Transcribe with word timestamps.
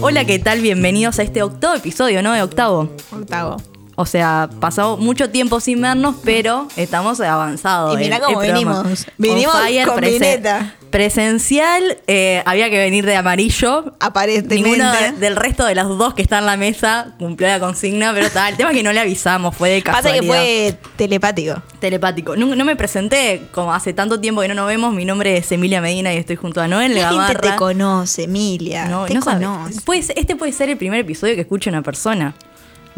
Hola, 0.00 0.24
¿qué 0.24 0.38
tal? 0.38 0.60
Bienvenidos 0.60 1.18
a 1.18 1.22
este 1.22 1.42
octavo 1.42 1.74
episodio, 1.74 2.22
¿no? 2.22 2.32
De 2.32 2.42
octavo. 2.42 2.88
Octavo. 3.10 3.56
O 4.00 4.06
sea, 4.06 4.48
pasó 4.60 4.96
mucho 4.96 5.28
tiempo 5.30 5.58
sin 5.58 5.80
vernos, 5.82 6.14
pero 6.22 6.68
estamos 6.76 7.20
avanzados. 7.20 7.94
Y 7.94 8.04
mirá 8.04 8.18
el- 8.18 8.22
cómo 8.22 8.38
venimos. 8.38 9.06
Vinimos 9.16 9.56
con 9.86 10.00
vineta. 10.00 10.74
Presencial, 10.90 11.98
eh, 12.06 12.42
había 12.46 12.70
que 12.70 12.78
venir 12.78 13.04
de 13.04 13.16
amarillo. 13.16 13.92
Aparentemente. 13.98 14.54
Ninguno 14.70 14.92
de- 14.92 15.12
del 15.12 15.34
resto 15.34 15.64
de 15.64 15.74
las 15.74 15.88
dos 15.88 16.14
que 16.14 16.22
están 16.22 16.40
en 16.40 16.46
la 16.46 16.56
mesa 16.56 17.16
cumplió 17.18 17.48
la 17.48 17.58
consigna, 17.58 18.12
pero 18.14 18.26
está. 18.26 18.48
El 18.48 18.56
tema 18.56 18.70
es 18.70 18.76
que 18.76 18.84
no 18.84 18.92
le 18.92 19.00
avisamos, 19.00 19.56
fue 19.56 19.68
de 19.70 19.82
Pasa 19.84 20.02
casualidad. 20.02 20.32
que 20.44 20.76
fue 20.80 20.90
telepático. 20.96 21.60
Telepático. 21.80 22.36
No, 22.36 22.54
no 22.54 22.64
me 22.64 22.76
presenté, 22.76 23.48
como 23.50 23.74
hace 23.74 23.92
tanto 23.94 24.20
tiempo 24.20 24.42
que 24.42 24.48
no 24.48 24.54
nos 24.54 24.68
vemos. 24.68 24.94
Mi 24.94 25.04
nombre 25.04 25.36
es 25.38 25.50
Emilia 25.50 25.80
Medina 25.80 26.14
y 26.14 26.18
estoy 26.18 26.36
junto 26.36 26.60
a 26.60 26.68
Noel 26.68 26.94
La 26.94 27.10
gente 27.10 27.34
te 27.34 27.56
conoce, 27.56 28.22
Emilia. 28.22 28.84
No, 28.84 29.06
te 29.06 29.14
no 29.14 29.20
conoce. 29.22 29.80
Este 30.14 30.36
puede 30.36 30.52
ser 30.52 30.68
el 30.68 30.76
primer 30.76 31.00
episodio 31.00 31.34
que 31.34 31.40
escuche 31.40 31.68
una 31.68 31.82
persona. 31.82 32.34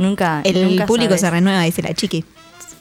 Nunca. 0.00 0.40
El 0.44 0.64
nunca 0.64 0.86
público 0.86 1.10
sabes. 1.10 1.20
se 1.20 1.30
renueva, 1.30 1.62
dice 1.62 1.82
la 1.82 1.94
chiqui. 1.94 2.24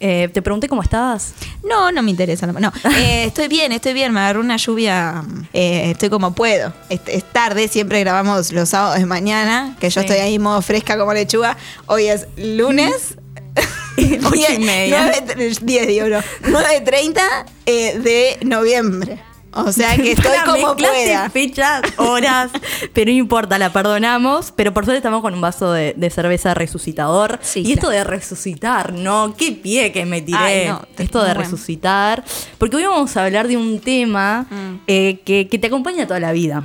Eh, 0.01 0.29
te 0.33 0.41
pregunté 0.41 0.69
cómo 0.69 0.81
estabas. 0.81 1.33
No, 1.67 1.91
no 1.91 2.01
me 2.01 2.09
interesa. 2.11 2.47
No, 2.47 2.53
No, 2.57 2.71
eh, 2.97 3.25
estoy 3.25 3.49
bien, 3.49 3.73
estoy 3.73 3.93
bien. 3.93 4.13
Me 4.13 4.21
agarró 4.21 4.39
una 4.39 4.55
lluvia. 4.55 5.23
eh, 5.51 5.91
estoy 5.91 6.09
como 6.09 6.33
puedo. 6.33 6.71
Es, 6.89 7.01
es 7.07 7.23
tarde, 7.25 7.67
siempre 7.67 7.99
grabamos 7.99 8.53
los 8.53 8.69
sábados 8.69 8.97
de 8.99 9.05
mañana, 9.05 9.75
que 9.79 9.89
yo 9.89 9.99
Sí. 10.01 10.07
estoy 10.07 10.21
ahí 10.21 10.39
modo 10.39 10.61
fresca 10.61 10.97
como 10.97 11.13
lechuga. 11.13 11.57
Hoy 11.87 12.05
es 12.05 12.27
lunes. 12.37 13.15
Ocho 14.25 14.53
y 14.53 14.59
media. 14.59 15.11
10, 15.61 15.87
digo, 15.87 16.07
no. 16.07 16.19
9.30 16.43 17.19
eh, 17.65 17.99
de 17.99 18.37
noviembre. 18.45 19.21
O 19.53 19.71
sea 19.71 19.95
que 19.95 20.11
estoy 20.13 20.31
Para, 20.31 20.45
como 20.45 20.75
pueda. 20.75 21.29
fechas, 21.29 21.81
horas, 21.97 22.51
pero 22.93 23.11
no 23.11 23.17
importa, 23.17 23.57
la 23.57 23.71
perdonamos. 23.73 24.51
Pero 24.55 24.73
por 24.73 24.85
suerte 24.85 24.97
estamos 24.97 25.21
con 25.21 25.33
un 25.33 25.41
vaso 25.41 25.71
de, 25.73 25.93
de 25.97 26.09
cerveza 26.09 26.53
resucitador. 26.53 27.39
Sí, 27.41 27.63
y 27.65 27.73
esto 27.73 27.89
de 27.89 28.03
resucitar, 28.03 28.93
¿no? 28.93 29.33
Qué 29.37 29.51
pie 29.51 29.91
que 29.91 30.05
me 30.05 30.21
tiré. 30.21 30.37
Ay, 30.37 30.67
no, 30.67 30.81
esto 30.97 31.19
de 31.19 31.25
bueno. 31.33 31.41
resucitar. 31.41 32.23
Porque 32.57 32.75
hoy 32.77 32.83
vamos 32.85 33.15
a 33.17 33.25
hablar 33.25 33.47
de 33.47 33.57
un 33.57 33.79
tema 33.79 34.45
Mm. 34.49 34.81
eh, 34.87 35.19
que, 35.25 35.47
que 35.47 35.57
te 35.59 35.67
acompaña 35.67 36.05
toda 36.07 36.19
la 36.19 36.31
vida. 36.31 36.63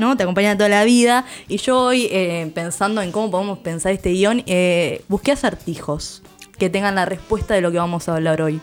¿no? 0.00 0.16
Te 0.16 0.24
acompaña 0.24 0.56
toda 0.56 0.68
la 0.68 0.82
vida. 0.84 1.24
Y 1.48 1.58
yo 1.58 1.78
hoy, 1.78 2.08
eh, 2.10 2.50
pensando 2.54 3.02
en 3.02 3.12
cómo 3.12 3.30
podemos 3.30 3.58
pensar 3.60 3.92
este 3.92 4.10
guion, 4.10 4.42
eh, 4.46 5.04
busqué 5.08 5.30
acertijos 5.32 6.22
que 6.58 6.70
tengan 6.70 6.96
la 6.96 7.04
respuesta 7.04 7.54
de 7.54 7.60
lo 7.60 7.70
que 7.70 7.78
vamos 7.78 8.08
a 8.08 8.14
hablar 8.16 8.42
hoy. 8.42 8.60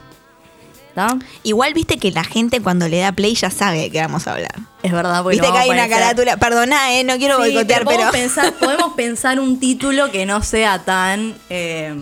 Igual 1.43 1.73
viste 1.73 1.97
que 1.97 2.11
la 2.11 2.23
gente 2.23 2.61
cuando 2.61 2.87
le 2.87 2.99
da 2.99 3.11
play 3.11 3.35
ya 3.35 3.49
sabe 3.49 3.79
de 3.79 3.91
qué 3.91 4.01
vamos 4.01 4.27
a 4.27 4.33
hablar. 4.33 4.55
Es 4.83 4.91
verdad, 4.91 5.23
porque 5.23 5.37
viste 5.37 5.51
que 5.51 5.57
hay 5.59 5.69
una 5.69 5.87
carátula. 5.87 6.37
Perdoná, 6.37 6.93
eh, 6.93 7.03
no 7.03 7.17
quiero 7.17 7.35
Sí, 7.37 7.53
boicotear, 7.53 7.85
pero. 7.85 7.97
podemos, 7.97 8.11
pensar, 8.13 8.53
podemos 8.59 8.93
pensar 8.93 9.39
un 9.39 9.59
título 9.59 10.11
que 10.11 10.25
no 10.25 10.43
sea 10.43 10.79
tan. 10.79 11.35
eh, 11.49 11.95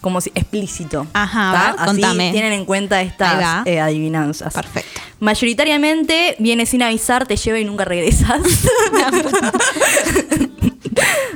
como 0.00 0.20
si 0.20 0.30
explícito. 0.36 1.08
Ajá, 1.12 1.70
Así 1.70 1.84
contame. 1.86 2.30
tienen 2.30 2.52
en 2.52 2.64
cuenta 2.66 3.02
estas 3.02 3.66
eh, 3.66 3.80
adivinanzas. 3.80 4.54
Perfecto. 4.54 5.00
Mayoritariamente 5.18 6.36
viene 6.38 6.66
sin 6.66 6.84
avisar, 6.84 7.26
te 7.26 7.36
lleva 7.36 7.58
y 7.58 7.64
nunca 7.64 7.84
regresas. 7.84 8.40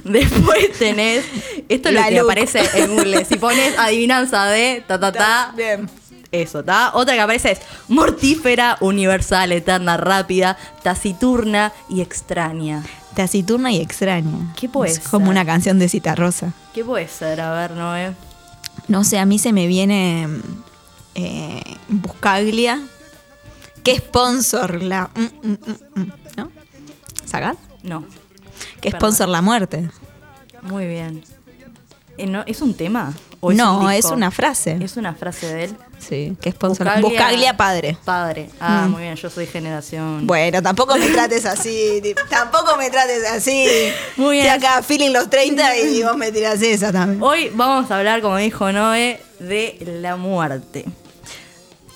Después 0.05 0.73
tenés. 0.79 1.25
Esto 1.69 1.89
es 1.89 1.95
lo 1.97 2.03
que 2.09 2.19
aparece 2.21 2.61
en 2.75 2.95
Google. 2.95 3.25
Si 3.25 3.35
pones 3.37 3.77
adivinanza 3.79 4.47
de 4.47 4.85
ta 4.87 5.01
ta 5.01 5.11
ta. 5.13 5.53
Bien. 5.57 5.89
Eso, 6.33 6.61
¿está? 6.61 6.93
Otra 6.95 7.15
que 7.15 7.21
aparece 7.21 7.53
es 7.53 7.61
mortífera, 7.89 8.79
universal, 8.81 9.53
eterna, 9.53 9.99
rápida, 9.99 10.57
taciturna 10.83 11.73
y 11.91 12.01
extraña. 12.01 12.83
Taciturna 13.15 13.71
y 13.71 13.83
extraña. 13.83 14.55
¿Qué 14.57 14.69
puede 14.71 14.93
Es 14.93 14.99
como 15.01 15.29
una 15.29 15.45
canción 15.45 15.79
de 15.79 15.91
Cita 15.91 16.15
Rosa. 16.15 16.55
¿Qué 16.73 16.83
puede 16.85 17.07
ser? 17.09 17.43
A 17.43 17.53
ver, 17.53 17.73
Noé. 17.73 18.15
No 18.89 19.05
sé, 19.05 19.19
a 19.19 19.27
mí 19.27 19.39
se 19.39 19.53
me 19.53 19.67
viene 19.67 20.27
eh, 21.15 21.63
Buscaglia. 21.89 22.81
¿Qué 23.85 23.99
sponsor 23.99 24.83
la. 24.83 25.11
mm, 25.15 25.21
mm, 25.49 26.01
mm, 26.01 26.13
¿No? 26.39 26.51
¿Sagat? 27.27 27.59
No. 27.83 28.07
¿Qué 28.81 28.91
Perdón. 28.91 29.01
sponsor 29.01 29.29
la 29.29 29.43
muerte? 29.43 29.91
Muy 30.63 30.87
bien. 30.87 31.23
Eh, 32.17 32.27
no, 32.27 32.43
¿Es 32.47 32.63
un 32.63 32.73
tema? 32.75 33.13
¿O 33.41 33.53
es 33.53 33.59
no, 33.59 33.81
un 33.81 33.91
es 33.91 34.07
una 34.07 34.31
frase. 34.31 34.79
Es 34.81 34.97
una 34.97 35.15
frase 35.15 35.47
de 35.53 35.65
él. 35.65 35.77
Sí, 36.09 36.37
¿qué 36.41 36.51
sponsor? 36.51 36.87
Buscaglia- 36.87 37.01
Buscaglia, 37.03 37.57
padre. 37.57 37.97
Padre. 38.05 38.51
Ah, 38.61 38.87
Mm. 38.87 38.91
muy 38.91 39.03
bien. 39.03 39.15
Yo 39.15 39.31
soy 39.31 39.47
generación. 39.47 40.27
Bueno, 40.27 40.61
tampoco 40.61 40.97
me 40.97 41.09
trates 41.09 41.47
así, 41.47 42.03
tampoco 42.29 42.77
me 42.77 42.91
trates 42.91 43.25
así. 43.31 43.67
Muy 44.17 44.37
bien. 44.39 44.47
Estoy 44.49 44.67
acá 44.69 44.83
feeling 44.83 45.11
los 45.13 45.31
30 45.31 45.77
y 45.77 46.03
vos 46.03 46.17
me 46.17 46.33
tirás 46.33 46.61
esa 46.63 46.91
también. 46.93 47.23
Hoy 47.23 47.51
vamos 47.55 47.91
a 47.91 47.99
hablar, 47.99 48.21
como 48.21 48.37
dijo 48.37 48.71
Noé, 48.73 49.21
de 49.39 49.79
la 50.01 50.17
muerte. 50.17 50.85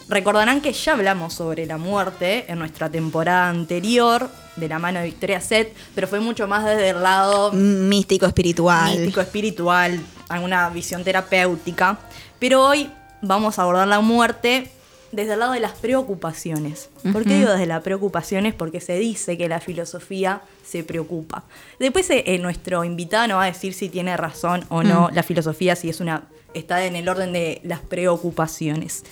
Recordarán 0.09 0.61
que 0.61 0.73
ya 0.73 0.93
hablamos 0.93 1.34
sobre 1.34 1.67
la 1.67 1.78
muerte 1.78 2.44
en 2.49 2.61
nuestra 2.61 2.88
temporada 2.88 3.49
anterior, 3.49 4.31
de 4.55 4.69
la 4.69 4.78
mano 4.78 5.00
de 5.00 5.06
Victoria 5.06 5.41
Set, 5.41 5.75
pero 5.97 6.06
fue 6.06 6.21
mucho 6.21 6.47
más 6.47 6.65
desde 6.65 6.91
el 6.91 7.03
lado 7.03 7.50
Místico, 7.53 8.25
espiritual. 8.25 8.88
místico, 8.97 9.21
espiritual, 9.21 10.00
alguna 10.28 10.69
visión 10.71 11.03
terapéutica. 11.03 11.99
Pero 12.38 12.65
hoy 12.65 12.88
vamos 13.22 13.59
a 13.59 13.62
abordar 13.62 13.88
la 13.88 14.00
muerte 14.00 14.71
desde 15.12 15.34
el 15.34 15.38
lado 15.38 15.53
de 15.53 15.60
las 15.60 15.72
preocupaciones. 15.72 16.91
¿Por 17.12 17.25
qué 17.25 17.37
digo 17.37 17.50
desde 17.50 17.66
las 17.66 17.82
preocupaciones? 17.82 18.54
Porque 18.54 18.81
se 18.81 18.99
dice 18.99 19.38
que 19.38 19.49
la 19.49 19.60
filosofía 19.60 20.43
se 20.65 20.82
preocupa. 20.84 21.44
Después 21.78 22.09
eh, 22.10 22.25
eh, 22.26 22.38
nuestro 22.38 22.84
invitado 22.84 23.28
nos 23.28 23.38
va 23.38 23.44
a 23.44 23.47
decir 23.47 23.72
si 23.72 23.88
tiene 23.88 24.16
razón 24.16 24.65
o 24.69 24.82
no 24.82 25.10
la 25.12 25.22
filosofía, 25.22 25.76
si 25.76 25.88
es 25.88 26.00
una 26.00 26.25
está 26.55 26.84
en 26.84 26.97
el 26.97 27.09
orden 27.09 27.32
de 27.32 27.60
las 27.65 27.81
preocupaciones. 27.81 29.05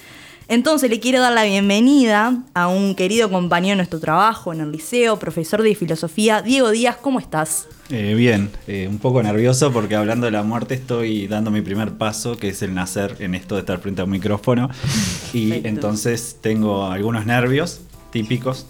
Entonces 0.46 0.90
le 0.90 1.00
quiero 1.00 1.20
dar 1.20 1.32
la 1.32 1.44
bienvenida 1.44 2.42
a 2.52 2.68
un 2.68 2.94
querido 2.94 3.30
compañero 3.30 3.72
de 3.72 3.76
nuestro 3.76 3.98
trabajo 3.98 4.52
en 4.52 4.60
el 4.60 4.72
liceo, 4.72 5.18
profesor 5.18 5.62
de 5.62 5.74
filosofía, 5.74 6.42
Diego 6.42 6.70
Díaz, 6.70 6.96
¿cómo 7.00 7.18
estás? 7.18 7.66
Eh, 7.88 8.14
bien, 8.14 8.50
eh, 8.66 8.86
un 8.88 8.98
poco 8.98 9.22
nervioso 9.22 9.72
porque 9.72 9.96
hablando 9.96 10.26
de 10.26 10.32
la 10.32 10.42
muerte 10.42 10.74
estoy 10.74 11.28
dando 11.28 11.50
mi 11.50 11.62
primer 11.62 11.92
paso, 11.92 12.36
que 12.36 12.48
es 12.48 12.60
el 12.60 12.74
nacer 12.74 13.16
en 13.20 13.34
esto 13.34 13.54
de 13.54 13.62
estar 13.62 13.78
frente 13.80 14.02
a 14.02 14.04
un 14.04 14.10
micrófono. 14.10 14.68
Y 15.32 15.48
Perfecto. 15.48 15.68
entonces 15.68 16.36
tengo 16.42 16.84
algunos 16.86 17.24
nervios 17.24 17.80
típicos. 18.10 18.66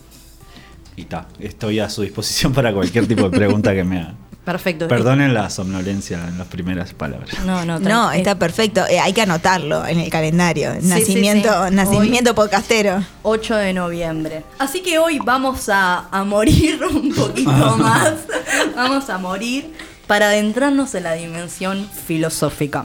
Y 0.96 1.06
ta, 1.06 1.26
estoy 1.40 1.80
a 1.80 1.90
su 1.90 2.02
disposición 2.02 2.52
para 2.54 2.72
cualquier 2.72 3.08
tipo 3.08 3.28
de 3.28 3.36
pregunta 3.36 3.74
que 3.74 3.82
me 3.82 3.98
haga. 3.98 4.14
Perfecto. 4.44 4.88
Perdonen 4.88 5.32
la 5.32 5.48
somnolencia 5.48 6.18
en 6.28 6.36
las 6.36 6.46
primeras 6.48 6.92
palabras. 6.92 7.30
No, 7.46 7.64
no, 7.64 7.78
No, 7.78 8.12
está 8.12 8.38
perfecto. 8.38 8.82
Eh, 8.88 9.00
hay 9.00 9.12
que 9.12 9.22
anotarlo 9.22 9.86
en 9.86 10.00
el 10.00 10.10
calendario. 10.10 10.72
sí, 10.80 10.86
nacimiento, 10.86 11.68
sí. 11.68 11.74
nacimiento 11.74 12.34
podcastero. 12.34 13.02
8 13.22 13.56
de 13.56 13.72
noviembre. 13.72 14.44
Así 14.58 14.82
que 14.82 14.98
hoy 14.98 15.18
vamos 15.24 15.68
a, 15.70 16.08
a 16.10 16.24
morir 16.24 16.78
un 16.84 17.14
poquito 17.14 17.76
más. 17.78 18.14
Vamos 18.76 19.08
a 19.08 19.18
morir 19.18 19.72
para 20.06 20.26
adentrarnos 20.26 20.94
en 20.94 21.04
la 21.04 21.14
dimensión 21.14 21.88
filosófica. 22.06 22.84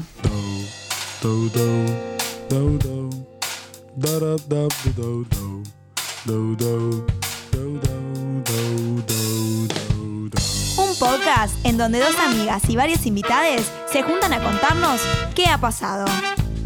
Podcast 10.99 11.55
en 11.63 11.77
donde 11.77 11.99
dos 11.99 12.15
amigas 12.19 12.61
y 12.67 12.75
varios 12.75 13.05
invitados 13.05 13.65
se 13.91 14.03
juntan 14.03 14.33
a 14.33 14.43
contarnos 14.43 15.01
qué 15.33 15.45
ha 15.47 15.57
pasado. 15.57 16.05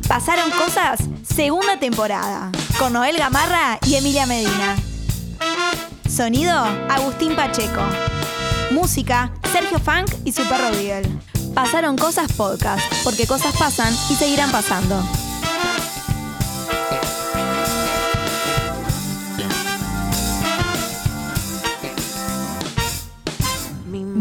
Pasaron 0.08 0.50
cosas, 0.52 1.00
segunda 1.24 1.78
temporada, 1.80 2.52
con 2.80 2.94
Noel 2.94 3.18
Gamarra 3.18 3.80
y 3.86 3.96
Emilia 3.96 4.26
Medina. 4.26 4.76
Sonido, 6.10 6.66
Agustín 6.90 7.36
Pacheco. 7.36 7.82
Música, 8.72 9.32
Sergio 9.52 9.80
Funk 9.80 10.12
y 10.26 10.32
su 10.32 10.44
perro 10.44 10.72
Beagle. 10.72 11.10
Pasaron 11.54 11.96
cosas 11.96 12.34
podcast, 12.34 12.82
porque 13.04 13.28
cosas 13.28 13.56
pasan 13.58 13.94
y 14.10 14.16
seguirán 14.16 14.52
pasando. 14.52 15.02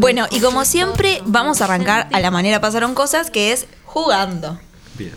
Bueno, 0.03 0.27
y 0.31 0.41
como 0.41 0.65
siempre, 0.65 1.21
vamos 1.25 1.61
a 1.61 1.63
arrancar 1.63 2.09
a 2.11 2.19
la 2.19 2.29
manera 2.29 2.59
pasaron 2.59 2.93
cosas, 2.93 3.31
que 3.31 3.53
es 3.53 3.67
jugando. 3.85 4.59
Bien. 4.97 5.13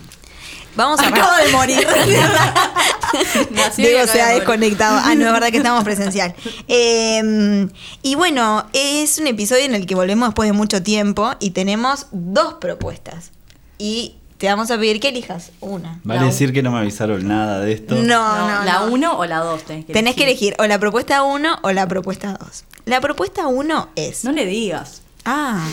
Vamos 0.77 1.01
a 1.01 1.07
Acabo 1.09 1.27
arrancar. 1.29 1.45
de 1.45 1.51
morir. 1.51 1.87
Diego 3.77 4.07
se 4.07 4.21
ha 4.21 4.29
desconectado. 4.29 4.97
Ah, 5.03 5.13
no, 5.15 5.25
es 5.27 5.33
verdad 5.33 5.49
que 5.49 5.57
estamos 5.57 5.83
presencial. 5.83 6.33
Eh, 6.69 7.67
y 8.01 8.15
bueno, 8.15 8.65
es 8.71 9.17
un 9.17 9.27
episodio 9.27 9.65
en 9.65 9.75
el 9.75 9.85
que 9.85 9.95
volvemos 9.95 10.29
después 10.29 10.47
de 10.47 10.53
mucho 10.53 10.81
tiempo 10.81 11.31
y 11.41 11.49
tenemos 11.49 12.05
dos 12.11 12.53
propuestas. 12.61 13.31
Y 13.77 14.15
te 14.37 14.47
vamos 14.47 14.71
a 14.71 14.77
pedir 14.77 15.01
que 15.01 15.09
elijas 15.09 15.51
una. 15.59 15.99
Vale 16.05 16.21
La- 16.21 16.25
decir 16.27 16.53
que 16.53 16.63
no 16.63 16.71
me 16.71 16.79
avisaron 16.79 17.27
nada 17.27 17.59
de 17.59 17.73
esto. 17.73 17.95
No, 17.95 18.03
No, 18.03 18.59
no, 18.59 18.63
la 18.63 18.79
no. 18.85 18.93
1 18.93 19.17
o 19.17 19.25
la 19.25 19.39
2 19.39 19.63
tenés 19.65 19.85
que 19.85 19.91
Tenés 19.93 20.15
que 20.15 20.23
elegir 20.23 20.55
o 20.59 20.65
la 20.65 20.79
propuesta 20.79 21.23
1 21.23 21.59
o 21.61 21.71
la 21.71 21.87
propuesta 21.89 22.37
2. 22.39 22.63
La 22.87 22.99
propuesta 23.01 23.47
uno 23.47 23.89
es. 23.95 24.23
No 24.23 24.31
le 24.31 24.45
digas. 24.45 25.01
Ah, 25.25 25.67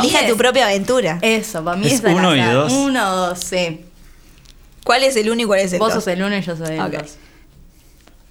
elija 0.00 0.20
es- 0.20 0.30
tu 0.30 0.36
propia 0.36 0.64
aventura. 0.66 1.18
Eso, 1.22 1.62
para 1.62 1.76
mí 1.76 1.86
Es 1.86 2.02
es, 2.02 2.04
uno 2.04 2.34
y 2.34 2.40
dos. 2.42 2.72
Uno 2.72 3.08
o 3.12 3.16
dos, 3.28 3.38
sí. 3.40 3.84
¿Cuál 4.82 5.02
es 5.04 5.14
el 5.16 5.30
uno 5.30 5.42
y 5.42 5.44
cuál 5.44 5.60
es 5.60 5.72
el 5.74 5.78
Vos 5.78 5.94
dos? 5.94 6.02
sos 6.04 6.12
el 6.14 6.22
uno 6.22 6.36
y 6.36 6.40
yo 6.42 6.56
soy 6.56 6.74
el 6.76 6.80
Ok. 6.80 6.92
dos. 7.02 7.16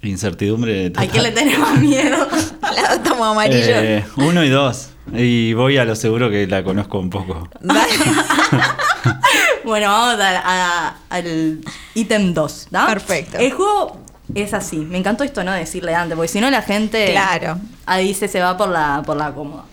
Incertidumbre 0.02 0.86
¿A 0.86 0.92
total. 0.92 1.08
quién 1.08 1.22
le 1.22 1.30
tenés 1.30 1.58
más 1.58 1.80
miedo? 1.80 2.28
La 2.62 2.94
estamos 2.94 3.26
amarillos. 3.26 3.68
Eh, 3.68 4.04
uno 4.16 4.44
y 4.44 4.48
dos. 4.50 4.88
Y 5.12 5.52
voy 5.54 5.78
a 5.78 5.84
lo 5.84 5.94
seguro 5.96 6.28
que 6.30 6.46
la 6.46 6.62
conozco 6.64 6.98
un 6.98 7.10
poco. 7.10 7.48
Dale. 7.60 7.92
bueno, 9.64 9.88
vamos 9.88 10.20
a- 10.20 10.42
a- 10.88 10.96
al 11.10 11.60
ítem 11.94 12.34
2, 12.34 12.68
¿da? 12.70 12.86
Perfecto. 12.86 13.38
El 13.38 13.52
juego 13.52 14.03
es 14.34 14.54
así. 14.54 14.78
Me 14.78 14.98
encantó 14.98 15.24
esto, 15.24 15.44
¿no? 15.44 15.52
Decirle 15.52 15.94
antes, 15.94 16.16
porque 16.16 16.28
si 16.28 16.40
no 16.40 16.50
la 16.50 16.62
gente 16.62 17.10
Claro. 17.12 17.58
ahí 17.86 18.14
se, 18.14 18.28
se 18.28 18.40
va 18.40 18.56
por 18.56 18.68
la, 18.68 19.02
por 19.04 19.16
la 19.16 19.32
cómoda. 19.32 19.64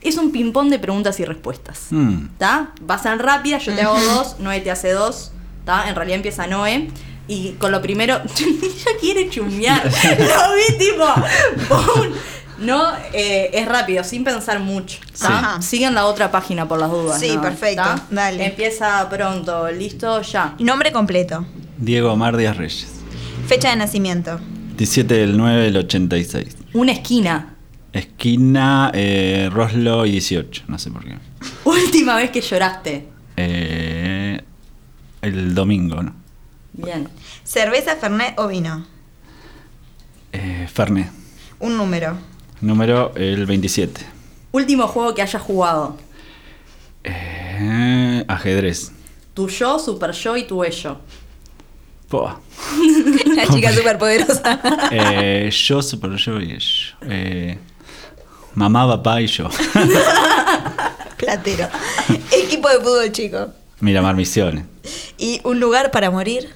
Es 0.00 0.16
un 0.16 0.30
ping-pong 0.30 0.68
de 0.70 0.78
preguntas 0.78 1.18
y 1.20 1.24
respuestas. 1.24 1.86
Mm. 1.90 2.26
¿Está? 2.32 2.70
Va 2.88 2.94
a 2.94 2.98
ser 2.98 3.18
rápida, 3.18 3.58
yo 3.58 3.74
te 3.74 3.82
hago 3.82 3.98
dos, 4.00 4.38
Noé 4.38 4.60
te 4.60 4.70
hace 4.70 4.92
dos. 4.92 5.32
¿Está? 5.60 5.88
En 5.88 5.96
realidad 5.96 6.16
empieza 6.16 6.46
Noé. 6.46 6.88
Y 7.28 7.52
con 7.52 7.72
lo 7.72 7.82
primero, 7.82 8.20
ella 8.38 8.90
quiere 9.00 9.28
chumear. 9.28 9.84
lo 9.84 10.54
vi. 10.54 12.14
No, 12.58 12.84
eh, 13.12 13.50
es 13.52 13.66
rápido, 13.66 14.02
sin 14.04 14.24
pensar 14.24 14.60
mucho. 14.60 14.98
Siguen 15.60 15.94
la 15.94 16.06
otra 16.06 16.30
página 16.30 16.66
por 16.66 16.78
las 16.78 16.90
dudas. 16.90 17.20
Sí, 17.20 17.36
¿no? 17.36 17.42
perfecto, 17.42 17.82
¿tá? 17.82 18.02
dale. 18.10 18.46
Empieza 18.46 19.06
pronto, 19.10 19.70
listo, 19.70 20.22
ya. 20.22 20.54
Nombre 20.58 20.92
completo. 20.92 21.44
Diego 21.76 22.12
Omar 22.12 22.36
Díaz 22.36 22.56
Reyes. 22.56 22.95
Fecha 23.46 23.70
de 23.70 23.76
nacimiento. 23.76 24.40
17 24.76 25.14
del 25.14 25.36
9 25.36 25.62
del 25.62 25.76
86. 25.76 26.56
Una 26.74 26.90
esquina. 26.90 27.54
Esquina 27.92 28.90
eh, 28.92 29.48
Roslo 29.52 30.04
y 30.04 30.10
18. 30.12 30.64
No 30.66 30.78
sé 30.80 30.90
por 30.90 31.04
qué. 31.04 31.16
Última 31.64 32.16
vez 32.16 32.30
que 32.30 32.40
lloraste. 32.40 33.06
Eh, 33.36 34.42
el 35.22 35.54
domingo, 35.54 36.02
¿no? 36.02 36.12
Bien. 36.72 37.08
Cerveza, 37.44 37.94
Fernet 37.94 38.36
o 38.38 38.48
vino. 38.48 38.84
Eh, 40.32 40.68
Fernet. 40.72 41.08
Un 41.60 41.76
número. 41.76 42.18
Número 42.60 43.14
el 43.14 43.46
27. 43.46 44.00
Último 44.50 44.88
juego 44.88 45.14
que 45.14 45.22
hayas 45.22 45.40
jugado. 45.40 45.96
Eh, 47.04 48.24
ajedrez. 48.26 48.90
Tu 49.34 49.48
yo, 49.48 49.78
super 49.78 50.10
yo 50.10 50.36
y 50.36 50.44
tu 50.48 50.64
ello. 50.64 50.98
Poa. 52.08 52.40
La 53.34 53.46
chica 53.48 53.72
superpoderosa. 53.72 54.60
Eh, 54.92 55.50
yo, 55.52 55.82
super 55.82 56.12
yo 56.16 56.40
y 56.40 56.56
yo. 56.58 56.96
Eh, 57.02 57.58
mamá, 58.54 58.86
papá 58.86 59.20
y 59.20 59.26
yo. 59.26 59.48
Platero. 61.16 61.68
Equipo 62.30 62.68
de 62.68 62.76
fútbol 62.78 63.10
chico. 63.12 63.48
Miramar 63.80 64.14
Misiones. 64.14 64.64
Y 65.18 65.40
un 65.44 65.60
lugar 65.60 65.90
para 65.90 66.10
morir. 66.10 66.48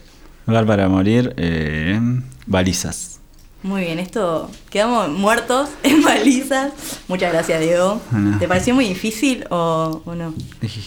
Lugar 0.47 0.67
para 0.67 0.89
morir, 0.89 1.35
eh, 1.37 1.99
balizas. 2.47 3.19
Muy 3.63 3.83
bien, 3.83 3.99
esto 3.99 4.51
quedamos 4.71 5.11
muertos 5.11 5.69
en 5.83 6.03
balizas. 6.03 6.73
Muchas 7.09 7.31
gracias, 7.33 7.61
Diego. 7.61 8.01
No. 8.11 8.39
¿Te 8.39 8.49
pareció 8.49 8.75
muy 8.75 8.87
difícil 8.89 9.45
o, 9.51 10.01
o 10.05 10.15
no? 10.15 10.33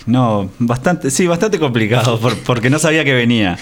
No, 0.07 0.49
bastante, 0.57 1.11
sí, 1.11 1.27
bastante 1.27 1.59
complicado 1.59 2.19
por- 2.19 2.37
porque 2.39 2.71
no 2.71 2.79
sabía 2.79 3.03
que 3.05 3.13
venía. 3.13 3.59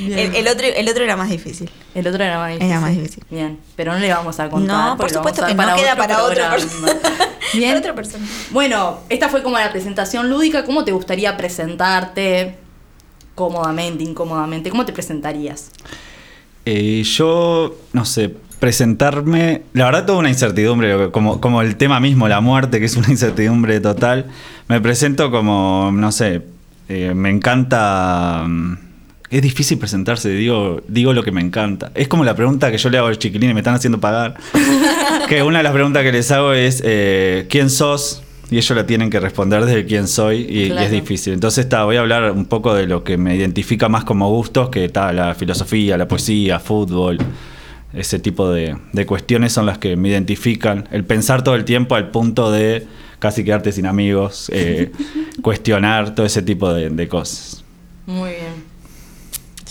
El, 0.00 0.34
el 0.34 0.48
otro, 0.48 0.66
el 0.66 0.88
otro 0.88 1.04
era 1.04 1.16
más 1.16 1.30
difícil. 1.30 1.70
El 1.94 2.06
otro 2.06 2.22
era 2.22 2.38
más 2.38 2.48
difícil. 2.48 2.70
Era 2.70 2.80
más 2.80 2.96
difícil. 2.96 3.24
Bien, 3.30 3.58
pero 3.76 3.92
no 3.92 3.98
le 3.98 4.08
vamos 4.10 4.38
a 4.40 4.48
contar. 4.48 4.90
No, 4.90 4.96
por 4.96 5.10
supuesto 5.10 5.46
que 5.46 5.54
no 5.54 5.76
queda 5.76 5.96
para 5.96 6.22
otra 6.22 6.50
persona. 6.50 6.92
Bien. 7.52 7.70
Para 7.70 7.78
otra 7.78 7.94
persona. 7.94 8.26
Bueno, 8.50 9.00
esta 9.08 9.28
fue 9.28 9.42
como 9.42 9.58
la 9.58 9.70
presentación 9.70 10.28
lúdica. 10.28 10.64
¿Cómo 10.64 10.84
te 10.84 10.92
gustaría 10.92 11.36
presentarte? 11.36 12.56
Cómodamente, 13.34 14.02
incómodamente. 14.04 14.70
¿Cómo 14.70 14.84
te 14.84 14.92
presentarías? 14.92 15.70
Eh, 16.66 17.02
yo, 17.04 17.76
no 17.92 18.04
sé, 18.04 18.34
presentarme, 18.58 19.62
la 19.74 19.84
verdad 19.84 20.06
toda 20.06 20.18
una 20.18 20.30
incertidumbre, 20.30 21.10
como, 21.10 21.40
como 21.40 21.60
el 21.60 21.76
tema 21.76 22.00
mismo, 22.00 22.26
la 22.28 22.40
muerte, 22.40 22.80
que 22.80 22.86
es 22.86 22.96
una 22.96 23.08
incertidumbre 23.10 23.80
total. 23.80 24.26
Me 24.68 24.80
presento 24.80 25.30
como, 25.30 25.90
no 25.92 26.10
sé, 26.10 26.42
eh, 26.88 27.12
me 27.14 27.30
encanta... 27.30 28.44
mm, 28.46 28.93
Es 29.30 29.42
difícil 29.42 29.78
presentarse, 29.78 30.28
digo, 30.28 30.82
digo 30.86 31.12
lo 31.12 31.22
que 31.22 31.32
me 31.32 31.40
encanta. 31.40 31.90
Es 31.94 32.08
como 32.08 32.24
la 32.24 32.36
pregunta 32.36 32.70
que 32.70 32.78
yo 32.78 32.90
le 32.90 32.98
hago 32.98 33.06
a 33.08 33.10
los 33.10 33.18
chiquilines, 33.18 33.54
me 33.54 33.60
están 33.60 33.74
haciendo 33.74 33.98
pagar. 33.98 34.36
que 35.28 35.42
una 35.42 35.58
de 35.58 35.64
las 35.64 35.72
preguntas 35.72 36.02
que 36.02 36.12
les 36.12 36.30
hago 36.30 36.52
es, 36.52 36.82
eh, 36.84 37.46
¿quién 37.48 37.70
sos? 37.70 38.22
Y 38.50 38.58
ellos 38.58 38.76
la 38.76 38.86
tienen 38.86 39.10
que 39.10 39.18
responder 39.18 39.64
desde 39.64 39.86
quién 39.86 40.06
soy 40.06 40.46
y, 40.48 40.72
y 40.72 40.72
es 40.72 40.90
difícil. 40.90 41.32
Entonces 41.32 41.64
está, 41.64 41.84
voy 41.84 41.96
a 41.96 42.00
hablar 42.00 42.30
un 42.30 42.44
poco 42.44 42.74
de 42.74 42.86
lo 42.86 43.02
que 43.02 43.16
me 43.16 43.34
identifica 43.34 43.88
más 43.88 44.04
como 44.04 44.28
gustos, 44.28 44.68
que 44.68 44.84
está 44.84 45.12
la 45.12 45.34
filosofía, 45.34 45.96
la 45.96 46.06
poesía, 46.06 46.60
fútbol, 46.60 47.18
ese 47.94 48.18
tipo 48.18 48.50
de, 48.50 48.76
de 48.92 49.06
cuestiones 49.06 49.52
son 49.52 49.66
las 49.66 49.78
que 49.78 49.96
me 49.96 50.10
identifican. 50.10 50.88
El 50.90 51.04
pensar 51.04 51.42
todo 51.42 51.54
el 51.54 51.64
tiempo 51.64 51.94
al 51.94 52.10
punto 52.10 52.50
de 52.50 52.86
casi 53.18 53.44
quedarte 53.44 53.72
sin 53.72 53.86
amigos, 53.86 54.50
eh, 54.52 54.92
cuestionar 55.42 56.14
todo 56.14 56.26
ese 56.26 56.42
tipo 56.42 56.72
de, 56.72 56.90
de 56.90 57.08
cosas. 57.08 57.64
Muy 58.06 58.30
bien. 58.30 58.73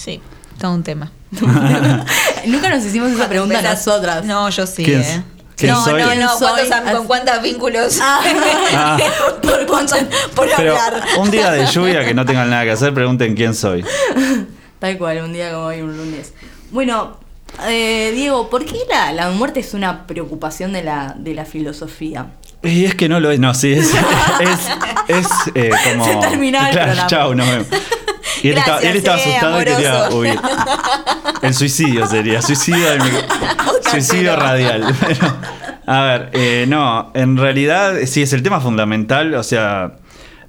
Sí, 0.03 0.21
todo 0.59 0.73
un 0.73 0.83
tema. 0.83 1.11
Nunca 2.45 2.69
nos 2.69 2.83
hicimos 2.85 3.11
esa 3.11 3.27
pregunta 3.29 3.61
nosotras. 3.61 4.23
No, 4.25 4.49
yo 4.49 4.67
sí, 4.67 4.83
¿Quién- 4.83 5.01
eh. 5.01 5.23
quién 5.55 5.71
no, 5.71 5.83
soy? 5.83 6.01
no, 6.01 6.07
¿Quién 6.09 6.19
no, 6.19 6.27
¿cuántos 6.37 6.67
soy? 6.67 6.71
am- 6.77 6.91
¿con 6.95 7.07
cuántos 7.07 7.41
vínculos? 7.41 7.99
Ah. 8.01 8.97
por 9.41 9.65
cuántos, 9.65 9.97
por 10.35 10.49
Pero 10.55 10.77
hablar. 10.77 11.03
un 11.19 11.31
día 11.31 11.51
de 11.51 11.65
lluvia 11.67 12.03
que 12.05 12.13
no 12.13 12.25
tengan 12.25 12.49
nada 12.49 12.63
que 12.63 12.71
hacer, 12.71 12.93
pregunten 12.93 13.35
quién 13.35 13.53
soy. 13.55 13.83
Tal 14.79 14.97
cual, 14.97 15.21
un 15.23 15.31
día 15.33 15.51
como 15.53 15.65
hoy, 15.67 15.81
un 15.81 15.95
lunes. 15.95 16.33
Bueno, 16.71 17.17
eh, 17.67 18.11
Diego, 18.13 18.49
¿por 18.49 18.65
qué 18.65 18.79
la, 18.89 19.13
la 19.13 19.29
muerte 19.29 19.61
es 19.61 19.73
una 19.73 20.05
preocupación 20.05 20.73
de 20.73 20.83
la, 20.83 21.15
de 21.17 21.33
la 21.33 21.45
filosofía? 21.45 22.27
Y 22.63 22.85
es 22.85 22.95
que 22.95 23.07
no 23.09 23.19
lo 23.19 23.31
es, 23.31 23.39
no, 23.39 23.53
sí, 23.53 23.73
es, 23.73 23.89
es, 24.39 24.59
es, 25.07 25.27
eh, 25.55 25.69
como... 25.93 26.05
Se 26.05 26.15
terminó 26.29 26.59
el 26.59 26.71
claro, 26.71 26.85
programa. 26.87 27.07
chau, 27.07 27.35
nos 27.35 27.47
vemos. 27.49 27.67
Y 28.41 28.49
él, 28.49 28.57
estaba, 28.57 28.79
Gracias, 28.81 28.91
él 28.91 28.97
estaba 28.97 29.17
eh, 29.17 29.21
asustado 29.21 29.61
y 29.61 29.65
quería 29.65 30.09
huir. 30.11 30.39
El 31.41 31.53
suicidio 31.53 32.07
sería, 32.07 32.41
suicidio, 32.41 32.89
del 32.89 33.01
mic- 33.01 33.25
suicidio 33.91 34.35
radial. 34.35 34.95
Pero, 35.07 35.27
a 35.85 36.01
ver, 36.03 36.29
eh, 36.33 36.65
no, 36.67 37.11
en 37.13 37.37
realidad 37.37 37.95
sí 38.05 38.21
es 38.21 38.33
el 38.33 38.41
tema 38.43 38.59
fundamental, 38.61 39.33
o 39.35 39.43
sea, 39.43 39.93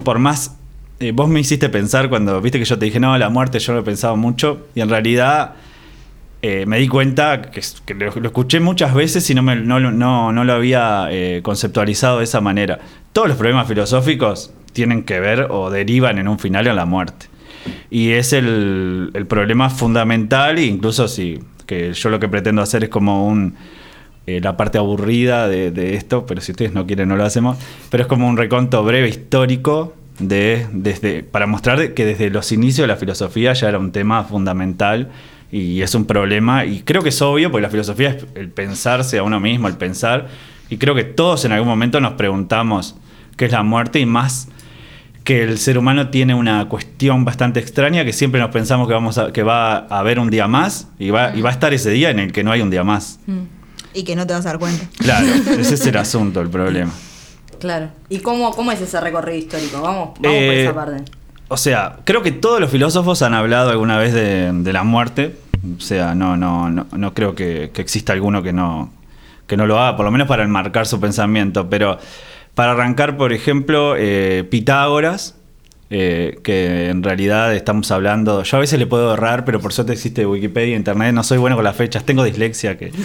por 0.03 0.19
más... 0.19 0.57
eh, 1.01 1.13
vos 1.13 1.29
me 1.29 1.41
hiciste 1.41 1.69
pensar 1.69 2.09
cuando 2.09 2.41
viste 2.41 2.59
que 2.59 2.65
yo 2.65 2.79
te 2.79 2.85
dije, 2.87 3.01
no, 3.01 3.17
la 3.19 3.29
muerte 3.29 3.59
yo 3.59 3.73
lo 3.73 3.81
he 3.81 3.83
pensado 3.83 4.17
mucho, 4.17 4.67
y 4.75 4.81
en 4.81 4.89
realidad 4.89 5.55
eh, 6.43 6.65
me 6.67 6.79
di 6.79 6.87
cuenta 6.89 7.43
que, 7.43 7.61
que 7.85 7.95
lo, 7.95 8.13
lo 8.15 8.27
escuché 8.29 8.61
muchas 8.61 8.95
veces 8.95 9.29
y 9.31 9.35
no, 9.35 9.43
me- 9.43 9.57
no, 9.57 9.81
lo- 9.81 9.91
no, 9.93 10.33
no 10.33 10.45
lo 10.45 10.53
había 10.53 11.09
eh, 11.11 11.41
conceptualizado 11.43 12.19
de 12.19 12.25
esa 12.25 12.41
manera. 12.41 12.79
Todos 13.13 13.29
los 13.29 13.37
problemas 13.37 13.67
filosóficos 13.67 14.53
tienen 14.73 15.03
que 15.05 15.21
ver 15.21 15.49
o 15.51 15.71
derivan 15.71 16.19
en 16.19 16.29
un 16.29 16.39
final 16.39 16.67
en 16.67 16.77
la 16.77 16.85
muerte. 16.85 17.27
Y 17.91 18.11
es 18.11 18.33
el, 18.33 19.27
problema 19.29 19.71
fundamental, 19.71 20.59
e 20.59 20.65
incluso 20.65 21.09
si 21.09 21.41
que 21.67 21.93
yo 21.95 22.11
lo 22.11 22.21
que 22.21 22.29
pretendo 22.29 22.61
hacer 22.61 22.85
es 22.85 22.91
como 22.91 23.27
un 23.27 23.55
eh, 24.27 24.41
la 24.41 24.57
parte 24.57 24.79
aburrida 24.79 25.49
de, 25.49 25.71
de 25.71 25.95
esto, 25.95 26.27
pero 26.27 26.41
si 26.41 26.53
ustedes 26.53 26.73
no 26.73 26.87
quieren 26.87 27.09
no 27.09 27.17
lo 27.17 27.25
hacemos, 27.25 27.59
pero 27.91 28.03
es 28.03 28.07
como 28.07 28.29
un 28.29 28.37
reconto 28.37 28.83
breve 28.85 29.09
histórico 29.09 29.95
de 30.19 30.67
desde 30.73 31.23
para 31.23 31.47
mostrar 31.47 31.95
que 31.95 32.05
desde 32.05 32.31
los 32.31 32.53
inicios 32.53 32.85
de 32.85 32.89
la 32.89 32.97
filosofía 32.97 33.53
ya 33.53 33.69
era 33.69 33.79
un 33.79 33.91
tema 33.91 34.25
fundamental 34.25 35.11
y 35.51 35.83
es 35.83 35.95
un 35.95 36.05
problema 36.05 36.65
y 36.65 36.83
creo 36.83 37.03
que 37.03 37.09
es 37.09 37.23
obvio 37.23 37.51
porque 37.51 37.63
la 37.63 37.71
filosofía 37.71 38.11
es 38.11 38.27
el 38.35 38.49
pensarse 38.49 39.19
a 39.19 39.23
uno 39.23 39.41
mismo, 39.41 39.69
el 39.69 39.77
pensar 39.77 40.29
y 40.71 40.77
creo 40.77 40.95
que 40.95 41.05
todos 41.05 41.45
en 41.45 41.53
algún 41.53 41.69
momento 41.69 42.01
nos 42.01 42.13
preguntamos 42.13 42.97
qué 43.37 43.47
es 43.47 43.53
la 43.53 43.63
muerte 43.63 43.99
y 43.99 44.07
más 44.07 44.49
que 45.25 45.43
el 45.43 45.59
ser 45.59 45.79
humano 45.79 46.11
tiene 46.11 46.35
una 46.35 46.69
cuestión 46.69 47.25
bastante 47.25 47.59
extraña 47.59 48.05
que 48.05 48.13
siempre 48.13 48.41
nos 48.41 48.51
pensamos 48.51 48.87
que 48.87 48.93
vamos 48.95 49.17
a, 49.17 49.33
que 49.33 49.43
va 49.43 49.79
a 49.79 49.99
haber 49.99 50.19
un 50.19 50.29
día 50.31 50.47
más 50.47 50.89
y 50.99 51.11
va, 51.11 51.35
y 51.35 51.41
va 51.41 51.49
a 51.49 51.53
estar 51.53 51.73
ese 51.73 51.91
día 51.91 52.11
en 52.11 52.19
el 52.19 52.33
que 52.33 52.45
no 52.45 52.53
hay 52.53 52.61
un 52.61 52.71
día 52.71 52.85
más. 52.85 53.19
Y 53.95 54.05
que 54.05 54.17
no 54.17 54.27
te 54.27 54.35
vas 54.35 54.45
a 54.45 54.51
dar 54.51 54.59
cuenta. 54.59 54.85
Claro, 54.99 55.27
ese 55.59 55.75
es 55.75 55.87
el 55.87 55.97
asunto, 55.97 56.41
el 56.43 56.51
problema. 56.51 56.93
Claro. 57.59 57.89
¿Y 58.11 58.19
cómo, 58.19 58.51
cómo 58.55 58.71
es 58.73 58.81
ese 58.83 59.01
recorrido 59.01 59.39
histórico? 59.39 59.81
Vamos, 59.81 60.09
vamos 60.09 60.19
por 60.21 60.27
Eh, 60.31 60.63
esa 60.65 60.75
parte. 60.75 61.05
O 61.49 61.57
sea, 61.57 61.97
creo 62.05 62.23
que 62.23 62.33
todos 62.33 62.61
los 62.61 62.71
filósofos 62.71 63.23
han 63.23 63.33
hablado 63.33 63.71
alguna 63.71 63.97
vez 63.97 64.13
de, 64.13 64.51
de 64.53 64.73
la 64.73 64.83
muerte. 64.85 65.37
O 65.79 65.81
sea, 65.81 66.15
no, 66.15 66.37
no, 66.37 66.69
no, 66.69 66.87
no 66.93 67.15
creo 67.15 67.35
que, 67.35 67.71
que 67.73 67.81
exista 67.81 68.13
alguno 68.13 68.43
que 68.43 68.53
no, 68.53 68.91
que 69.47 69.57
no 69.57 69.67
lo 69.67 69.79
haga, 69.79 69.97
por 69.97 70.05
lo 70.05 70.11
menos 70.11 70.29
para 70.29 70.43
enmarcar 70.43 70.87
su 70.87 71.01
pensamiento. 71.01 71.71
Pero 71.71 71.99
para 72.55 72.73
arrancar, 72.73 73.17
por 73.17 73.33
ejemplo, 73.33 73.95
eh, 73.97 74.45
Pitágoras, 74.49 75.37
eh, 75.91 76.39
que 76.43 76.89
en 76.89 77.03
realidad 77.03 77.55
estamos 77.55 77.91
hablando. 77.91 78.43
Yo 78.43 78.57
a 78.57 78.61
veces 78.61 78.79
le 78.79 78.87
puedo 78.87 79.15
errar, 79.15 79.45
pero 79.45 79.61
por 79.61 79.73
suerte 79.73 79.93
existe 79.93 80.27
Wikipedia, 80.27 80.77
Internet. 80.77 81.15
No 81.15 81.23
soy 81.23 81.39
bueno 81.39 81.57
con 81.57 81.65
las 81.65 81.77
fechas, 81.77 82.05
tengo 82.05 82.25
dislexia 82.25 82.77
que. 82.79 82.93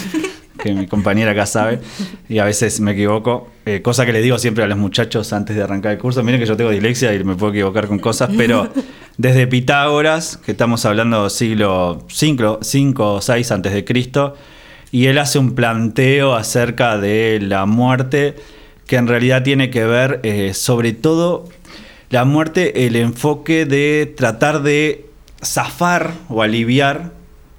que 0.59 0.73
mi 0.73 0.87
compañera 0.87 1.31
acá 1.31 1.45
sabe, 1.45 1.79
y 2.27 2.39
a 2.39 2.45
veces 2.45 2.79
me 2.81 2.91
equivoco, 2.91 3.49
eh, 3.65 3.81
cosa 3.81 4.05
que 4.05 4.11
le 4.11 4.21
digo 4.21 4.37
siempre 4.37 4.63
a 4.63 4.67
los 4.67 4.77
muchachos 4.77 5.31
antes 5.33 5.55
de 5.55 5.63
arrancar 5.63 5.93
el 5.93 5.97
curso, 5.97 6.21
miren 6.23 6.39
que 6.39 6.45
yo 6.45 6.57
tengo 6.57 6.69
dislexia 6.69 7.13
y 7.13 7.23
me 7.23 7.35
puedo 7.35 7.53
equivocar 7.53 7.87
con 7.87 7.99
cosas, 7.99 8.29
pero 8.37 8.69
desde 9.17 9.47
Pitágoras, 9.47 10.37
que 10.37 10.51
estamos 10.51 10.85
hablando 10.85 11.29
siglo 11.29 12.03
5 12.09 12.59
o 12.97 13.21
6 13.21 13.51
antes 13.51 13.73
de 13.73 13.85
Cristo, 13.85 14.35
y 14.91 15.05
él 15.05 15.17
hace 15.17 15.39
un 15.39 15.55
planteo 15.55 16.35
acerca 16.35 16.97
de 16.97 17.39
la 17.41 17.65
muerte 17.65 18.35
que 18.89 18.95
en 18.95 19.07
realidad 19.07 19.43
tiene 19.43 19.69
que 19.69 19.85
ver 19.85 20.19
eh, 20.23 20.55
sobre 20.55 20.93
todo 20.93 21.47
la 22.09 22.25
muerte, 22.25 22.87
el 22.87 22.95
enfoque 22.95 23.65
de 23.67 24.11
tratar 24.17 24.63
de 24.63 25.05
zafar 25.43 26.13
o 26.27 26.41
aliviar 26.41 27.11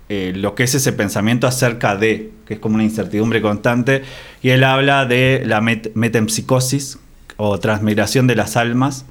eh, 0.09 0.33
lo 0.35 0.57
que 0.57 0.65
es 0.65 0.75
ese 0.75 0.93
pensamiento 0.93 1.47
acerca 1.47 1.95
de, 1.95 2.33
que 2.47 2.55
es 2.55 2.61
como 2.61 2.75
una 2.75 2.83
incertidumbre 2.83 3.41
constante, 3.41 4.03
y 4.43 4.49
él 4.49 4.65
habla 4.65 5.05
de 5.07 5.45
la 5.47 5.61
met- 5.61 5.93
metempsicosis 5.95 6.99
o 7.37 7.61
transmigración 7.61 8.27
de 8.27 8.35
las 8.35 8.57
almas, 8.57 9.05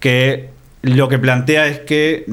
que 0.00 0.48
lo 0.80 1.10
que 1.10 1.18
plantea 1.18 1.66
es 1.66 1.80
que, 1.80 2.24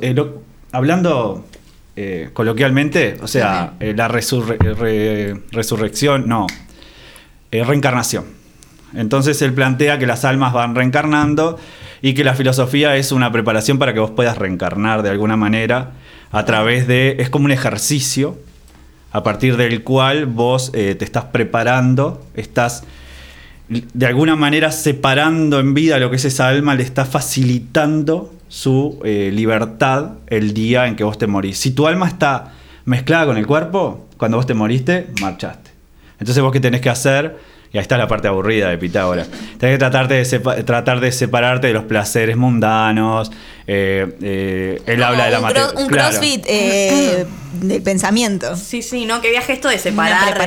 eh, 0.00 0.14
lo- 0.14 0.42
hablando 0.72 1.46
eh, 1.94 2.30
coloquialmente, 2.32 3.18
o 3.22 3.28
sea, 3.28 3.74
la 3.78 4.08
resurre- 4.08 4.58
re- 4.58 5.40
resurrección, 5.52 6.28
no, 6.28 6.48
reencarnación. 7.52 8.42
Entonces 8.96 9.40
él 9.42 9.52
plantea 9.52 9.98
que 9.98 10.06
las 10.06 10.24
almas 10.24 10.52
van 10.52 10.74
reencarnando 10.74 11.58
y 12.02 12.14
que 12.14 12.24
la 12.24 12.34
filosofía 12.34 12.96
es 12.96 13.12
una 13.12 13.32
preparación 13.32 13.78
para 13.78 13.94
que 13.94 14.00
vos 14.00 14.10
puedas 14.10 14.38
reencarnar 14.38 15.02
de 15.02 15.10
alguna 15.10 15.36
manera 15.36 15.92
a 16.32 16.44
través 16.44 16.86
de, 16.86 17.16
es 17.18 17.30
como 17.30 17.46
un 17.46 17.52
ejercicio 17.52 18.38
a 19.12 19.22
partir 19.22 19.56
del 19.56 19.84
cual 19.84 20.26
vos 20.26 20.70
eh, 20.74 20.96
te 20.96 21.04
estás 21.04 21.26
preparando, 21.26 22.26
estás 22.34 22.84
de 23.68 24.06
alguna 24.06 24.36
manera 24.36 24.70
separando 24.72 25.60
en 25.60 25.72
vida 25.72 25.98
lo 25.98 26.10
que 26.10 26.16
es 26.16 26.24
esa 26.24 26.48
alma, 26.48 26.74
le 26.74 26.82
está 26.82 27.04
facilitando 27.04 28.34
su 28.48 29.00
eh, 29.04 29.30
libertad 29.32 30.12
el 30.26 30.52
día 30.52 30.86
en 30.86 30.96
que 30.96 31.04
vos 31.04 31.16
te 31.16 31.26
morís. 31.26 31.58
Si 31.58 31.70
tu 31.70 31.86
alma 31.86 32.08
está 32.08 32.52
mezclada 32.84 33.26
con 33.26 33.36
el 33.36 33.46
cuerpo, 33.46 34.08
cuando 34.16 34.36
vos 34.36 34.46
te 34.46 34.54
moriste, 34.54 35.06
marchaste. 35.20 35.70
Entonces 36.18 36.42
vos 36.42 36.52
qué 36.52 36.60
tenés 36.60 36.80
que 36.80 36.90
hacer, 36.90 37.38
y 37.74 37.78
ahí 37.78 37.82
está 37.82 37.98
la 37.98 38.06
parte 38.06 38.28
aburrida 38.28 38.70
de 38.70 38.78
Pitágoras, 38.78 39.28
tenés 39.58 39.74
que 39.74 39.78
tratarte 39.78 40.14
de 40.14 40.62
tratar 40.62 41.00
de 41.00 41.10
separarte 41.10 41.66
de 41.66 41.72
los 41.72 41.84
placeres 41.84 42.36
mundanos, 42.36 43.32
eh, 43.66 44.16
eh, 44.22 44.82
él 44.86 45.02
habla 45.02 45.24
de 45.24 45.30
la 45.32 45.38
un, 45.38 45.42
materia. 45.42 45.70
un 45.76 45.88
crossfit 45.88 46.44
eh, 46.48 47.26
del 47.60 47.82
pensamiento. 47.82 48.56
Sí, 48.56 48.80
sí, 48.80 49.06
¿no? 49.06 49.20
Que 49.20 49.30
viaje 49.30 49.52
esto 49.52 49.68
de 49.68 49.78
separar. 49.78 50.38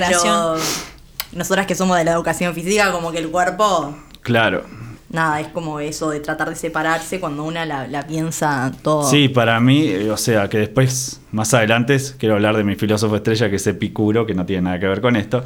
Nosotras 1.33 1.67
que 1.67 1.75
somos 1.75 1.97
de 1.97 2.05
la 2.05 2.13
educación 2.13 2.55
física, 2.55 2.91
como 2.93 3.11
que 3.11 3.19
el 3.19 3.29
cuerpo, 3.29 3.95
Claro. 4.21 4.63
Nada, 5.09 5.39
es 5.39 5.47
como 5.49 5.79
eso 5.79 6.09
de 6.09 6.19
tratar 6.19 6.49
de 6.49 6.55
separarse 6.55 7.19
cuando 7.19 7.43
una 7.43 7.65
la, 7.65 8.07
piensa 8.07 8.71
todo. 8.81 9.09
Sí, 9.09 9.29
para 9.29 9.59
mí, 9.59 9.87
eh, 9.87 10.11
o 10.11 10.17
sea, 10.17 10.49
que 10.49 10.59
después, 10.59 11.21
más 11.31 11.53
adelante, 11.53 11.97
quiero 12.17 12.35
hablar 12.35 12.57
de 12.57 12.63
mi 12.63 12.75
filósofo 12.75 13.15
estrella, 13.15 13.49
que 13.49 13.55
es 13.57 13.67
Epicuro, 13.67 14.25
que 14.25 14.33
no 14.33 14.45
tiene 14.45 14.63
nada 14.63 14.79
que 14.79 14.87
ver 14.87 15.01
con 15.01 15.15
esto. 15.15 15.43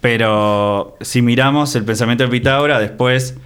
Pero 0.00 0.96
si 1.00 1.22
miramos 1.22 1.74
el 1.76 1.84
pensamiento 1.84 2.24
de 2.24 2.30
Pitágoras, 2.30 2.80
después 2.80 3.36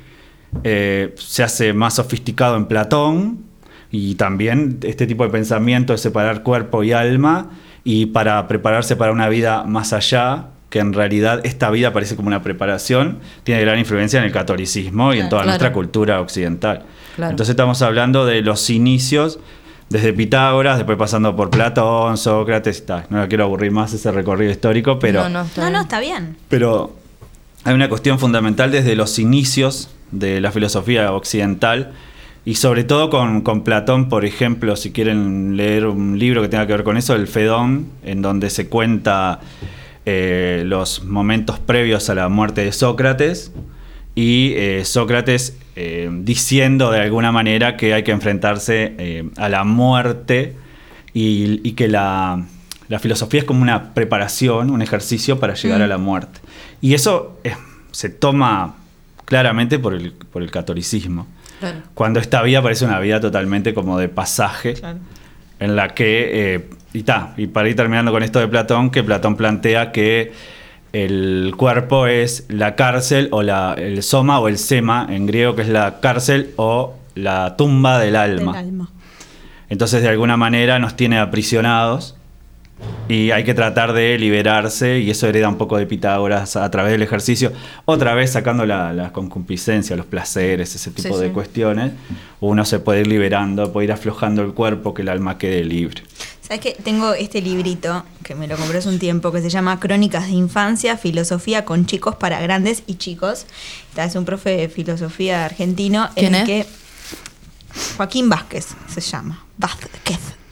eh, 0.64 1.14
se 1.16 1.42
hace 1.42 1.72
más 1.72 1.94
sofisticado 1.94 2.56
en 2.56 2.66
Platón 2.66 3.44
y 3.90 4.16
también 4.16 4.78
este 4.82 5.06
tipo 5.06 5.24
de 5.24 5.30
pensamiento 5.30 5.92
de 5.92 5.98
separar 5.98 6.42
cuerpo 6.42 6.82
y 6.82 6.92
alma 6.92 7.50
y 7.84 8.06
para 8.06 8.46
prepararse 8.48 8.96
para 8.96 9.12
una 9.12 9.28
vida 9.28 9.64
más 9.64 9.92
allá, 9.92 10.48
que 10.70 10.80
en 10.80 10.92
realidad 10.92 11.40
esta 11.44 11.70
vida 11.70 11.92
parece 11.92 12.14
como 12.16 12.28
una 12.28 12.42
preparación, 12.42 13.18
tiene 13.44 13.62
gran 13.62 13.78
influencia 13.78 14.18
en 14.18 14.24
el 14.26 14.32
catolicismo 14.32 15.14
y 15.14 15.20
en 15.20 15.28
toda 15.28 15.42
Claro. 15.42 15.50
nuestra 15.52 15.72
cultura 15.72 16.20
occidental. 16.20 16.82
Claro. 17.16 17.30
Entonces 17.30 17.50
estamos 17.52 17.80
hablando 17.82 18.26
de 18.26 18.42
los 18.42 18.68
inicios, 18.70 19.38
desde 19.88 20.12
Pitágoras, 20.12 20.76
después 20.76 20.98
pasando 20.98 21.34
por 21.34 21.48
Platón, 21.48 22.18
Sócrates 22.18 22.80
y 22.80 22.82
tal. 22.82 23.06
No 23.08 23.18
la 23.18 23.28
quiero 23.28 23.44
aburrir 23.44 23.70
más 23.72 23.94
ese 23.94 24.12
recorrido 24.12 24.50
histórico, 24.52 24.98
pero, 24.98 25.22
No, 25.24 25.28
no, 25.30 25.42
está 25.42 25.60
No, 25.62 25.66
bien. 25.68 25.72
no, 25.72 25.80
está 25.82 26.00
bien. 26.00 26.36
pero 26.48 26.94
hay 27.64 27.74
una 27.74 27.88
cuestión 27.88 28.18
fundamental 28.18 28.70
desde 28.70 28.94
los 28.96 29.18
inicios 29.18 29.88
de 30.10 30.40
la 30.42 30.52
filosofía 30.52 31.12
occidental 31.12 31.92
y 32.44 32.54
sobre 32.56 32.84
todo 32.84 33.08
con, 33.10 33.40
con 33.40 33.62
Platón, 33.64 34.08
por 34.10 34.24
ejemplo, 34.26 34.76
si 34.76 34.92
quieren 34.92 35.56
leer 35.56 35.86
un 35.86 36.18
libro 36.18 36.42
que 36.42 36.48
tenga 36.48 36.66
que 36.66 36.72
ver 36.74 36.84
con 36.84 36.96
eso, 36.98 37.14
el 37.14 37.26
Fedón, 37.26 37.86
en 38.04 38.20
donde 38.22 38.50
se 38.50 38.68
cuenta 38.68 39.40
eh, 40.10 40.62
los 40.64 41.04
momentos 41.04 41.58
previos 41.58 42.08
a 42.08 42.14
la 42.14 42.28
muerte 42.30 42.64
de 42.64 42.72
Sócrates 42.72 43.52
y 44.14 44.54
eh, 44.56 44.84
Sócrates 44.84 45.58
eh, 45.76 46.08
diciendo 46.22 46.90
de 46.90 47.00
alguna 47.00 47.30
manera 47.30 47.76
que 47.76 47.92
hay 47.92 48.02
que 48.04 48.12
enfrentarse 48.12 48.94
eh, 48.98 49.28
a 49.36 49.48
la 49.48 49.64
muerte 49.64 50.56
y, 51.12 51.60
y 51.62 51.72
que 51.72 51.88
la, 51.88 52.42
la 52.88 52.98
filosofía 52.98 53.40
es 53.40 53.46
como 53.46 53.60
una 53.60 53.92
preparación, 53.92 54.70
un 54.70 54.80
ejercicio 54.80 55.38
para 55.38 55.54
llegar 55.54 55.82
a 55.82 55.86
la 55.86 55.98
muerte. 55.98 56.40
Y 56.80 56.94
eso 56.94 57.38
eh, 57.44 57.54
se 57.92 58.08
toma 58.08 58.76
claramente 59.26 59.78
por 59.78 59.92
el, 59.92 60.12
por 60.12 60.42
el 60.42 60.50
catolicismo. 60.50 61.26
Claro. 61.60 61.82
Cuando 61.94 62.18
esta 62.18 62.40
vida 62.42 62.62
parece 62.62 62.86
una 62.86 62.98
vida 63.00 63.20
totalmente 63.20 63.74
como 63.74 63.98
de 63.98 64.08
pasaje, 64.08 64.74
en 65.60 65.76
la 65.76 65.88
que, 65.88 66.54
eh, 66.54 66.70
y, 66.98 67.02
ta, 67.04 67.32
y 67.36 67.46
para 67.46 67.68
ir 67.68 67.76
terminando 67.76 68.10
con 68.10 68.22
esto 68.22 68.40
de 68.40 68.48
Platón, 68.48 68.90
que 68.90 69.02
Platón 69.04 69.36
plantea 69.36 69.92
que 69.92 70.32
el 70.92 71.54
cuerpo 71.56 72.06
es 72.06 72.44
la 72.48 72.74
cárcel 72.74 73.28
o 73.30 73.42
la, 73.42 73.74
el 73.78 74.02
soma 74.02 74.40
o 74.40 74.48
el 74.48 74.58
sema 74.58 75.06
en 75.10 75.26
griego, 75.26 75.54
que 75.54 75.62
es 75.62 75.68
la 75.68 76.00
cárcel 76.00 76.50
o 76.56 76.94
la 77.14 77.56
tumba 77.56 77.98
del 77.98 78.16
alma. 78.16 78.52
Del 78.52 78.66
alma. 78.66 78.90
Entonces, 79.68 80.02
de 80.02 80.08
alguna 80.08 80.36
manera 80.36 80.78
nos 80.78 80.96
tiene 80.96 81.18
aprisionados 81.18 82.16
y 83.08 83.32
hay 83.32 83.42
que 83.44 83.54
tratar 83.54 83.92
de 83.92 84.16
liberarse, 84.18 85.00
y 85.00 85.10
eso 85.10 85.26
hereda 85.26 85.48
un 85.48 85.56
poco 85.58 85.76
de 85.78 85.86
Pitágoras 85.86 86.54
a 86.56 86.70
través 86.70 86.92
del 86.92 87.02
ejercicio, 87.02 87.52
otra 87.84 88.14
vez 88.14 88.30
sacando 88.32 88.64
la, 88.66 88.92
la 88.92 89.12
concupiscencia, 89.12 89.96
los 89.96 90.06
placeres, 90.06 90.74
ese 90.74 90.90
tipo 90.92 91.14
Sí, 91.14 91.20
de 91.20 91.28
sí. 91.28 91.32
cuestiones, 91.34 91.92
uno 92.40 92.64
se 92.64 92.78
puede 92.78 93.00
ir 93.00 93.08
liberando, 93.08 93.72
puede 93.72 93.86
ir 93.86 93.92
aflojando 93.92 94.42
el 94.42 94.52
cuerpo, 94.52 94.94
que 94.94 95.02
el 95.02 95.08
alma 95.08 95.38
quede 95.38 95.64
libre. 95.64 96.02
¿Sabes 96.48 96.62
qué? 96.62 96.76
Tengo 96.82 97.12
este 97.12 97.42
librito 97.42 98.06
que 98.24 98.34
me 98.34 98.48
lo 98.48 98.56
compré 98.56 98.78
hace 98.78 98.88
un 98.88 98.98
tiempo 98.98 99.30
que 99.32 99.42
se 99.42 99.50
llama 99.50 99.78
Crónicas 99.78 100.28
de 100.28 100.32
Infancia, 100.32 100.96
Filosofía 100.96 101.66
con 101.66 101.84
chicos 101.84 102.16
para 102.16 102.40
grandes 102.40 102.84
y 102.86 102.94
chicos. 102.94 103.44
Esta 103.90 104.06
es 104.06 104.14
un 104.14 104.24
profe 104.24 104.56
de 104.56 104.70
filosofía 104.70 105.44
argentino. 105.44 106.08
¿Quién 106.14 106.34
en 106.34 106.34
el 106.34 106.40
es? 106.40 106.46
que 106.46 106.66
Joaquín 107.98 108.30
Vázquez 108.30 108.68
se 108.88 109.02
llama. 109.02 109.44
Vázquez. 109.58 109.90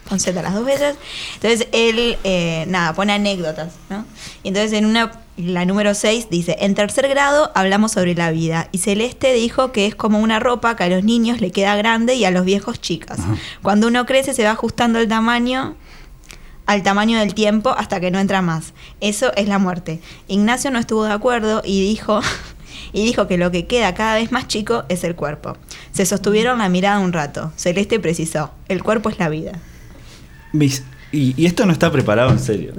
Con 0.07 0.21
Z 0.21 0.43
las 0.43 0.53
dos 0.53 0.67
veces. 0.67 0.97
Entonces 1.37 1.67
él, 1.73 2.19
eh, 2.25 2.67
nada, 2.69 2.93
pone 2.93 3.15
anécdotas, 3.15 3.73
¿no? 3.89 4.05
Y 4.43 4.49
entonces 4.49 4.75
en 4.75 4.85
una, 4.85 5.23
la 5.39 5.65
número 5.65 5.95
6 5.95 6.29
dice, 6.31 6.59
en 6.61 6.75
tercer 6.75 7.09
grado 7.09 7.51
hablamos 7.55 7.93
sobre 7.93 8.15
la 8.15 8.31
vida. 8.33 8.69
Y 8.71 8.79
Celeste 8.79 9.33
dijo 9.33 9.73
que 9.73 9.87
es 9.87 9.95
como 9.95 10.21
una 10.21 10.41
ropa 10.41 10.77
que 10.77 10.85
a 10.85 10.89
los 10.91 11.05
niños 11.05 11.41
le 11.41 11.53
queda 11.53 11.75
grande 11.75 12.17
y 12.17 12.27
a 12.27 12.31
los 12.31 12.45
viejos 12.45 12.83
chicas. 12.83 13.19
Cuando 13.63 13.87
uno 13.89 14.05
crece 14.05 14.35
se 14.35 14.45
va 14.45 14.51
ajustando 14.51 14.99
el 14.99 15.09
tamaño 15.09 15.75
al 16.67 16.83
tamaño 16.83 17.19
del 17.19 17.35
tiempo 17.35 17.71
hasta 17.77 18.01
que 18.01 18.11
no 18.11 18.19
entra 18.19 18.43
más. 18.43 18.75
Eso 19.01 19.33
es 19.37 19.49
la 19.49 19.59
muerte. 19.59 20.01
Ignacio 20.29 20.71
no 20.71 20.79
estuvo 20.79 21.05
de 21.05 21.13
acuerdo 21.13 21.63
y 21.65 21.81
dijo, 21.83 22.21
y 22.93 23.05
dijo 23.05 23.27
que 23.29 23.39
lo 23.39 23.51
que 23.51 23.67
queda 23.67 23.95
cada 23.95 24.17
vez 24.17 24.33
más 24.33 24.49
chico 24.49 24.85
es 24.89 25.05
el 25.05 25.15
cuerpo. 25.15 25.57
Se 25.93 26.05
sostuvieron 26.07 26.59
la 26.59 26.69
mirada 26.69 26.99
un 26.99 27.13
rato. 27.13 27.53
Celeste 27.57 28.01
precisó, 28.01 28.51
el 28.69 28.83
cuerpo 28.83 29.09
es 29.09 29.19
la 29.19 29.29
vida. 29.29 29.53
Mis- 30.53 30.83
y, 31.13 31.35
y 31.41 31.47
esto 31.47 31.65
no 31.67 31.73
está 31.73 31.91
preparado 31.93 32.31
en 32.31 32.41
serio. 32.41 32.73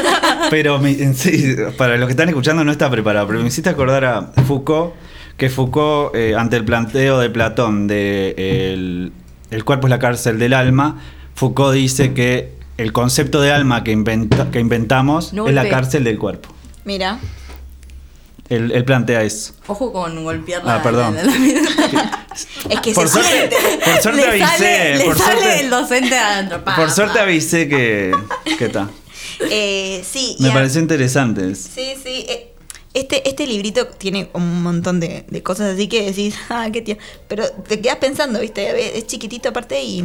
pero 0.50 0.84
en 0.86 1.14
serio, 1.14 1.72
para 1.76 1.96
los 1.96 2.06
que 2.06 2.12
están 2.12 2.28
escuchando 2.28 2.64
no 2.64 2.70
está 2.72 2.88
preparado. 2.90 3.26
Pero 3.26 3.40
me 3.40 3.48
hiciste 3.48 3.68
acordar 3.70 4.04
a 4.04 4.22
Foucault, 4.46 4.94
que 5.36 5.50
Foucault, 5.50 6.14
eh, 6.14 6.34
ante 6.36 6.56
el 6.56 6.64
planteo 6.64 7.18
de 7.18 7.28
Platón 7.28 7.88
de 7.88 8.34
eh, 8.36 8.72
el, 8.74 9.12
el 9.50 9.64
cuerpo 9.64 9.88
es 9.88 9.90
la 9.90 9.98
cárcel 9.98 10.38
del 10.38 10.54
alma, 10.54 11.00
Foucault 11.34 11.74
dice 11.74 12.12
que 12.14 12.52
el 12.82 12.92
concepto 12.92 13.40
de 13.40 13.52
alma 13.52 13.84
que, 13.84 13.92
inventa- 13.92 14.50
que 14.50 14.60
inventamos 14.60 15.32
No 15.32 15.46
es 15.48 15.54
la 15.54 15.68
cárcel 15.68 16.04
del 16.04 16.18
cuerpo. 16.18 16.48
Mira. 16.84 17.18
Él, 18.48 18.70
él 18.72 18.84
plantea 18.84 19.22
eso. 19.22 19.54
Ojo 19.66 19.92
con 19.92 20.22
golpear 20.24 20.62
la... 20.64 20.76
Ah, 20.76 20.82
perdón. 20.82 21.14
la- 21.16 21.22
la- 21.24 22.18
Es 22.70 22.80
que 22.80 22.92
Por 22.92 23.08
se 23.08 23.22
suerte, 23.22 23.56
por 23.84 24.02
suerte 24.02 24.20
le 24.22 24.26
avisé. 24.28 24.46
sale, 24.46 24.96
le 24.98 25.04
por 25.04 25.18
sale 25.18 25.40
suerte, 25.40 25.60
el 25.60 25.70
docente 25.70 26.18
adentro. 26.18 26.64
pa, 26.64 26.76
por 26.76 26.90
suerte 26.90 27.14
pa. 27.18 27.22
avisé 27.22 27.68
que, 27.68 28.12
que 28.58 28.64
está. 28.66 28.88
Eh, 29.50 30.04
sí, 30.08 30.36
Me 30.38 30.50
a- 30.50 30.52
pareció 30.54 30.80
interesante. 30.80 31.54
Sí, 31.54 31.94
sí. 32.02 32.24
eh, 32.28 32.54
Este, 32.94 33.26
este 33.28 33.46
librito 33.46 33.86
tiene 33.86 34.28
un 34.34 34.62
montón 34.62 35.00
de, 35.00 35.24
de 35.28 35.42
cosas 35.42 35.74
así 35.74 35.88
que 35.88 36.04
decís, 36.06 36.34
ah, 36.50 36.68
qué 36.72 36.80
tío. 36.82 36.96
Pero 37.28 37.48
te 37.50 37.80
quedas 37.80 37.96
pensando, 37.96 38.38
¿viste? 38.40 38.98
Es 38.98 39.06
chiquitito 39.06 39.48
aparte 39.48 39.82
y, 39.82 40.04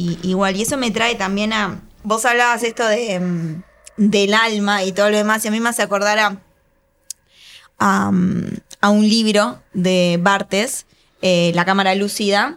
y 0.00 0.18
igual. 0.28 0.56
Y 0.56 0.62
eso 0.62 0.76
me 0.76 0.90
trae 0.90 1.14
también 1.14 1.52
a. 1.52 1.82
Vos 2.02 2.24
hablabas 2.24 2.62
esto 2.62 2.86
de, 2.86 3.20
mm, 3.20 3.62
del 3.96 4.34
alma 4.34 4.84
y 4.84 4.92
todo 4.92 5.10
lo 5.10 5.16
demás. 5.16 5.44
Y 5.44 5.48
a 5.48 5.50
mí 5.50 5.60
me 5.60 5.68
hace 5.68 5.82
acordar 5.82 6.18
a, 6.18 6.40
a, 7.78 8.10
un 8.90 9.08
libro 9.08 9.62
de 9.74 10.18
Bartes, 10.20 10.86
eh, 11.22 11.52
La 11.54 11.64
Cámara 11.64 11.94
Lúcida, 11.94 12.56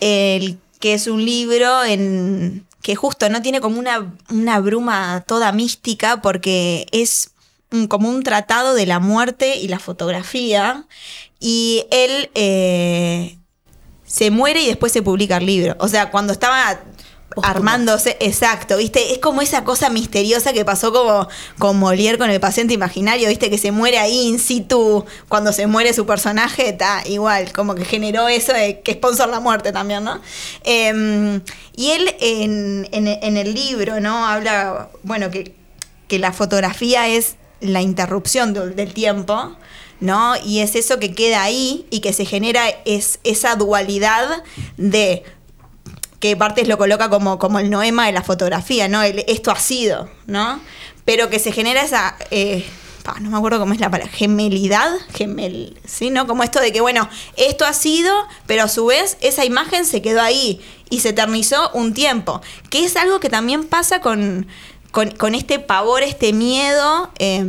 el, 0.00 0.58
que 0.80 0.94
es 0.94 1.06
un 1.06 1.24
libro 1.24 1.84
en, 1.84 2.66
que 2.82 2.96
justo 2.96 3.28
no 3.28 3.40
tiene 3.40 3.60
como 3.60 3.78
una, 3.78 4.12
una 4.30 4.60
bruma 4.60 5.24
toda 5.26 5.52
mística 5.52 6.20
porque 6.20 6.86
es 6.92 7.30
como 7.88 8.08
un 8.08 8.22
tratado 8.22 8.74
de 8.74 8.86
la 8.86 8.98
muerte 8.98 9.56
y 9.56 9.68
la 9.68 9.78
fotografía. 9.78 10.86
Y 11.38 11.86
él 11.90 12.30
eh, 12.34 13.38
se 14.06 14.30
muere 14.30 14.62
y 14.62 14.66
después 14.66 14.92
se 14.92 15.02
publica 15.02 15.36
el 15.38 15.46
libro. 15.46 15.76
O 15.78 15.88
sea, 15.88 16.10
cuando 16.10 16.32
estaba 16.32 16.80
armándose, 17.42 18.16
exacto, 18.20 18.76
¿viste? 18.76 19.12
Es 19.12 19.18
como 19.18 19.42
esa 19.42 19.64
cosa 19.64 19.90
misteriosa 19.90 20.52
que 20.52 20.64
pasó 20.64 20.92
como 20.92 21.26
con 21.58 21.80
Molière 21.80 22.16
con 22.16 22.30
el 22.30 22.38
paciente 22.38 22.74
imaginario, 22.74 23.28
¿viste? 23.28 23.50
Que 23.50 23.58
se 23.58 23.72
muere 23.72 23.98
ahí 23.98 24.28
in 24.28 24.38
situ 24.38 25.04
cuando 25.28 25.52
se 25.52 25.66
muere 25.66 25.92
su 25.92 26.06
personaje, 26.06 26.68
está 26.68 27.02
igual, 27.08 27.52
como 27.52 27.74
que 27.74 27.84
generó 27.84 28.28
eso 28.28 28.52
de 28.52 28.80
que 28.82 28.92
sponsor 28.92 29.28
la 29.30 29.40
muerte 29.40 29.72
también, 29.72 30.04
¿no? 30.04 30.20
Em, 30.62 31.40
y 31.74 31.90
él 31.90 32.14
en, 32.20 32.88
en- 32.92 33.08
en 33.08 33.36
el 33.36 33.52
libro, 33.52 33.98
¿no? 34.00 34.26
Habla, 34.26 34.90
bueno, 35.02 35.30
que, 35.32 35.56
que 36.06 36.20
la 36.20 36.32
fotografía 36.32 37.08
es 37.08 37.34
la 37.60 37.82
interrupción 37.82 38.52
del 38.52 38.92
tiempo, 38.94 39.56
¿no? 40.00 40.34
Y 40.44 40.60
es 40.60 40.74
eso 40.74 40.98
que 40.98 41.14
queda 41.14 41.42
ahí 41.42 41.86
y 41.90 42.00
que 42.00 42.12
se 42.12 42.24
genera 42.24 42.62
es, 42.84 43.20
esa 43.24 43.56
dualidad 43.56 44.42
de 44.76 45.22
que 46.20 46.34
Bartes 46.34 46.68
lo 46.68 46.78
coloca 46.78 47.10
como, 47.10 47.38
como 47.38 47.58
el 47.58 47.70
noema 47.70 48.06
de 48.06 48.12
la 48.12 48.22
fotografía, 48.22 48.88
¿no? 48.88 49.02
Esto 49.02 49.50
ha 49.50 49.58
sido, 49.58 50.08
¿no? 50.26 50.60
Pero 51.04 51.28
que 51.28 51.38
se 51.38 51.52
genera 51.52 51.82
esa, 51.82 52.16
eh, 52.30 52.64
no 53.20 53.30
me 53.30 53.36
acuerdo 53.36 53.58
cómo 53.58 53.74
es 53.74 53.80
la 53.80 53.90
palabra, 53.90 54.10
gemelidad, 54.10 54.90
gemel, 55.12 55.78
¿sí? 55.84 56.10
¿No? 56.10 56.26
Como 56.26 56.42
esto 56.42 56.60
de 56.60 56.72
que, 56.72 56.80
bueno, 56.80 57.08
esto 57.36 57.66
ha 57.66 57.74
sido, 57.74 58.12
pero 58.46 58.62
a 58.62 58.68
su 58.68 58.86
vez 58.86 59.18
esa 59.20 59.44
imagen 59.44 59.84
se 59.84 60.00
quedó 60.00 60.22
ahí 60.22 60.60
y 60.88 61.00
se 61.00 61.10
eternizó 61.10 61.70
un 61.74 61.92
tiempo, 61.92 62.40
que 62.70 62.84
es 62.84 62.96
algo 62.96 63.20
que 63.20 63.28
también 63.28 63.64
pasa 63.64 64.00
con, 64.00 64.46
con, 64.94 65.34
este 65.34 65.58
pavor, 65.58 66.02
este 66.04 66.32
miedo 66.32 67.10
eh, 67.18 67.44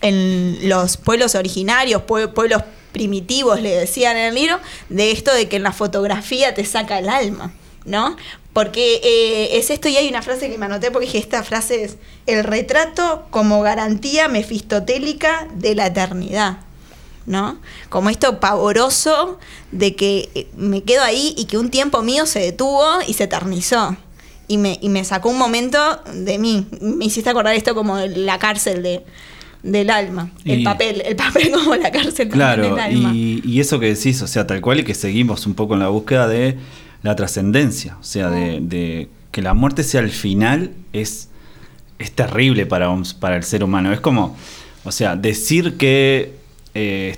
en 0.00 0.58
los 0.68 0.96
pueblos 0.96 1.34
originarios, 1.34 2.02
pue- 2.06 2.32
pueblos 2.32 2.62
primitivos, 2.92 3.60
le 3.60 3.76
decían 3.76 4.16
en 4.16 4.24
el 4.28 4.34
libro, 4.34 4.58
de 4.88 5.10
esto 5.10 5.32
de 5.32 5.46
que 5.48 5.56
en 5.56 5.62
la 5.62 5.72
fotografía 5.72 6.54
te 6.54 6.64
saca 6.64 6.98
el 6.98 7.10
alma, 7.10 7.52
¿no? 7.84 8.16
Porque 8.54 9.02
eh, 9.04 9.58
es 9.58 9.68
esto 9.68 9.88
y 9.88 9.98
hay 9.98 10.08
una 10.08 10.22
frase 10.22 10.50
que 10.50 10.56
me 10.56 10.64
anoté 10.64 10.90
porque 10.90 11.04
dije, 11.06 11.18
esta 11.18 11.42
frase 11.42 11.84
es 11.84 11.96
el 12.26 12.42
retrato 12.42 13.26
como 13.30 13.60
garantía 13.60 14.28
mefistotélica 14.28 15.46
de 15.54 15.74
la 15.74 15.86
eternidad. 15.88 16.58
¿no? 17.26 17.58
Como 17.88 18.08
esto 18.08 18.38
pavoroso 18.38 19.40
de 19.72 19.96
que 19.96 20.30
eh, 20.36 20.46
me 20.56 20.84
quedo 20.84 21.02
ahí 21.02 21.34
y 21.36 21.46
que 21.46 21.58
un 21.58 21.70
tiempo 21.70 22.00
mío 22.02 22.24
se 22.24 22.38
detuvo 22.38 22.84
y 23.06 23.14
se 23.14 23.24
eternizó. 23.24 23.96
Y 24.48 24.58
me, 24.58 24.78
y 24.80 24.88
me 24.88 25.04
sacó 25.04 25.30
un 25.30 25.38
momento 25.38 25.78
de 26.14 26.38
mí. 26.38 26.66
Me 26.80 27.04
hiciste 27.06 27.30
acordar 27.30 27.54
esto 27.54 27.74
como 27.74 27.98
la 27.98 28.38
cárcel 28.38 28.82
de, 28.82 29.02
del 29.62 29.90
alma. 29.90 30.30
El 30.44 30.62
papel, 30.62 31.02
el 31.04 31.16
papel 31.16 31.50
como 31.54 31.74
la 31.74 31.90
cárcel 31.90 32.28
Claro, 32.28 32.62
del 32.62 32.78
alma. 32.78 33.12
y, 33.12 33.42
y 33.44 33.60
eso 33.60 33.80
que 33.80 33.86
decís, 33.94 34.22
o 34.22 34.26
sea, 34.26 34.46
tal 34.46 34.60
cual 34.60 34.80
y 34.80 34.84
que 34.84 34.94
seguimos 34.94 35.46
un 35.46 35.54
poco 35.54 35.74
en 35.74 35.80
la 35.80 35.88
búsqueda 35.88 36.28
de 36.28 36.56
la 37.02 37.16
trascendencia, 37.16 37.96
o 38.00 38.04
sea, 38.04 38.30
de, 38.30 38.60
de 38.60 39.08
que 39.32 39.42
la 39.42 39.52
muerte 39.54 39.82
sea 39.82 40.00
el 40.00 40.10
final 40.10 40.70
es, 40.92 41.28
es 41.98 42.12
terrible 42.12 42.66
para, 42.66 42.88
para 43.20 43.36
el 43.36 43.42
ser 43.44 43.62
humano. 43.64 43.92
Es 43.92 44.00
como, 44.00 44.36
o 44.84 44.92
sea, 44.92 45.16
decir 45.16 45.76
que 45.76 46.34
eh, 46.74 47.16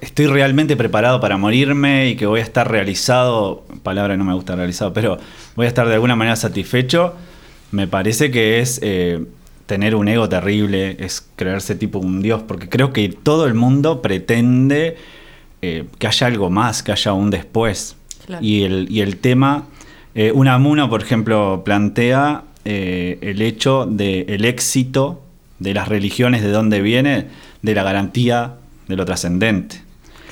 estoy 0.00 0.26
realmente 0.26 0.76
preparado 0.76 1.20
para 1.20 1.36
morirme 1.36 2.08
y 2.10 2.16
que 2.16 2.26
voy 2.26 2.40
a 2.40 2.42
estar 2.42 2.70
realizado, 2.70 3.64
palabra 3.82 4.14
que 4.14 4.18
no 4.18 4.24
me 4.24 4.34
gusta 4.34 4.56
realizado, 4.56 4.92
pero 4.92 5.18
voy 5.54 5.66
a 5.66 5.68
estar 5.68 5.88
de 5.88 5.94
alguna 5.94 6.16
manera 6.16 6.36
satisfecho, 6.36 7.14
me 7.72 7.86
parece 7.86 8.30
que 8.30 8.60
es 8.60 8.80
eh, 8.82 9.24
tener 9.66 9.94
un 9.94 10.08
ego 10.08 10.28
terrible, 10.28 10.96
es 11.00 11.28
creerse 11.36 11.74
tipo 11.74 11.98
un 11.98 12.22
dios, 12.22 12.42
porque 12.42 12.68
creo 12.68 12.92
que 12.92 13.08
todo 13.08 13.46
el 13.46 13.54
mundo 13.54 14.00
pretende 14.00 14.96
eh, 15.62 15.84
que 15.98 16.06
haya 16.06 16.26
algo 16.26 16.50
más, 16.50 16.82
que 16.82 16.92
haya 16.92 17.12
un 17.12 17.30
después. 17.30 17.96
Claro. 18.24 18.44
Y, 18.44 18.62
el, 18.62 18.86
y 18.90 19.00
el 19.00 19.18
tema, 19.18 19.66
eh, 20.14 20.32
Unamuno, 20.32 20.88
por 20.88 21.02
ejemplo, 21.02 21.62
plantea 21.64 22.44
eh, 22.64 23.18
el 23.20 23.42
hecho 23.42 23.86
del 23.86 24.44
éxito 24.44 25.22
de 25.58 25.74
las 25.74 25.88
religiones, 25.88 26.42
de 26.42 26.50
dónde 26.50 26.80
viene, 26.80 27.26
de 27.62 27.74
la 27.74 27.82
garantía 27.82 28.54
de 28.88 28.96
lo 28.96 29.04
trascendente. 29.04 29.82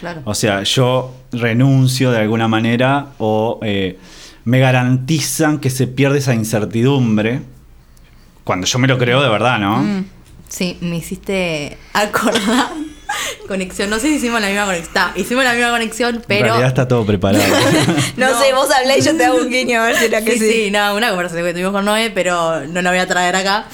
Claro. 0.05 0.23
O 0.25 0.35
sea, 0.35 0.63
yo 0.63 1.15
renuncio 1.33 2.11
de 2.11 2.19
alguna 2.19 2.47
manera 2.49 3.07
o 3.19 3.59
eh, 3.63 3.99
me 4.45 4.59
garantizan 4.61 5.59
que 5.59 5.71
se 5.71 5.87
pierde 5.87 6.19
esa 6.19 6.35
incertidumbre 6.35 7.41
cuando 8.45 8.67
yo 8.67 8.79
me 8.79 8.87
lo 8.89 8.99
creo 8.99 9.23
de 9.23 9.29
verdad, 9.31 9.59
¿no? 9.59 9.79
Mm. 9.79 10.05
Sí, 10.49 10.77
me 10.83 10.97
hiciste 10.99 11.79
acordar. 11.95 12.69
conexión. 13.49 13.91
No 13.91 13.97
sé 13.99 14.09
si 14.09 14.15
hicimos 14.17 14.41
la 14.41 14.49
misma 14.49 14.67
conexión. 14.67 15.05
Hicimos 15.17 15.45
la 15.45 15.53
misma 15.55 15.71
conexión, 15.71 16.17
En 16.17 16.23
pero. 16.27 16.45
realidad 16.47 16.69
está 16.69 16.87
todo 16.89 17.05
preparado. 17.07 17.43
no, 18.17 18.31
No. 18.31 18.41
sé, 18.41 18.53
vos 18.53 18.69
hablá 18.71 18.97
y 18.99 19.03
yo 19.03 19.17
te 19.17 19.25
hago 19.25 19.39
un 19.39 19.49
guiño 19.51 19.81
a 19.81 19.87
ver 19.87 19.97
si 19.97 20.05
era 20.07 20.23
que 20.23 20.33
sí, 20.33 20.39
sí. 20.41 20.53
sí, 20.65 20.71
nada, 20.71 20.95
una 20.95 21.09
conversación 21.11 21.47
que 21.47 21.53
tuvimos 21.53 21.73
con 21.73 21.85
Noé, 21.85 22.11
pero 22.11 22.67
no 22.67 22.83
la 22.83 22.91
voy 22.91 22.99
a 22.99 23.07
traer 23.07 23.37
acá. 23.37 23.67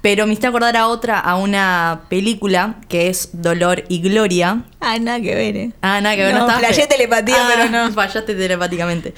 Pero 0.00 0.26
me 0.26 0.32
hiciste 0.32 0.46
acordar 0.46 0.76
a 0.76 0.86
otra, 0.86 1.18
a 1.18 1.36
una 1.36 2.02
película 2.08 2.76
que 2.88 3.08
es 3.08 3.30
Dolor 3.32 3.84
y 3.88 4.00
Gloria. 4.00 4.62
Ah, 4.80 4.96
nada 5.00 5.20
que 5.20 5.34
ver, 5.34 5.56
eh. 5.56 5.72
Ah, 5.82 6.00
nada 6.00 6.14
que 6.14 6.22
ver, 6.22 6.34
no, 6.34 6.46
No, 6.46 6.58
flasheé 6.58 6.86
telepatía, 6.86 7.36
Ah, 7.38 7.50
pero 7.52 7.68
no. 7.70 7.92
Fallaste 7.94 8.34
telepáticamente. 8.34 9.12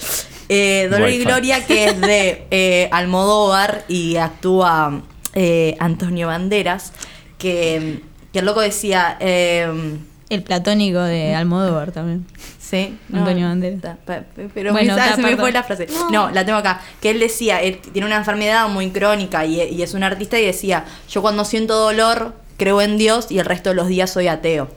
Eh, 0.48 0.88
Dolor 0.90 1.10
y. 1.10 1.18
Gloria, 1.18 1.64
que 1.66 1.84
es 1.86 2.00
de 2.00 2.46
eh, 2.50 2.88
Almodóvar 2.92 3.84
y 3.88 4.16
actúa 4.16 5.02
eh, 5.34 5.76
Antonio 5.80 6.28
Banderas, 6.28 6.92
que, 7.38 8.00
que 8.32 8.38
el 8.38 8.46
loco 8.46 8.60
decía... 8.60 9.16
eh, 9.20 9.98
El 10.30 10.42
platónico 10.42 11.00
de 11.02 11.34
Almodóvar 11.34 11.92
también. 11.92 12.24
Sí, 12.58 12.96
Antonio 13.12 13.48
Banderas. 13.48 13.80
ta, 13.80 13.96
pa- 14.06 14.22
Pero 14.54 14.70
Bueno, 14.72 14.94
me- 14.94 15.00
ah, 15.02 15.08
ta, 15.10 15.16
se 15.16 15.22
me 15.22 15.28
perdón. 15.30 15.40
fue 15.40 15.52
la 15.52 15.62
frase. 15.64 15.88
No. 16.12 16.30
la 16.30 16.44
tengo 16.44 16.58
acá. 16.58 16.80
Que 17.02 17.10
él 17.10 17.18
decía, 17.20 17.60
él 17.60 17.78
tiene 17.92 18.06
una 18.06 18.16
enfermedad 18.16 18.68
muy 18.68 18.90
crónica 18.90 19.44
y, 19.44 19.60
y 19.60 19.82
es 19.82 19.92
un 19.92 20.04
artista 20.04 20.38
y 20.38 20.46
decía, 20.46 20.84
yo 21.10 21.20
cuando 21.20 21.44
siento 21.44 21.74
dolor 21.74 22.32
creo 22.56 22.80
en 22.80 22.96
Dios 22.96 23.26
y 23.30 23.38
el 23.40 23.44
resto 23.44 23.70
de 23.70 23.74
los 23.74 23.88
días 23.88 24.10
soy 24.10 24.28
ateo. 24.28 24.68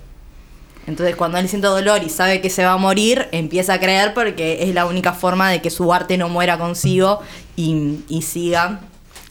Entonces 0.88 1.16
cuando 1.16 1.38
él 1.38 1.48
siente 1.48 1.68
dolor 1.68 2.02
y 2.04 2.10
sabe 2.10 2.42
que 2.42 2.50
se 2.50 2.66
va 2.66 2.74
a 2.74 2.78
morir, 2.78 3.28
empieza 3.32 3.74
a 3.76 3.80
creer 3.80 4.14
porque 4.14 4.64
es 4.64 4.74
la 4.74 4.86
única 4.86 5.14
forma 5.14 5.50
de 5.50 5.62
que 5.62 5.70
su 5.70 5.94
arte 5.94 6.18
no 6.18 6.30
muera 6.30 6.58
consigo 6.58 7.22
y, 7.56 8.00
y 8.10 8.24
siga. 8.24 8.82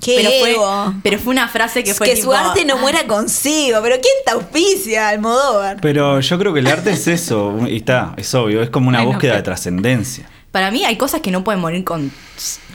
¡Qué 0.03 0.17
pero 0.17 0.31
fue, 0.41 0.51
ego! 0.53 0.95
pero 1.03 1.19
fue 1.19 1.31
una 1.33 1.49
frase 1.49 1.85
que 1.85 1.91
Que, 1.91 1.95
fue 1.95 2.09
su 2.17 2.23
tipo, 2.23 2.33
arte 2.33 2.65
no 2.65 2.75
ah, 2.75 2.81
muera 2.81 3.07
consigo. 3.07 3.79
Pero 3.83 3.97
¿quién 4.03 4.15
te 4.27 4.33
auspicia, 4.33 5.09
Almodóvar? 5.11 5.79
Pero 5.81 6.19
yo 6.21 6.39
creo 6.39 6.53
que 6.53 6.59
el 6.61 6.67
arte 6.67 6.91
es 6.91 7.07
eso, 7.07 7.57
y 7.69 7.77
está, 7.77 8.13
es 8.17 8.35
obvio, 8.35 8.63
es 8.63 8.71
como 8.71 8.89
una 8.89 8.99
Bueno, 8.99 9.13
búsqueda 9.13 9.37
de 9.37 9.43
trascendencia. 9.43 10.29
Para 10.51 10.71
mí 10.73 10.85
hay 10.85 10.97
cosas 10.97 11.21
que 11.21 11.31
no 11.31 11.45
pueden 11.45 11.61
morir 11.61 11.85
con, 11.85 12.11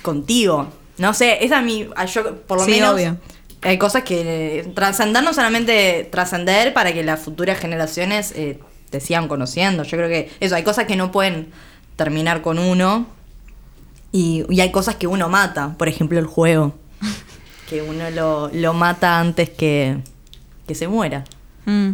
contigo. 0.01 0.67
No 0.97 1.13
sé, 1.13 1.43
esa 1.45 1.59
es 1.59 1.65
mi. 1.65 1.87
Yo, 2.13 2.35
por 2.47 2.59
lo 2.59 2.65
Sí, 2.65 2.71
menos. 2.71 2.93
obvio. 2.95 3.17
Hay 3.61 3.77
cosas 3.77 4.03
que 4.03 4.59
eh, 4.59 4.63
trascender, 4.73 5.21
no 5.23 5.33
solamente 5.33 6.07
trascender 6.11 6.73
para 6.73 6.93
que 6.93 7.03
las 7.03 7.19
futuras 7.19 7.59
generaciones 7.59 8.31
eh, 8.35 8.59
te 8.89 8.99
sigan 9.01 9.27
conociendo. 9.27 9.83
Yo 9.83 9.97
creo 9.97 10.07
que 10.09 10.31
eso, 10.39 10.55
hay 10.55 10.63
cosas 10.63 10.85
que 10.85 10.95
no 10.95 11.11
pueden 11.11 11.51
terminar 11.97 12.41
con 12.41 12.57
uno. 12.57 13.05
Y, 14.11 14.45
y 14.49 14.61
hay 14.61 14.71
cosas 14.71 14.95
que 14.95 15.05
uno 15.07 15.27
mata. 15.27 15.75
Por 15.77 15.87
ejemplo, 15.89 16.17
el 16.17 16.25
juego. 16.25 16.73
Que 17.69 17.81
uno 17.81 18.09
lo, 18.11 18.49
lo 18.53 18.73
mata 18.73 19.19
antes 19.19 19.49
que, 19.49 19.97
que 20.67 20.75
se 20.75 20.87
muera. 20.87 21.25
Mm. 21.65 21.91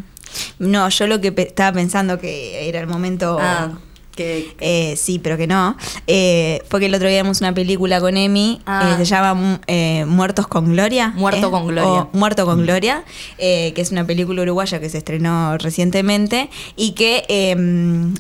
No, 0.59 0.89
yo 0.89 1.07
lo 1.07 1.19
que 1.21 1.31
pe- 1.31 1.47
estaba 1.47 1.73
pensando 1.73 2.19
que 2.19 2.67
era 2.69 2.79
el 2.79 2.87
momento. 2.87 3.37
Ah, 3.39 3.71
que. 4.15 4.55
Eh, 4.59 4.95
sí, 4.97 5.19
pero 5.19 5.37
que 5.37 5.47
no. 5.47 5.75
Eh, 6.07 6.61
fue 6.69 6.79
que 6.79 6.85
el 6.87 6.95
otro 6.95 7.07
día 7.07 7.21
vimos 7.21 7.41
una 7.41 7.53
película 7.53 7.99
con 7.99 8.15
Emi, 8.17 8.61
Ah. 8.65 8.91
eh, 8.93 8.97
se 8.97 9.05
llama 9.05 9.33
mm, 9.33 9.59
eh, 9.67 10.05
Muertos 10.07 10.47
con 10.47 10.71
Gloria. 10.71 11.13
Muerto 11.15 11.47
¿eh? 11.47 11.51
con 11.51 11.67
Gloria. 11.67 12.01
O 12.03 12.09
Muerto 12.13 12.45
con 12.45 12.61
Gloria, 12.63 13.03
que 13.37 13.73
es 13.75 13.91
una 13.91 14.05
película 14.05 14.41
uruguaya 14.41 14.79
que 14.79 14.89
se 14.89 14.97
estrenó 14.99 15.57
recientemente 15.57 16.49
y 16.75 16.91
que 16.91 17.25
eh, 17.27 17.55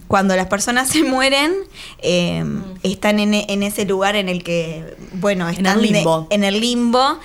cuando 0.07 0.35
las 0.35 0.47
personas 0.47 0.89
se 0.93 1.03
mueren 1.03 1.53
eh, 1.99 2.43
están 2.83 3.19
en, 3.19 3.33
e- 3.33 3.45
en 3.49 3.63
ese 3.63 3.85
lugar 3.85 4.15
en 4.15 4.29
el 4.29 4.43
que, 4.43 4.95
bueno, 5.13 5.47
En 5.49 5.55
están 5.55 5.79
el 5.79 5.87
de- 5.87 5.91
limbo. 5.99 6.27
en 6.29 6.43
el 6.43 6.59
limbo 6.59 7.19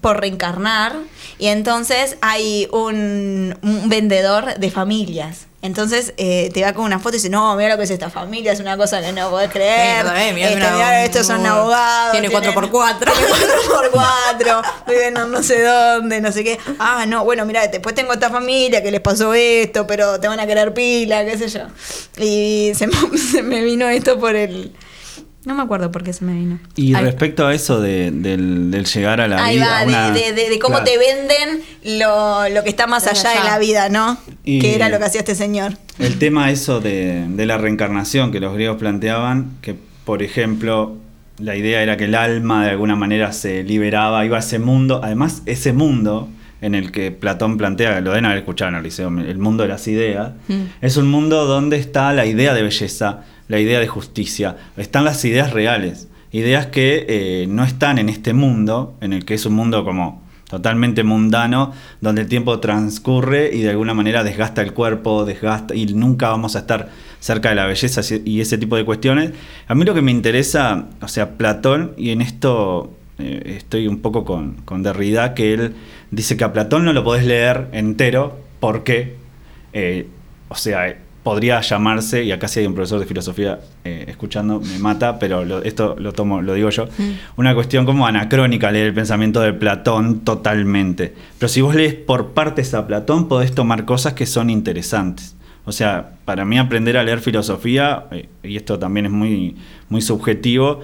por 0.00 0.20
reencarnar 0.20 0.94
y 1.38 1.46
entonces 1.46 2.16
hay 2.20 2.68
un, 2.72 3.56
un 3.62 3.88
vendedor 3.88 4.58
de 4.58 4.70
familias 4.70 5.46
Entonces 5.64 6.12
eh, 6.18 6.50
te 6.52 6.62
va 6.62 6.74
con 6.74 6.84
una 6.84 6.98
foto 6.98 7.16
y 7.16 7.18
dice, 7.18 7.30
no, 7.30 7.56
mira 7.56 7.70
lo 7.70 7.78
que 7.78 7.84
es 7.84 7.90
esta 7.90 8.10
familia, 8.10 8.52
es 8.52 8.60
una 8.60 8.76
cosa 8.76 9.00
que 9.00 9.12
no 9.12 9.30
podés 9.30 9.50
creer. 9.50 10.04
Sí, 10.04 10.34
mirá, 10.34 10.48
Este, 10.48 10.54
mirá, 10.56 10.70
mirá, 10.72 11.04
estos 11.04 11.26
son 11.26 11.44
abogados. 11.46 12.12
tiene 12.12 12.28
tienen- 12.28 12.52
4x4. 12.54 12.98
Tiene 12.98 13.90
4x4, 13.92 14.62
viven 14.86 15.16
en 15.16 15.30
no 15.30 15.42
sé 15.42 15.62
dónde, 15.62 16.20
no 16.20 16.32
sé 16.32 16.44
qué. 16.44 16.58
Ah, 16.78 17.06
no, 17.06 17.24
bueno, 17.24 17.46
mira, 17.46 17.66
después 17.66 17.94
tengo 17.94 18.12
esta 18.12 18.28
familia 18.28 18.82
que 18.82 18.90
les 18.90 19.00
pasó 19.00 19.32
esto, 19.32 19.86
pero 19.86 20.20
te 20.20 20.28
van 20.28 20.38
a 20.38 20.46
querer 20.46 20.74
pila, 20.74 21.24
qué 21.24 21.38
sé 21.38 21.48
yo. 21.48 21.60
Y 22.22 22.72
se 22.74 22.86
me, 22.86 22.94
se 23.32 23.42
me 23.42 23.62
vino 23.62 23.88
esto 23.88 24.20
por 24.20 24.36
el... 24.36 24.70
No 25.46 25.54
me 25.54 25.62
acuerdo 25.62 25.90
por 25.92 26.02
qué 26.04 26.12
se 26.14 26.24
me 26.24 26.32
vino. 26.32 26.58
Y 26.74 26.94
Ay. 26.94 27.04
respecto 27.04 27.46
a 27.46 27.54
eso 27.54 27.80
de- 27.80 28.10
del, 28.10 28.70
del 28.70 28.84
llegar 28.86 29.20
a 29.20 29.28
la 29.28 29.44
Ahí 29.44 29.56
vida. 29.56 29.66
va, 29.80 29.82
una- 29.86 30.10
de- 30.10 30.32
de- 30.32 30.48
de 30.50 30.58
cómo 30.58 30.76
Claro. 30.78 30.90
te 30.90 30.98
venden 30.98 31.62
lo, 31.98 32.48
lo 32.48 32.62
que 32.64 32.70
está 32.70 32.86
más 32.86 33.06
allá 33.06 33.30
de 33.30 33.44
la 33.44 33.58
vida, 33.58 33.88
¿no? 33.90 34.18
Y- 34.44 34.58
Que 34.60 34.74
era 34.74 34.88
lo 34.88 34.98
que 34.98 35.04
hacía 35.04 35.20
este 35.20 35.34
señor. 35.34 35.72
El 35.98 36.18
tema 36.18 36.50
eso 36.50 36.80
de, 36.80 37.26
de 37.28 37.46
la 37.46 37.56
reencarnación 37.58 38.30
que 38.30 38.40
los 38.40 38.54
griegos 38.54 38.76
planteaban, 38.78 39.52
que 39.62 39.74
por 40.04 40.22
ejemplo 40.22 40.96
la 41.38 41.56
idea 41.56 41.82
era 41.82 41.96
que 41.96 42.04
el 42.04 42.14
alma 42.14 42.64
de 42.64 42.70
alguna 42.70 42.94
manera 42.96 43.32
se 43.32 43.62
liberaba, 43.64 44.24
iba 44.24 44.36
a 44.36 44.40
ese 44.40 44.58
mundo, 44.58 45.00
además 45.02 45.42
ese 45.46 45.72
mundo 45.72 46.28
en 46.60 46.74
el 46.74 46.92
que 46.92 47.10
Platón 47.10 47.58
plantea, 47.58 48.00
lo 48.00 48.10
deben 48.10 48.24
haber 48.26 48.38
escuchado 48.38 48.70
en 48.70 48.76
el 48.76 48.82
liceo, 48.84 49.08
el 49.08 49.38
mundo 49.38 49.64
de 49.64 49.68
las 49.68 49.86
ideas, 49.88 50.32
Mm. 50.48 50.54
es 50.80 50.96
un 50.96 51.08
mundo 51.08 51.44
donde 51.46 51.76
está 51.76 52.12
la 52.12 52.24
idea 52.26 52.54
de 52.54 52.62
belleza, 52.62 53.22
la 53.48 53.58
idea 53.60 53.80
de 53.80 53.86
justicia, 53.88 54.56
están 54.76 55.04
las 55.04 55.24
ideas 55.26 55.52
reales, 55.52 56.08
ideas 56.32 56.66
que 56.66 57.04
eh, 57.08 57.46
no 57.48 57.64
están 57.64 57.98
en 57.98 58.08
este 58.08 58.32
mundo, 58.32 58.96
en 59.00 59.12
el 59.12 59.24
que 59.24 59.34
es 59.34 59.44
un 59.44 59.54
mundo 59.54 59.84
como 59.84 60.22
totalmente 60.54 61.02
mundano, 61.02 61.72
donde 62.00 62.22
el 62.22 62.28
tiempo 62.28 62.60
transcurre 62.60 63.50
y 63.52 63.62
de 63.62 63.70
alguna 63.70 63.92
manera 63.92 64.22
desgasta 64.22 64.62
el 64.62 64.72
cuerpo, 64.72 65.24
desgasta 65.24 65.74
y 65.74 65.86
nunca 65.86 66.28
vamos 66.28 66.54
a 66.54 66.60
estar 66.60 66.90
cerca 67.18 67.48
de 67.48 67.56
la 67.56 67.66
belleza 67.66 68.02
y 68.24 68.40
ese 68.40 68.56
tipo 68.56 68.76
de 68.76 68.84
cuestiones. 68.84 69.32
A 69.66 69.74
mí 69.74 69.84
lo 69.84 69.94
que 69.94 70.02
me 70.02 70.12
interesa, 70.12 70.86
o 71.02 71.08
sea, 71.08 71.36
Platón, 71.36 71.92
y 71.96 72.10
en 72.10 72.20
esto 72.20 72.92
eh, 73.18 73.56
estoy 73.56 73.88
un 73.88 73.98
poco 73.98 74.24
con, 74.24 74.54
con 74.64 74.84
Derrida, 74.84 75.34
que 75.34 75.54
él 75.54 75.74
dice 76.12 76.36
que 76.36 76.44
a 76.44 76.52
Platón 76.52 76.84
no 76.84 76.92
lo 76.92 77.02
podés 77.02 77.26
leer 77.26 77.68
entero 77.72 78.38
porque, 78.60 79.16
eh, 79.72 80.06
o 80.48 80.54
sea, 80.54 80.96
podría 81.24 81.60
llamarse, 81.62 82.22
y 82.22 82.30
acá 82.30 82.46
si 82.46 82.60
hay 82.60 82.66
un 82.66 82.74
profesor 82.74 83.00
de 83.00 83.06
filosofía 83.06 83.58
eh, 83.84 84.04
escuchando, 84.08 84.60
me 84.60 84.78
mata, 84.78 85.18
pero 85.18 85.44
lo- 85.44 85.62
esto 85.62 85.96
lo 85.98 86.12
tomo, 86.12 86.40
lo 86.42 86.54
digo 86.54 86.70
yo, 86.70 86.86
una 87.36 87.54
cuestión 87.54 87.86
como 87.86 88.06
anacrónica 88.06 88.70
leer 88.70 88.88
el 88.88 88.94
pensamiento 88.94 89.40
de 89.40 89.52
Platón 89.54 90.20
totalmente. 90.20 91.14
Pero 91.38 91.48
si 91.48 91.62
vos 91.62 91.74
lees 91.74 91.94
por 91.94 92.28
partes 92.34 92.74
a 92.74 92.86
Platón, 92.86 93.26
podés 93.26 93.52
tomar 93.52 93.84
cosas 93.86 94.12
que 94.12 94.26
son 94.26 94.50
interesantes. 94.50 95.34
O 95.64 95.72
sea, 95.72 96.12
para 96.26 96.44
mí 96.44 96.58
aprender 96.58 96.98
a 96.98 97.02
leer 97.02 97.20
filosofía, 97.20 98.04
eh, 98.12 98.28
y 98.42 98.56
esto 98.56 98.78
también 98.78 99.06
es 99.06 99.12
muy, 99.12 99.56
muy 99.88 100.02
subjetivo, 100.02 100.80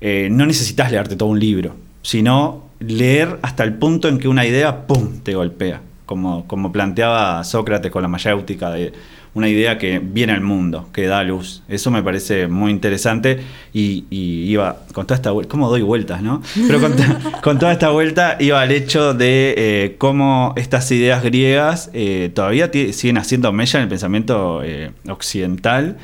eh, 0.00 0.28
no 0.30 0.46
necesitas 0.46 0.90
leerte 0.90 1.14
todo 1.14 1.28
un 1.28 1.38
libro, 1.38 1.76
sino 2.00 2.64
leer 2.80 3.38
hasta 3.42 3.64
el 3.64 3.74
punto 3.74 4.08
en 4.08 4.18
que 4.18 4.28
una 4.28 4.46
idea, 4.46 4.86
¡pum!, 4.86 5.18
te 5.22 5.34
golpea. 5.34 5.82
Como, 6.06 6.46
como 6.46 6.70
planteaba 6.70 7.42
Sócrates 7.44 7.90
con 7.90 8.02
la 8.02 8.08
mayéutica, 8.08 8.70
de 8.70 8.92
una 9.34 9.48
idea 9.48 9.78
que 9.78 9.98
viene 9.98 10.32
al 10.32 10.40
mundo, 10.42 10.88
que 10.92 11.06
da 11.06 11.22
luz. 11.24 11.62
Eso 11.68 11.90
me 11.90 12.02
parece 12.02 12.46
muy 12.48 12.70
interesante 12.70 13.40
y, 13.72 14.04
y 14.08 14.44
iba 14.50 14.78
con 14.92 15.06
toda 15.06 15.16
esta 15.16 15.32
vuelta, 15.32 15.50
¿cómo 15.50 15.68
doy 15.68 15.82
vueltas, 15.82 16.22
no? 16.22 16.40
Pero 16.66 16.80
con, 16.80 16.94
to- 16.96 17.02
con 17.42 17.58
toda 17.58 17.72
esta 17.72 17.90
vuelta 17.90 18.36
iba 18.38 18.60
al 18.62 18.70
hecho 18.70 19.12
de 19.12 19.54
eh, 19.56 19.94
cómo 19.98 20.54
estas 20.56 20.90
ideas 20.92 21.22
griegas 21.24 21.90
eh, 21.94 22.30
todavía 22.32 22.70
siguen 22.92 23.18
haciendo 23.18 23.52
mella 23.52 23.78
en 23.80 23.82
el 23.84 23.88
pensamiento 23.88 24.62
eh, 24.64 24.92
occidental 25.08 25.96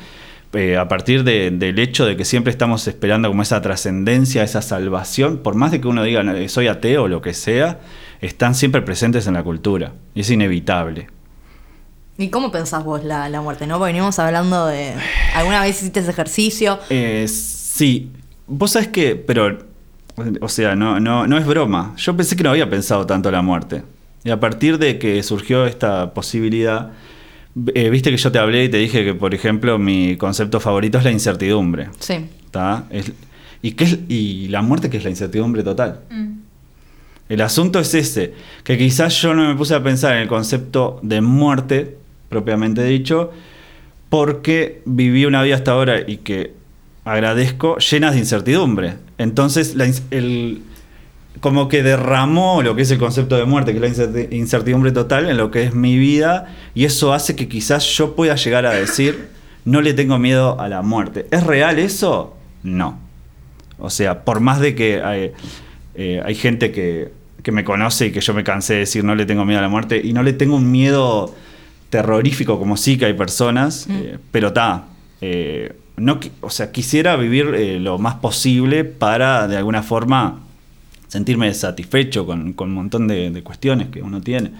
eh, 0.53 0.75
a 0.75 0.89
partir 0.89 1.23
de- 1.23 1.51
del 1.51 1.79
hecho 1.79 2.05
de 2.05 2.17
que 2.17 2.25
siempre 2.25 2.51
estamos 2.51 2.85
esperando 2.89 3.29
como 3.29 3.41
esa 3.43 3.61
trascendencia, 3.61 4.43
esa 4.43 4.61
salvación, 4.61 5.37
por 5.37 5.55
más 5.55 5.71
de 5.71 5.79
que 5.79 5.87
uno 5.87 6.03
diga 6.03 6.23
"No, 6.23 6.33
soy 6.49 6.67
ateo 6.67 7.03
o 7.03 7.07
lo 7.07 7.21
que 7.21 7.33
sea, 7.33 7.79
están 8.19 8.53
siempre 8.55 8.81
presentes 8.81 9.25
en 9.27 9.35
la 9.35 9.43
cultura 9.43 9.93
y 10.13 10.19
es 10.19 10.29
inevitable. 10.29 11.07
¿Y 12.17 12.29
cómo 12.29 12.51
pensás 12.51 12.83
vos 12.83 13.03
la, 13.03 13.29
la 13.29 13.41
muerte? 13.41 13.65
¿No? 13.67 13.77
Porque 13.79 13.93
venimos 13.93 14.19
hablando 14.19 14.67
de. 14.67 14.93
¿Alguna 15.35 15.61
vez 15.61 15.77
hiciste 15.79 16.01
ese 16.01 16.11
ejercicio? 16.11 16.79
Eh, 16.89 17.25
sí, 17.27 18.11
vos 18.47 18.71
sabés 18.71 18.89
que, 18.89 19.15
pero, 19.15 19.57
o 20.41 20.49
sea, 20.49 20.75
no, 20.75 20.99
no, 20.99 21.25
no 21.25 21.37
es 21.37 21.45
broma. 21.45 21.93
Yo 21.97 22.15
pensé 22.15 22.35
que 22.35 22.43
no 22.43 22.51
había 22.51 22.69
pensado 22.69 23.05
tanto 23.05 23.31
la 23.31 23.41
muerte. 23.41 23.83
Y 24.23 24.29
a 24.29 24.39
partir 24.39 24.77
de 24.77 24.99
que 24.99 25.23
surgió 25.23 25.65
esta 25.65 26.13
posibilidad, 26.13 26.91
eh, 27.73 27.89
viste 27.89 28.11
que 28.11 28.17
yo 28.17 28.31
te 28.31 28.37
hablé 28.37 28.65
y 28.65 28.69
te 28.69 28.77
dije 28.77 29.03
que, 29.03 29.15
por 29.15 29.33
ejemplo, 29.33 29.79
mi 29.79 30.15
concepto 30.17 30.59
favorito 30.59 30.99
es 30.99 31.03
la 31.03 31.11
incertidumbre. 31.11 31.89
Sí. 31.99 32.27
¿tá? 32.51 32.83
Es- 32.91 33.11
¿Y, 33.63 33.71
qué 33.71 33.83
es, 33.85 33.97
y 34.09 34.47
la 34.49 34.61
muerte 34.61 34.89
que 34.89 34.97
es 34.97 35.03
la 35.03 35.09
incertidumbre 35.11 35.63
total. 35.63 36.01
El 37.29 37.41
asunto 37.41 37.79
es 37.79 37.93
ese, 37.93 38.33
que 38.63 38.77
quizás 38.77 39.21
yo 39.21 39.33
no 39.33 39.47
me 39.47 39.55
puse 39.55 39.73
a 39.73 39.81
pensar 39.81 40.15
en 40.15 40.23
el 40.23 40.27
concepto 40.27 40.99
de 41.01 41.21
muerte, 41.21 41.97
propiamente 42.31 42.83
dicho, 42.83 43.31
porque 44.09 44.81
viví 44.85 45.25
una 45.25 45.43
vida 45.43 45.55
hasta 45.55 45.73
ahora 45.73 45.99
y 45.99 46.17
que 46.17 46.53
agradezco 47.05 47.77
llenas 47.77 48.13
de 48.13 48.19
incertidumbre. 48.19 48.95
Entonces, 49.19 49.75
el, 50.09 50.63
como 51.41 51.67
que 51.67 51.83
derramó 51.83 52.63
lo 52.63 52.75
que 52.75 52.81
es 52.83 52.91
el 52.91 52.97
concepto 52.97 53.35
de 53.37 53.45
muerte, 53.45 53.73
que 53.73 53.77
es 53.77 53.81
la 53.81 53.89
incerti- 53.89 54.33
incertidumbre 54.33 54.91
total, 54.91 55.29
en 55.29 55.37
lo 55.37 55.51
que 55.51 55.63
es 55.63 55.75
mi 55.75 55.97
vida, 55.97 56.55
y 56.73 56.85
eso 56.85 57.13
hace 57.13 57.35
que 57.35 57.47
quizás 57.47 57.85
yo 57.85 58.15
pueda 58.15 58.35
llegar 58.35 58.65
a 58.65 58.71
decir, 58.71 59.29
no 59.65 59.81
le 59.81 59.93
tengo 59.93 60.17
miedo 60.17 60.59
a 60.59 60.67
la 60.69 60.81
muerte. 60.81 61.27
¿Es 61.31 61.45
real 61.45 61.77
eso? 61.77 62.35
No. 62.63 62.97
O 63.77 63.89
sea, 63.89 64.23
por 64.23 64.39
más 64.39 64.59
de 64.59 64.73
que 64.73 65.01
hay, 65.01 65.31
eh, 65.95 66.21
hay 66.23 66.35
gente 66.35 66.71
que, 66.71 67.11
que 67.43 67.51
me 67.51 67.63
conoce 67.63 68.07
y 68.07 68.11
que 68.11 68.21
yo 68.21 68.33
me 68.33 68.43
cansé 68.43 68.73
de 68.73 68.79
decir 68.81 69.03
no 69.03 69.15
le 69.15 69.25
tengo 69.25 69.43
miedo 69.43 69.59
a 69.59 69.63
la 69.63 69.69
muerte, 69.69 70.01
y 70.03 70.13
no 70.13 70.23
le 70.23 70.33
tengo 70.33 70.55
un 70.55 70.71
miedo 70.71 71.33
terrorífico 71.91 72.57
como 72.57 72.75
sí 72.77 72.97
que 72.97 73.05
hay 73.05 73.13
personas, 73.13 73.85
eh, 73.91 74.17
pero 74.31 74.47
está. 74.47 74.85
no, 75.97 76.19
qui- 76.19 76.31
o 76.41 76.49
sea, 76.49 76.71
quisiera 76.71 77.15
vivir 77.15 77.53
eh, 77.53 77.79
lo 77.79 77.99
más 77.99 78.15
posible 78.15 78.83
para 78.85 79.47
de 79.47 79.57
alguna 79.57 79.83
forma 79.83 80.39
sentirme 81.07 81.53
satisfecho 81.53 82.25
con, 82.25 82.53
con 82.53 82.69
un 82.69 82.75
montón 82.75 83.07
de, 83.07 83.29
de 83.29 83.43
cuestiones 83.43 83.89
que 83.89 84.01
uno 84.01 84.21
tiene. 84.21 84.51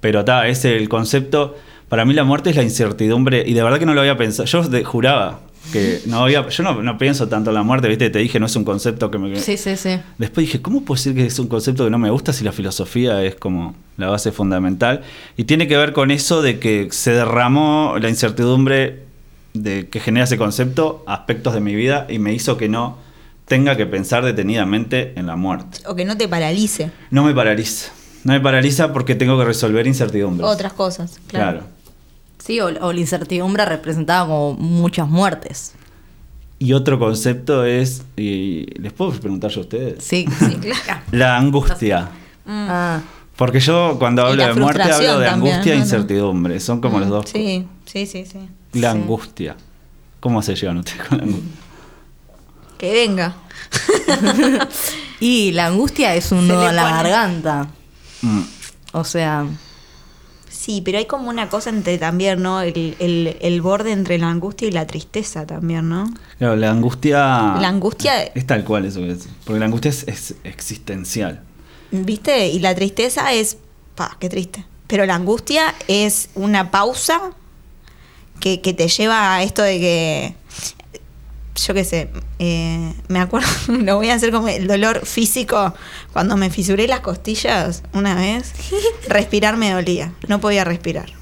Pero 0.00 0.20
está, 0.20 0.46
es 0.46 0.64
el 0.66 0.88
concepto. 0.88 1.56
Para 1.88 2.04
mí 2.04 2.12
la 2.14 2.22
muerte 2.24 2.50
es 2.50 2.56
la 2.56 2.62
incertidumbre, 2.62 3.42
y 3.46 3.54
de 3.54 3.62
verdad 3.62 3.78
que 3.78 3.86
no 3.86 3.94
lo 3.94 4.00
había 4.02 4.16
pensado. 4.16 4.46
Yo 4.46 4.62
de- 4.68 4.84
juraba 4.84 5.40
que 5.72 6.02
no 6.06 6.24
había. 6.24 6.48
Yo 6.48 6.62
no, 6.62 6.82
no 6.82 6.98
pienso 6.98 7.28
tanto 7.28 7.50
en 7.50 7.54
la 7.54 7.62
muerte, 7.62 7.88
viste, 7.88 8.10
te 8.10 8.18
dije, 8.18 8.38
no 8.40 8.46
es 8.46 8.56
un 8.56 8.64
concepto 8.64 9.10
que 9.10 9.18
me. 9.18 9.36
Sí, 9.40 9.56
sí, 9.56 9.76
sí. 9.76 9.98
Después 10.18 10.46
dije, 10.46 10.62
¿cómo 10.62 10.82
puede 10.82 11.00
ser 11.00 11.14
que 11.14 11.26
es 11.26 11.38
un 11.38 11.48
concepto 11.48 11.84
que 11.84 11.90
no 11.90 11.98
me 11.98 12.10
gusta 12.10 12.32
si 12.32 12.44
la 12.44 12.52
filosofía 12.52 13.22
es 13.24 13.34
como 13.34 13.74
la 13.96 14.08
base 14.08 14.32
fundamental? 14.32 15.02
Y 15.36 15.44
tiene 15.44 15.66
que 15.68 15.76
ver 15.76 15.92
con 15.92 16.10
eso 16.10 16.42
de 16.42 16.58
que 16.58 16.88
se 16.90 17.12
derramó 17.12 17.96
la 18.00 18.08
incertidumbre 18.08 19.04
de 19.54 19.88
que 19.88 20.00
genera 20.00 20.24
ese 20.24 20.36
concepto 20.36 21.04
a 21.06 21.14
aspectos 21.14 21.54
de 21.54 21.60
mi 21.60 21.74
vida 21.74 22.06
y 22.08 22.18
me 22.18 22.32
hizo 22.32 22.56
que 22.56 22.68
no 22.68 22.98
tenga 23.46 23.76
que 23.76 23.86
pensar 23.86 24.24
detenidamente 24.24 25.12
en 25.16 25.26
la 25.26 25.36
muerte. 25.36 25.78
O 25.86 25.94
que 25.94 26.04
no 26.04 26.16
te 26.16 26.28
paralice. 26.28 26.90
No 27.10 27.24
me 27.24 27.34
paraliza. 27.34 27.92
No 28.24 28.32
me 28.32 28.40
paraliza 28.40 28.92
porque 28.92 29.14
tengo 29.14 29.38
que 29.38 29.44
resolver 29.44 29.86
incertidumbres. 29.86 30.48
Otras 30.48 30.72
cosas, 30.72 31.20
claro. 31.28 31.58
Claro. 31.60 31.73
Sí, 32.44 32.60
o, 32.60 32.66
o 32.66 32.92
la 32.92 33.00
incertidumbre 33.00 33.64
representaba 33.64 34.26
como 34.26 34.52
muchas 34.54 35.08
muertes. 35.08 35.74
Y 36.58 36.72
otro 36.72 36.98
concepto 36.98 37.64
es, 37.64 38.02
y 38.16 38.66
les 38.78 38.92
puedo 38.92 39.12
preguntar 39.12 39.50
yo 39.50 39.60
a 39.60 39.62
ustedes, 39.64 40.04
Sí, 40.04 40.26
sí, 40.38 40.56
claro. 40.56 41.00
la 41.10 41.36
angustia. 41.38 42.10
Ah, 42.46 43.00
Porque 43.36 43.60
yo 43.60 43.96
cuando 43.98 44.26
hablo 44.26 44.46
de 44.46 44.54
muerte 44.54 44.82
hablo 44.82 45.18
de 45.20 45.26
también, 45.26 45.54
angustia 45.54 45.72
e 45.72 45.76
¿no? 45.76 45.80
Mm, 45.80 45.84
incertidumbre. 45.84 46.60
Son 46.60 46.80
como 46.80 47.00
los 47.00 47.08
dos. 47.08 47.30
Sí, 47.30 47.66
sí, 47.86 48.06
sí, 48.06 48.26
sí. 48.26 48.38
La 48.74 48.92
Sí. 48.92 48.98
angustia. 48.98 49.56
¿Cómo 50.20 50.42
se 50.42 50.54
llevan 50.54 50.78
ustedes 50.78 51.02
con 51.08 51.18
la 51.18 51.24
angustia? 51.24 51.50
Que 52.78 52.92
venga. 52.92 53.34
y 55.20 55.52
la 55.52 55.66
angustia 55.66 56.14
es 56.14 56.30
un 56.32 56.46
Se 56.46 56.52
nudo 56.52 56.68
en 56.68 56.76
la 56.76 56.82
pone- 56.82 56.94
garganta. 56.96 57.66
Mm. 58.22 58.40
O 58.92 59.04
sea, 59.04 59.46
Sí, 60.64 60.80
pero 60.82 60.96
hay 60.96 61.04
como 61.04 61.28
una 61.28 61.50
cosa 61.50 61.68
entre 61.68 61.98
también, 61.98 62.40
¿no? 62.40 62.62
El, 62.62 62.96
el- 62.98 63.36
el 63.42 63.60
borde 63.60 63.92
entre 63.92 64.16
la 64.18 64.30
angustia 64.30 64.66
y 64.66 64.70
la 64.70 64.86
tristeza 64.86 65.44
también, 65.44 65.90
¿no? 65.90 66.10
Claro, 66.38 66.56
la 66.56 66.70
angustia. 66.70 67.18
La 67.60 67.68
angustia- 67.68 68.22
Es 68.34 68.46
tal 68.46 68.64
cual 68.64 68.86
eso 68.86 69.00
que 69.00 69.10
es. 69.12 69.28
Porque 69.44 69.58
la 69.60 69.66
angustia 69.66 69.90
es, 69.90 70.04
es 70.08 70.34
existencial. 70.44 71.42
¿Viste? 71.90 72.48
Y 72.48 72.60
la 72.60 72.74
tristeza 72.74 73.34
es. 73.34 73.58
Pa, 73.94 74.16
qué 74.18 74.30
triste. 74.30 74.64
Pero 74.86 75.04
la 75.04 75.16
angustia 75.16 75.74
es 75.86 76.30
una 76.34 76.70
pausa 76.70 77.20
que, 78.40 78.62
que 78.62 78.72
te 78.72 78.88
lleva 78.88 79.34
a 79.36 79.42
esto 79.42 79.62
de 79.62 79.78
que. 79.78 80.34
Yo 81.54 81.72
qué 81.72 81.84
sé, 81.84 82.10
eh, 82.38 82.92
me 83.08 83.20
acuerdo, 83.20 83.48
lo 83.68 83.96
voy 83.96 84.10
a 84.10 84.14
hacer 84.14 84.32
como 84.32 84.48
el 84.48 84.66
dolor 84.66 85.06
físico. 85.06 85.74
Cuando 86.12 86.36
me 86.36 86.50
fisuré 86.50 86.88
las 86.88 87.00
costillas 87.00 87.82
una 87.92 88.14
vez, 88.14 88.52
respirar 89.08 89.56
me 89.56 89.70
dolía. 89.70 90.12
No 90.28 90.40
podía 90.40 90.64
respirar. 90.64 91.12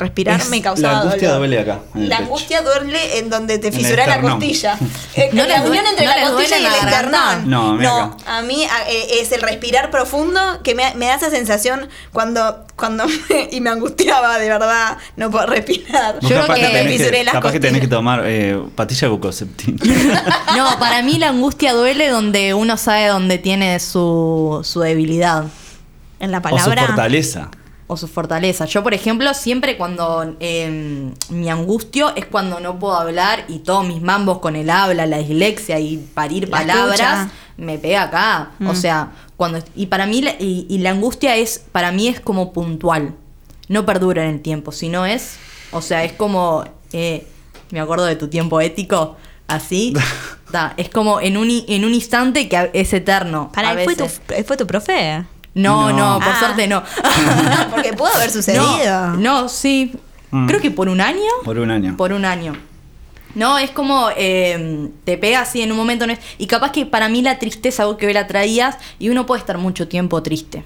Respirar 0.00 0.40
Es- 0.40 0.48
me 0.50 0.60
causaba 0.60 0.92
la 0.94 1.00
angustia 1.02 1.28
dolor. 1.28 1.38
duele 1.48 1.60
acá, 1.60 1.78
en 1.94 2.02
el 2.02 2.08
La 2.08 2.16
pecho. 2.16 2.26
angustia 2.26 2.62
duele 2.62 3.18
en 3.18 3.30
donde 3.30 3.58
te 3.58 3.70
fisura 3.72 4.06
la 4.06 4.20
costilla. 4.20 4.76
Eh, 5.16 5.28
¿No 5.32 5.44
la 5.44 5.62
unión 5.62 5.84
entre 5.86 6.06
no 6.06 6.12
la 6.16 6.30
costilla 6.30 6.58
y 6.58 6.64
el 6.64 6.72
esternón. 6.72 7.50
No, 7.50 7.70
a 7.70 7.74
mí 7.74 7.84
acá. 7.86 8.16
a 8.26 8.42
mí 8.42 8.62
eh, 8.88 9.06
es 9.20 9.32
el 9.32 9.42
respirar 9.42 9.90
profundo 9.90 10.40
que 10.62 10.74
me, 10.74 10.94
me 10.94 11.06
da 11.06 11.14
esa 11.16 11.30
sensación 11.30 11.88
cuando, 12.12 12.64
cuando 12.76 13.06
me, 13.06 13.48
y 13.50 13.60
me 13.60 13.70
angustiaba 13.70 14.38
de 14.38 14.48
verdad 14.48 14.96
no 15.16 15.30
puedo 15.30 15.46
respirar. 15.46 16.18
Yo 16.20 16.28
capaz 16.40 16.54
creo 16.54 16.70
que, 16.70 16.88
Fisuré 16.90 17.18
que, 17.18 17.24
las 17.24 17.32
capaz 17.34 17.52
que 17.52 17.60
tenés 17.60 17.80
que 17.80 17.88
tomar 17.88 18.22
eh, 18.24 18.60
patilla 18.74 19.08
bucoceptina. 19.08 20.24
No, 20.56 20.78
para 20.78 21.02
mí 21.02 21.18
la 21.18 21.28
angustia 21.28 21.72
duele 21.72 22.08
donde 22.08 22.54
uno 22.54 22.76
sabe 22.76 23.06
dónde 23.06 23.38
tiene 23.38 23.78
su, 23.80 24.60
su 24.64 24.80
debilidad 24.80 25.44
En 26.18 26.30
la 26.30 26.38
o 26.38 26.42
su 26.42 26.48
palabra. 26.50 26.86
fortaleza. 26.86 27.50
O 27.92 27.96
su 27.96 28.06
fortaleza. 28.06 28.66
Yo, 28.66 28.82
por 28.82 28.94
ejemplo, 28.94 29.34
siempre 29.34 29.76
cuando 29.76 30.36
eh, 30.38 31.10
mi 31.28 31.50
angustio 31.50 32.14
es 32.14 32.24
cuando 32.26 32.60
no 32.60 32.78
puedo 32.78 32.94
hablar 32.94 33.44
y 33.48 33.58
todos 33.58 33.86
mis 33.86 34.00
mambos 34.00 34.38
con 34.38 34.54
el 34.54 34.70
habla, 34.70 35.06
la 35.06 35.18
dislexia 35.18 35.80
y 35.80 35.96
parir 35.98 36.48
La 36.48 36.58
palabras, 36.58 37.00
escucha. 37.00 37.30
me 37.56 37.78
pega 37.78 38.02
acá. 38.04 38.50
O 38.60 38.72
Mm. 38.72 38.76
sea, 38.76 39.10
cuando 39.36 39.58
y 39.74 39.86
para 39.86 40.06
mí 40.06 40.22
la- 40.22 40.36
y, 40.38 40.66
y 40.68 40.78
la 40.78 40.90
angustia 40.90 41.34
es 41.36 41.58
para 41.72 41.90
mí 41.90 42.06
es 42.08 42.20
como 42.20 42.52
puntual. 42.52 43.14
No 43.68 43.84
perdura 43.86 44.22
en 44.24 44.30
el 44.36 44.40
tiempo, 44.40 44.70
sino 44.72 45.04
es, 45.06 45.36
o 45.72 45.80
sea, 45.82 46.04
es 46.04 46.12
como 46.12 46.64
eh, 46.92 47.26
me 47.70 47.80
acuerdo 47.80 48.04
de 48.06 48.16
tu 48.16 48.28
tiempo 48.28 48.60
ético, 48.60 49.16
así. 49.48 49.94
da, 50.52 50.74
es 50.76 50.88
como 50.90 51.20
en 51.20 51.36
un 51.36 51.48
en 51.50 51.84
un 51.84 51.94
instante 51.94 52.48
que 52.48 52.70
es 52.72 52.92
eterno. 52.92 53.50
Para 53.54 53.72
él 53.72 53.80
fue 53.84 53.96
tu, 53.96 54.06
fue 54.44 54.56
tu 54.56 54.66
profe. 54.66 55.24
No, 55.54 55.90
No. 55.90 55.98
no, 56.14 56.18
por 56.20 56.28
Ah. 56.34 56.38
suerte 56.38 56.66
no. 56.68 56.80
No, 56.80 57.70
porque 57.74 57.92
pudo 57.92 58.08
haber 58.14 58.30
sucedido. 58.32 58.62
No, 59.08 59.16
no, 59.16 59.48
sí. 59.48 59.92
Mm. 60.30 60.46
Creo 60.46 60.60
que 60.60 60.70
por 60.70 60.88
un 60.88 61.00
año. 61.00 61.20
Por 61.44 61.58
un 61.58 61.70
año. 61.70 61.96
Por 61.96 62.12
un 62.12 62.24
año. 62.24 62.56
No, 63.34 63.58
es 63.58 63.70
como 63.70 64.08
eh, 64.16 64.88
te 65.04 65.16
pega 65.18 65.40
así 65.40 65.62
en 65.62 65.70
un 65.70 65.76
momento. 65.78 66.06
no 66.06 66.12
es- 66.12 66.18
y 66.38 66.46
capaz 66.46 66.72
que 66.72 66.86
para 66.86 67.08
mí 67.08 67.22
la 67.22 67.38
tristeza, 67.38 67.84
vos 67.86 67.96
que 67.96 68.06
hoy 68.06 68.12
la 68.12 68.26
traías, 68.26 68.76
y 68.98 69.08
uno 69.08 69.26
puede 69.26 69.40
estar 69.40 69.58
mucho 69.58 69.86
tiempo 69.88 70.22
triste. 70.22 70.64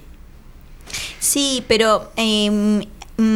Sí, 1.18 1.64
pero 1.68 2.10
eh, 2.16 2.86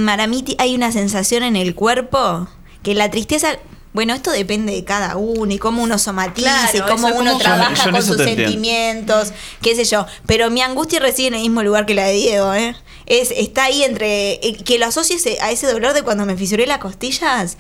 para 0.07 0.27
mí 0.27 0.45
hay 0.59 0.75
una 0.75 0.93
sensación 0.93 1.43
en 1.43 1.57
el 1.57 1.75
cuerpo 1.75 2.49
que 2.83 2.95
la 2.95 3.11
tristeza. 3.11 3.49
Bueno, 3.95 4.15
esto 4.15 4.31
depende 4.31 4.73
de 4.75 4.85
cada 4.85 5.17
uno 5.17 5.53
y 5.53 5.59
cómo 5.59 5.83
uno 5.83 5.99
somatiza 5.99 6.71
y 6.75 6.81
cómo 6.83 7.09
uno 7.09 7.33
como- 7.33 7.39
trabaja 7.39 7.75
Yo- 7.75 7.83
yo 7.85 7.89
en 7.89 7.95
con 7.95 8.03
sus 8.03 8.19
entiendo. 8.21 8.43
sentimientos, 8.45 9.33
qué 9.63 9.75
sé 9.75 9.85
yo. 9.85 10.07
Pero 10.27 10.51
mi 10.51 10.61
angustia 10.61 11.01
reside 11.01 11.29
en 11.29 11.35
el 11.35 11.41
mismo 11.41 11.63
lugar 11.63 11.87
que 11.87 11.95
la 11.95 12.05
de 12.07 12.13
Diego, 12.13 12.53
¿eh? 12.55 12.77
Es, 13.07 13.31
está 13.31 13.65
ahí 13.65 13.83
entre. 13.85 14.35
eh, 14.35 14.57
que 14.65 14.79
lo 14.79 14.87
asocies 14.87 15.27
a 15.41 15.51
ese 15.51 15.67
dolor 15.73 15.95
de 15.95 16.03
cuando 16.03 16.27
me 16.27 16.37
fisuré 16.37 16.67
las 16.67 16.79
costillas, 16.79 17.57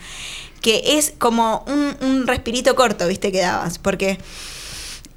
que 0.61 0.99
es 0.99 1.14
como 1.19 1.64
un, 1.67 1.97
un 2.07 2.27
respirito 2.27 2.75
corto, 2.77 3.09
¿viste? 3.09 3.33
Que 3.33 3.41
dabas. 3.41 3.79
Porque 3.79 4.19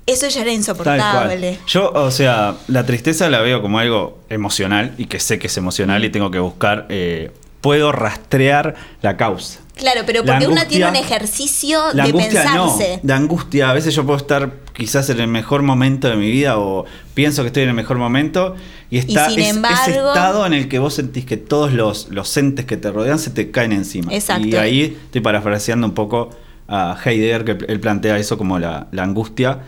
eso 0.06 0.28
ya 0.28 0.42
era 0.42 0.52
insoportable. 0.52 1.60
Yo, 1.68 1.92
o 1.94 2.12
sea, 2.12 2.56
la 2.68 2.86
tristeza 2.86 3.30
la 3.30 3.42
veo 3.42 3.62
como 3.62 3.80
algo 3.80 4.20
emocional 4.30 4.94
y 4.98 5.06
que 5.06 5.20
sé 5.20 5.40
que 5.40 5.48
es 5.48 5.58
emocional 5.58 6.04
y 6.06 6.10
tengo 6.10 6.32
que 6.32 6.40
buscar. 6.40 6.86
eh, 6.90 7.32
puedo 7.62 7.92
rastrear 7.92 8.74
la 9.04 9.18
causa. 9.18 9.60
Claro, 9.82 10.02
pero 10.06 10.24
porque 10.24 10.48
uno 10.48 10.62
tiene 10.68 10.88
un 10.88 10.96
ejercicio 10.96 11.80
La 11.94 12.04
de 12.06 12.10
angustia 12.12 12.44
pensarse. 12.44 13.00
no. 13.04 13.10
La 13.10 13.16
angustia, 13.18 13.70
a 13.70 13.74
veces 13.74 13.94
yo 13.94 14.06
puedo 14.06 14.18
estar 14.18 14.52
quizás 14.74 15.10
en 15.10 15.20
el 15.20 15.28
mejor 15.28 15.64
momento 15.64 16.08
de 16.08 16.16
mi 16.16 16.32
vida 16.32 16.58
o 16.58 16.86
pienso 17.14 17.42
que 17.42 17.48
estoy 17.48 17.64
en 17.64 17.70
el 17.70 17.76
mejor 17.76 17.98
momento 17.98 18.56
y 18.90 19.00
está 19.00 19.30
sin 19.30 19.40
es- 19.40 19.58
ese 19.58 19.92
estado 19.98 20.46
en 20.46 20.54
el 20.54 20.68
que 20.70 20.80
vos 20.80 20.94
sentís 20.94 21.26
que 21.26 21.36
todos 21.38 21.74
los, 21.74 22.10
los 22.10 22.38
entes 22.38 22.66
que 22.66 22.78
te 22.78 22.92
rodean 22.92 23.20
se 23.20 23.32
te 23.32 23.52
caen 23.52 23.72
encima. 23.74 24.14
Exacto. 24.14 24.48
Y 24.48 24.56
ahí 24.56 24.98
estoy 25.06 25.22
parafraseando 25.22 25.86
un 25.88 25.94
poco 25.94 26.30
a 26.68 26.96
Heidegger, 27.04 27.44
que 27.44 27.66
él 27.68 27.80
plantea 27.80 28.18
eso 28.18 28.38
como 28.38 28.58
la, 28.60 28.88
la 28.92 29.04
angustia. 29.04 29.60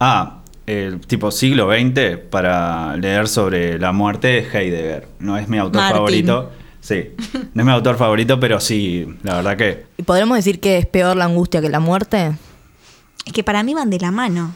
Ah, 0.00 0.42
el 0.66 1.00
tipo 1.00 1.30
siglo 1.30 1.68
XX 1.70 2.18
para 2.30 2.96
leer 2.96 3.28
sobre 3.28 3.78
la 3.78 3.92
muerte 3.92 4.28
de 4.28 4.38
Heidegger. 4.40 5.08
No 5.18 5.36
es 5.38 5.48
mi 5.48 5.58
autor 5.58 5.82
Martin. 5.82 5.96
favorito. 5.96 6.50
Sí, 6.86 7.10
no 7.54 7.62
es 7.62 7.66
mi 7.66 7.72
autor 7.72 7.96
favorito, 7.96 8.38
pero 8.38 8.60
sí, 8.60 9.06
la 9.24 9.36
verdad 9.36 9.56
que 9.56 9.86
¿Y 9.96 10.02
podremos 10.04 10.36
decir 10.36 10.60
que 10.60 10.78
es 10.78 10.86
peor 10.86 11.16
la 11.16 11.24
angustia 11.24 11.60
que 11.60 11.68
la 11.68 11.80
muerte? 11.80 12.32
Es 13.24 13.32
que 13.32 13.42
para 13.42 13.62
mí 13.64 13.74
van 13.74 13.90
de 13.90 13.98
la 13.98 14.10
mano. 14.12 14.54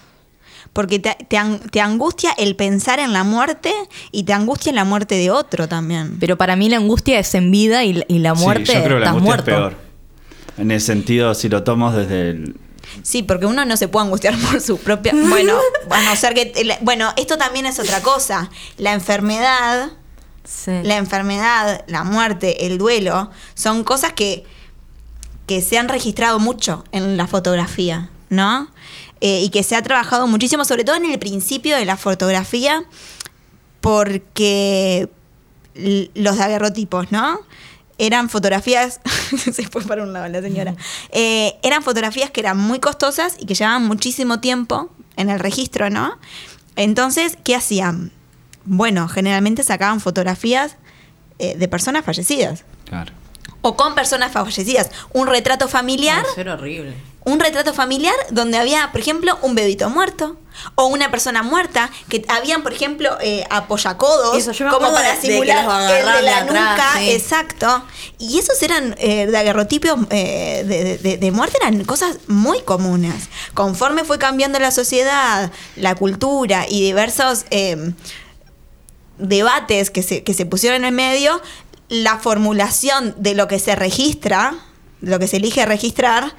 Porque 0.73 1.01
te, 1.01 1.17
te 1.29 1.37
an- 1.37 1.59
te 1.59 1.81
angustia 1.81 2.31
el 2.39 2.55
pensar 2.55 3.01
en 3.01 3.13
la 3.13 3.25
muerte 3.25 3.73
y 4.13 4.23
te 4.23 4.33
angustia 4.33 4.73
la 4.73 4.85
muerte 4.85 5.17
de 5.17 5.31
otro 5.33 5.67
también. 5.67 6.19
Pero 6.21 6.39
para 6.39 6.55
mí 6.55 6.69
la 6.69 6.77
angustia 6.77 7.19
es 7.19 7.35
en 7.35 7.51
vida 7.51 7.83
y, 7.85 8.05
y 8.07 8.21
la 8.21 8.35
muerte 8.35 8.67
Sí, 8.67 8.75
yo 8.75 8.85
creo 8.85 8.99
que 8.99 9.05
la 9.05 9.11
angustia 9.11 9.27
muerto. 9.27 9.51
es 9.51 9.57
peor. 9.57 9.77
En 10.59 10.71
el 10.71 10.81
sentido, 10.81 11.35
si 11.35 11.49
lo 11.49 11.65
tomas 11.65 11.97
desde 11.97 12.31
el. 12.31 12.57
Sí, 13.03 13.25
porque 13.25 13.47
uno 13.47 13.65
no 13.65 13.77
se 13.77 13.89
puede 13.89 14.05
angustiar 14.07 14.37
por 14.39 14.61
su 14.61 14.79
propia... 14.79 15.13
Bueno, 15.15 15.55
a 15.91 16.03
no 16.03 16.15
ser 16.17 16.35
que... 16.35 16.53
Bueno, 16.83 17.13
esto 17.17 17.37
también 17.37 17.67
es 17.67 17.79
otra 17.81 18.01
cosa. 18.01 18.51
La 18.79 18.93
enfermedad, 18.93 19.91
Sí. 20.45 20.73
la 20.83 20.97
enfermedad, 20.97 21.85
la 21.87 22.05
muerte, 22.05 22.67
el 22.67 22.79
duelo, 22.79 23.31
son 23.55 23.85
cosas 23.85 24.13
que, 24.13 24.45
que 25.47 25.61
se 25.61 25.79
han 25.79 25.89
registrado 25.89 26.39
mucho 26.39 26.85
en 26.93 27.17
la 27.17 27.27
fotografía, 27.27 28.11
¿no? 28.31 28.69
Eh, 29.21 29.43
y 29.43 29.51
que 29.51 29.63
se 29.63 29.77
ha 29.77 29.83
trabajado 29.83 30.27
muchísimo, 30.27 30.65
sobre 30.65 30.85
todo 30.85 30.97
en 30.97 31.05
el 31.05 31.19
principio 31.19 31.77
de 31.77 31.85
la 31.85 31.99
fotografía, 31.99 32.85
porque 33.81 35.11
los 35.75 36.37
daguerrotipos, 36.37 37.13
¿no? 37.13 37.41
Eran 37.99 38.31
fotografías, 38.31 39.01
se 39.53 39.69
fue 39.69 39.83
para 39.83 40.03
un 40.03 40.13
lado 40.13 40.29
la 40.29 40.41
señora, 40.41 40.75
Eh, 41.13 41.59
eran 41.63 41.83
fotografías 41.83 42.31
que 42.31 42.41
eran 42.41 42.57
muy 42.57 42.79
costosas 42.79 43.37
y 43.39 43.45
que 43.45 43.55
llevaban 43.55 43.85
muchísimo 43.85 44.41
tiempo 44.41 44.91
en 45.17 45.29
el 45.29 45.39
registro, 45.39 45.91
¿no? 45.91 46.19
Entonces, 46.77 47.37
¿qué 47.45 47.55
hacían? 47.55 48.13
Bueno, 48.65 49.09
generalmente 49.09 49.63
sacaban 49.63 50.01
fotografías 50.01 50.77
eh, 51.39 51.57
de 51.57 51.69
personas 51.69 52.05
fallecidas 52.05 52.65
Claro. 52.85 53.13
o 53.63 53.77
con 53.77 53.95
personas 53.95 54.33
fallecidas. 54.33 54.91
Un 55.13 55.27
retrato 55.27 55.69
familiar 55.69 56.25
Eso 56.31 56.41
era 56.41 56.55
horrible. 56.55 56.95
un 57.25 57.41
retrato 57.41 57.73
familiar 57.73 58.15
donde 58.31 58.59
había, 58.59 58.91
por 58.93 59.01
ejemplo, 59.01 59.39
un 59.43 59.55
bebito 59.55 59.89
muerto 59.91 60.37
o 60.75 60.87
una 60.89 61.11
persona 61.11 61.43
muerta, 61.43 61.89
que 62.11 62.23
habían, 62.29 62.63
por 62.63 62.73
ejemplo, 62.75 63.17
eh, 63.23 63.45
apoyacodos, 63.51 64.37
Eso, 64.37 64.53
yo 64.53 64.67
me 64.67 64.73
como 64.73 64.87
acuerdo 64.89 64.97
para 65.07 65.15
de- 65.15 65.21
de 65.21 65.21
que 65.29 65.33
simular 65.33 65.65
los 65.65 65.91
el 65.91 65.97
de 65.97 66.03
la 66.05 66.21
de 66.21 66.31
atrás, 66.31 66.71
nuca, 66.77 66.93
sí. 66.99 67.11
exacto. 67.13 67.85
Y 68.19 68.39
esos 68.39 68.63
eran 68.63 68.95
eh, 68.99 69.27
daguerrotipos 69.27 69.97
eh, 70.11 70.65
de, 70.67 70.85
de- 70.85 70.99
de- 70.99 71.17
de 71.17 71.31
muerte, 71.31 71.57
eran 71.63 71.83
cosas 71.85 72.19
muy 72.27 72.61
comunes. 72.63 73.29
Conforme 73.55 74.05
fue 74.05 74.19
cambiando 74.19 74.59
la 74.59 74.71
sociedad, 74.71 75.51
la 75.77 75.95
cultura 75.95 76.67
y 76.69 76.83
diversos 76.83 77.47
eh, 77.51 77.93
debates 79.21 79.91
que 79.91 80.03
se, 80.03 80.23
que 80.23 80.35
se 80.35 80.47
pusieron 80.47 80.83
en 80.83 80.87
el 80.87 80.95
medio, 80.95 81.41
la 81.89 82.19
formulación 82.19 83.15
de 83.17 83.35
lo 83.35 83.49
que 83.49 83.59
se 83.59 83.75
registra, 83.77 84.55
lo 85.01 85.19
que 85.19 85.27
se 85.27 85.39
elige 85.39 85.65
registrar, 85.67 86.35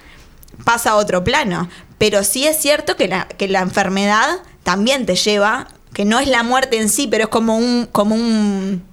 pasa 0.64 0.92
a 0.92 0.96
otro 0.96 1.24
plano. 1.24 1.70
Pero 1.98 2.24
sí 2.24 2.46
es 2.48 2.58
cierto 2.58 2.96
que 2.96 3.08
la, 3.08 3.28
que 3.28 3.48
la 3.48 3.60
enfermedad 3.62 4.40
también 4.64 5.06
te 5.06 5.16
lleva, 5.16 5.68
que 5.94 6.06
no 6.06 6.20
es 6.20 6.28
la 6.28 6.44
muerte 6.44 6.78
en 6.78 6.90
sí, 6.90 7.08
pero 7.08 7.26
es 7.26 7.30
como 7.30 7.58
un, 7.58 7.88
como 7.92 8.16
un, 8.16 8.84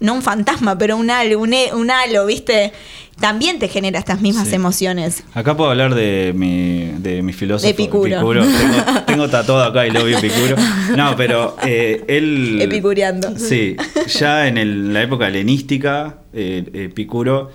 no 0.00 0.14
un 0.14 0.22
fantasma, 0.22 0.76
pero 0.76 0.96
un 0.96 1.10
halo, 1.10 1.40
un, 1.40 1.54
e- 1.54 1.72
un 1.74 1.90
halo, 1.90 2.26
¿viste? 2.26 2.72
También 3.20 3.58
te 3.58 3.68
genera 3.68 3.98
estas 3.98 4.20
mismas 4.20 4.48
Sí. 4.48 4.54
emociones. 4.56 5.22
Acá 5.34 5.56
puedo 5.56 5.70
hablar 5.70 5.94
de 5.94 6.32
mi, 6.34 6.92
de 6.98 7.22
mi 7.22 7.32
filósofo. 7.32 7.66
De 7.66 7.70
Epicuro. 7.70 8.20
Tengo, 8.44 9.02
tengo 9.06 9.28
tatuado 9.28 9.62
acá 9.64 9.86
y 9.86 9.90
lo 9.90 10.04
vi 10.04 10.14
Epicuro. 10.14 10.56
No, 10.96 11.14
pero 11.16 11.56
eh, 11.64 12.04
él. 12.08 12.58
Epicureando. 12.60 13.38
Sí, 13.38 13.76
ya 14.18 14.48
en 14.48 14.58
el- 14.58 14.92
la 14.92 15.02
época 15.02 15.28
helenística, 15.28 16.16
eh, 16.32 16.64
Epicuro 16.74 17.50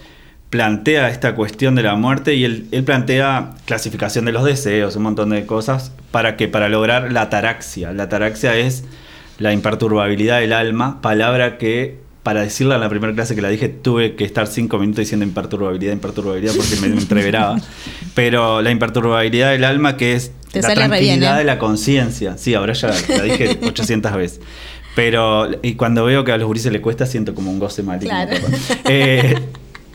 plantea 0.49 1.09
esta 1.09 1.35
cuestión 1.35 1.75
de 1.75 1.83
la 1.83 1.93
muerte 1.95 2.33
y 2.35 2.43
él, 2.43 2.65
él 2.71 2.83
plantea 2.83 3.51
clasificación 3.65 4.25
de 4.25 4.31
los 4.31 4.43
deseos, 4.45 4.95
un 4.95 5.03
montón 5.03 5.29
de 5.29 5.45
cosas, 5.45 5.91
para 6.09 6.37
que 6.37 6.47
para 6.47 6.69
lograr 6.69 7.11
la 7.11 7.21
ataraxia. 7.23 7.91
La 7.93 8.03
ataraxia 8.03 8.55
es 8.57 8.83
la 9.37 9.53
imperturbabilidad 9.53 10.39
del 10.39 10.53
alma, 10.53 11.01
palabra 11.01 11.57
que 11.59 11.99
para 12.29 12.41
decirla 12.41 12.75
en 12.75 12.81
la 12.81 12.89
primera 12.89 13.11
clase 13.11 13.33
que 13.33 13.41
la 13.41 13.49
dije 13.49 13.69
tuve 13.69 14.13
que 14.13 14.23
estar 14.23 14.45
cinco 14.45 14.77
minutos 14.77 14.99
diciendo 14.99 15.25
imperturbabilidad, 15.25 15.93
imperturbabilidad 15.93 16.53
porque 16.55 16.75
me, 16.75 16.85
entreveraba. 16.95 17.59
Pero 18.13 18.61
la 18.61 18.69
imperturbabilidad 18.69 19.49
del 19.49 19.63
alma 19.63 19.97
que 19.97 20.13
es 20.13 20.31
Te 20.51 20.61
la 20.61 20.75
tranquilidad 20.75 21.17
bien, 21.17 21.23
¿eh? 21.23 21.37
de 21.39 21.43
la 21.43 21.57
conciencia. 21.57 22.37
Sí, 22.37 22.53
ahora 22.53 22.73
ya 22.73 22.93
la 23.07 23.23
dije 23.23 23.57
800 23.65 24.15
veces. 24.15 24.41
Pero 24.95 25.49
y 25.63 25.73
cuando 25.73 26.05
veo 26.05 26.23
que 26.23 26.31
a 26.31 26.37
los 26.37 26.45
gurises 26.45 26.71
le 26.71 26.81
cuesta, 26.81 27.07
siento 27.07 27.33
como 27.33 27.49
un 27.49 27.57
goce 27.57 27.81
maligno. 27.81 28.11
Claro. 28.11 28.37
Eh, 28.85 29.33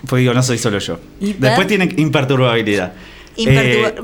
pues 0.09 0.19
digo, 0.19 0.35
no 0.35 0.43
soy 0.43 0.59
solo 0.59 0.81
yo. 0.81 0.99
Después 1.21 1.69
tienen 1.69 1.95
imperturbabilidad. 2.01 2.95
Eh, 3.37 3.95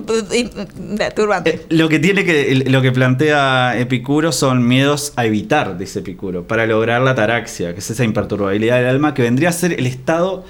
Imperturbante. 0.79 1.51
eh, 1.51 1.67
lo 1.69 1.89
que 1.89 1.99
tiene 1.99 2.25
que 2.25 2.65
lo 2.67 2.83
que 2.83 2.93
plantea 2.93 3.79
Epicuro 3.79 4.33
son 4.33 4.67
miedos 4.67 5.13
a 5.17 5.27
evitar, 5.27 5.79
dice 5.79 6.01
Epicuro, 6.01 6.47
para 6.47 6.67
lograr 6.67 7.01
la 7.03 7.13
ataraxia, 7.13 7.73
que 7.73 7.81
es 7.81 7.91
esa 7.91 8.05
imperturbabilidad 8.05 8.79
del 8.79 8.87
alma 8.87 9.15
que 9.15 9.23
vendría 9.23 9.51
a 9.51 9.53
ser 9.53 9.73
el 9.73 9.87
estado 9.87 10.45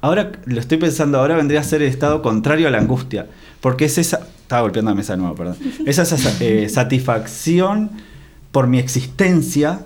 ahora 0.00 0.32
lo 0.44 0.60
estoy 0.60 0.78
pensando, 0.78 1.18
ahora 1.18 1.36
vendría 1.36 1.60
a 1.60 1.64
ser 1.64 1.82
el 1.82 1.88
estado 1.88 2.22
contrario 2.22 2.68
a 2.68 2.70
la 2.70 2.78
angustia. 2.78 3.26
Porque 3.60 3.86
es 3.86 3.98
esa. 3.98 4.26
Estaba 4.42 4.62
golpeando 4.62 4.90
la 4.90 4.96
mesa 4.96 5.12
de 5.12 5.18
nuevo, 5.18 5.34
perdón. 5.34 5.56
Es 5.86 5.98
esa 5.98 6.16
eh, 6.40 6.68
satisfacción 6.68 7.90
por 8.50 8.66
mi 8.66 8.78
existencia, 8.78 9.80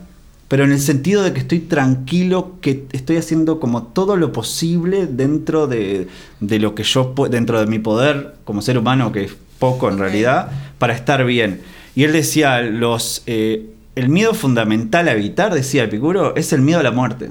pero 0.55 0.67
en 0.67 0.71
el 0.71 0.79
sentido 0.79 1.25
de 1.25 1.33
que 1.33 1.41
estoy 1.41 1.59
tranquilo, 1.59 2.59
que 2.61 2.85
estoy 2.93 3.17
haciendo 3.17 3.59
como 3.59 3.89
todo 3.89 4.17
lo 4.17 4.31
posible 4.31 5.09
dentro 5.09 5.67
de, 5.67 6.07
de 6.39 6.59
lo 6.61 6.77
que 6.77 6.85
yo 6.85 7.13
dentro 7.29 7.59
de 7.59 7.67
mi 7.67 7.81
poder 7.81 8.37
como 8.45 8.63
ser 8.63 8.79
humano, 8.79 9.11
que 9.11 9.25
es 9.25 9.37
poco 9.59 9.91
en 9.91 9.99
realidad, 9.99 10.53
para 10.79 10.95
estar 10.95 11.25
bien. 11.25 11.61
Y 11.97 12.05
él 12.05 12.13
decía, 12.13 12.61
los, 12.61 13.25
eh, 13.27 13.67
el 13.97 14.09
miedo 14.09 14.33
fundamental 14.33 15.09
a 15.09 15.13
evitar, 15.15 15.53
decía 15.53 15.83
Epicuro, 15.83 16.37
es 16.37 16.53
el 16.53 16.61
miedo 16.63 16.79
a 16.79 16.85
la 16.85 16.93
muerte. 16.93 17.31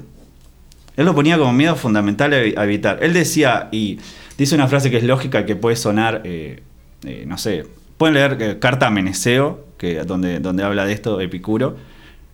Él 0.97 1.05
lo 1.05 1.15
ponía 1.15 1.37
como 1.37 1.53
miedo 1.53 1.77
fundamental 1.77 2.33
a 2.33 2.43
evi- 2.43 2.57
a 2.57 2.65
evitar. 2.65 2.99
Él 3.01 3.13
decía, 3.13 3.69
y 3.71 3.99
dice 4.37 4.53
una 4.53 4.67
frase 4.67 4.91
que 4.91 4.97
es 4.97 5.03
lógica, 5.05 5.45
que 5.45 5.55
puede 5.55 5.77
sonar, 5.77 6.23
eh, 6.25 6.61
eh, 7.05 7.23
no 7.25 7.37
sé, 7.37 7.65
pueden 7.97 8.15
leer 8.15 8.59
Carta 8.59 8.87
a 8.87 8.89
Meneceo, 8.89 9.63
que, 9.77 10.03
donde, 10.03 10.41
donde 10.41 10.63
habla 10.63 10.83
de 10.85 10.91
esto 10.91 11.21
Epicuro, 11.21 11.77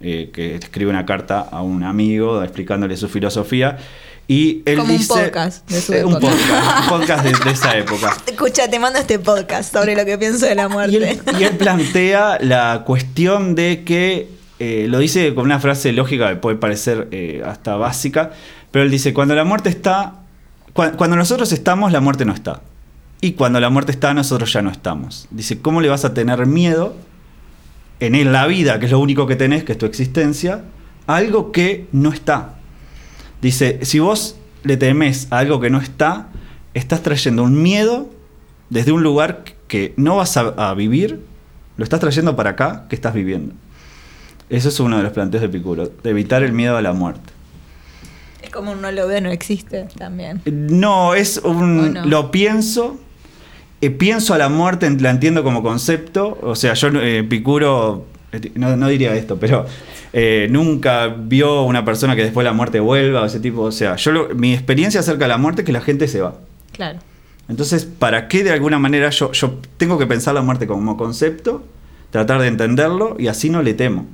eh, 0.01 0.29
que 0.33 0.55
escribe 0.55 0.89
una 0.89 1.05
carta 1.05 1.39
a 1.51 1.61
un 1.61 1.83
amigo 1.83 2.41
explicándole 2.43 2.95
su 2.97 3.07
filosofía. 3.09 3.77
Y 4.27 4.61
él 4.65 4.77
Como 4.77 4.91
un 4.93 4.97
dice, 4.99 5.13
podcast 5.29 5.67
de 5.69 5.81
su 5.81 5.93
Eh, 5.93 6.05
un 6.05 6.11
época. 6.17 6.27
podcast, 6.31 6.81
un 6.83 6.89
podcast 6.99 7.23
de, 7.25 7.45
de 7.45 7.51
esa 7.51 7.77
época. 7.77 8.15
Escucha, 8.27 8.69
te 8.69 8.77
mando 8.79 8.99
este 8.99 9.17
podcast 9.17 9.73
sobre 9.73 9.95
lo 9.95 10.05
que 10.05 10.17
pienso 10.19 10.45
de 10.45 10.53
la 10.55 10.65
Y 10.65 10.69
muerte. 10.69 10.97
él, 10.97 11.19
y 11.39 11.43
él 11.43 11.57
plantea 11.57 12.37
la 12.41 12.83
cuestión 12.85 13.55
de 13.55 13.83
que, 13.83 14.29
eh, 14.59 14.85
lo 14.87 14.99
dice 14.99 15.33
con 15.33 15.45
una 15.45 15.59
frase 15.59 15.91
lógica 15.93 16.29
que 16.29 16.35
puede 16.35 16.57
parecer 16.57 17.07
eh, 17.11 17.41
hasta 17.45 17.75
básica, 17.75 18.31
pero 18.69 18.85
él 18.85 18.91
dice, 18.91 19.15
cuando 19.15 19.33
la 19.33 19.45
muerte 19.45 19.69
está, 19.69 20.13
cua- 20.75 20.95
cuando 20.95 21.15
nosotros 21.15 21.51
estamos, 21.51 21.91
la 21.91 21.99
muerte 22.01 22.23
no 22.23 22.33
está. 22.33 22.61
Y 23.21 23.31
cuando 23.31 23.59
la 23.59 23.69
muerte 23.71 23.91
está, 23.91 24.13
nosotros 24.13 24.53
ya 24.53 24.61
no 24.61 24.69
estamos. 24.69 25.27
Dice, 25.31 25.59
¿cómo 25.59 25.81
le 25.81 25.89
vas 25.89 26.05
a 26.05 26.13
tener 26.13 26.45
miedo 26.45 26.95
en 27.99 28.15
él, 28.15 28.31
la 28.31 28.47
vida, 28.47 28.79
que 28.79 28.85
es 28.85 28.91
lo 28.91 28.99
único 28.99 29.27
que 29.27 29.35
tenés, 29.35 29.63
que 29.63 29.73
es 29.73 29.77
tu 29.77 29.85
existencia, 29.85 30.63
a 31.07 31.15
algo 31.15 31.51
que 31.51 31.87
no 31.91 32.11
está? 32.11 32.55
Dice, 33.41 33.79
si 33.83 33.99
vos 33.99 34.37
le 34.63 34.77
temes 34.77 35.27
a 35.31 35.39
algo 35.39 35.59
que 35.59 35.69
no 35.69 35.79
está, 35.79 36.29
estás 36.73 37.01
trayendo 37.01 37.43
un 37.43 37.61
miedo 37.61 38.09
desde 38.69 38.91
un 38.91 39.03
lugar 39.03 39.43
que 39.67 39.93
no 39.97 40.17
vas 40.17 40.37
a, 40.37 40.69
a 40.69 40.73
vivir, 40.73 41.21
lo 41.77 41.83
estás 41.83 41.99
trayendo 41.99 42.35
para 42.35 42.51
acá 42.51 42.85
que 42.89 42.95
estás 42.95 43.13
viviendo. 43.13 43.53
Eso 44.49 44.69
es 44.69 44.79
uno 44.79 44.97
de 44.97 45.03
los 45.03 45.13
planteos 45.13 45.41
de 45.41 45.47
Epicuro, 45.47 45.91
de 46.03 46.09
evitar 46.09 46.43
el 46.43 46.53
miedo 46.53 46.75
a 46.75 46.81
la 46.81 46.91
muerte. 46.91 47.33
Es 48.41 48.49
como 48.49 48.71
un 48.71 48.81
no 48.81 48.91
lo 48.91 49.07
veo, 49.07 49.21
no 49.21 49.29
existe 49.29 49.87
también. 49.97 50.41
No, 50.45 51.13
es 51.13 51.37
un... 51.37 52.09
Lo 52.09 52.31
pienso, 52.31 52.99
eh, 53.81 53.89
pienso 53.91 54.33
a 54.33 54.37
la 54.37 54.49
muerte, 54.49 54.89
la 54.99 55.09
entiendo 55.09 55.43
como 55.43 55.63
concepto, 55.63 56.37
o 56.41 56.55
sea, 56.55 56.73
yo 56.73 56.87
eh, 57.01 57.19
Epicuro, 57.19 58.05
eh, 58.31 58.51
no, 58.55 58.75
no 58.75 58.87
diría 58.87 59.15
esto, 59.15 59.37
pero 59.39 59.65
eh, 60.13 60.47
nunca 60.51 61.07
vio 61.07 61.63
una 61.63 61.85
persona 61.85 62.15
que 62.15 62.23
después 62.23 62.43
de 62.43 62.49
la 62.49 62.53
muerte 62.55 62.79
vuelva, 62.79 63.21
o 63.21 63.25
ese 63.25 63.39
tipo, 63.39 63.61
o 63.61 63.71
sea, 63.71 63.95
yo 63.95 64.11
lo- 64.11 64.29
mi 64.35 64.53
experiencia 64.53 64.99
acerca 64.99 65.25
de 65.25 65.29
la 65.29 65.37
muerte 65.37 65.61
es 65.61 65.65
que 65.65 65.71
la 65.71 65.81
gente 65.81 66.07
se 66.07 66.21
va. 66.21 66.35
Claro. 66.73 66.99
Entonces, 67.47 67.85
¿para 67.85 68.27
qué 68.27 68.43
de 68.43 68.51
alguna 68.51 68.77
manera 68.79 69.09
yo, 69.09 69.31
yo 69.31 69.59
tengo 69.77 69.97
que 69.97 70.05
pensar 70.07 70.33
la 70.35 70.41
muerte 70.41 70.67
como 70.67 70.97
concepto, 70.97 71.63
tratar 72.11 72.41
de 72.41 72.47
entenderlo 72.47 73.15
y 73.17 73.27
así 73.27 73.49
no 73.49 73.61
le 73.63 73.73
temo? 73.73 74.05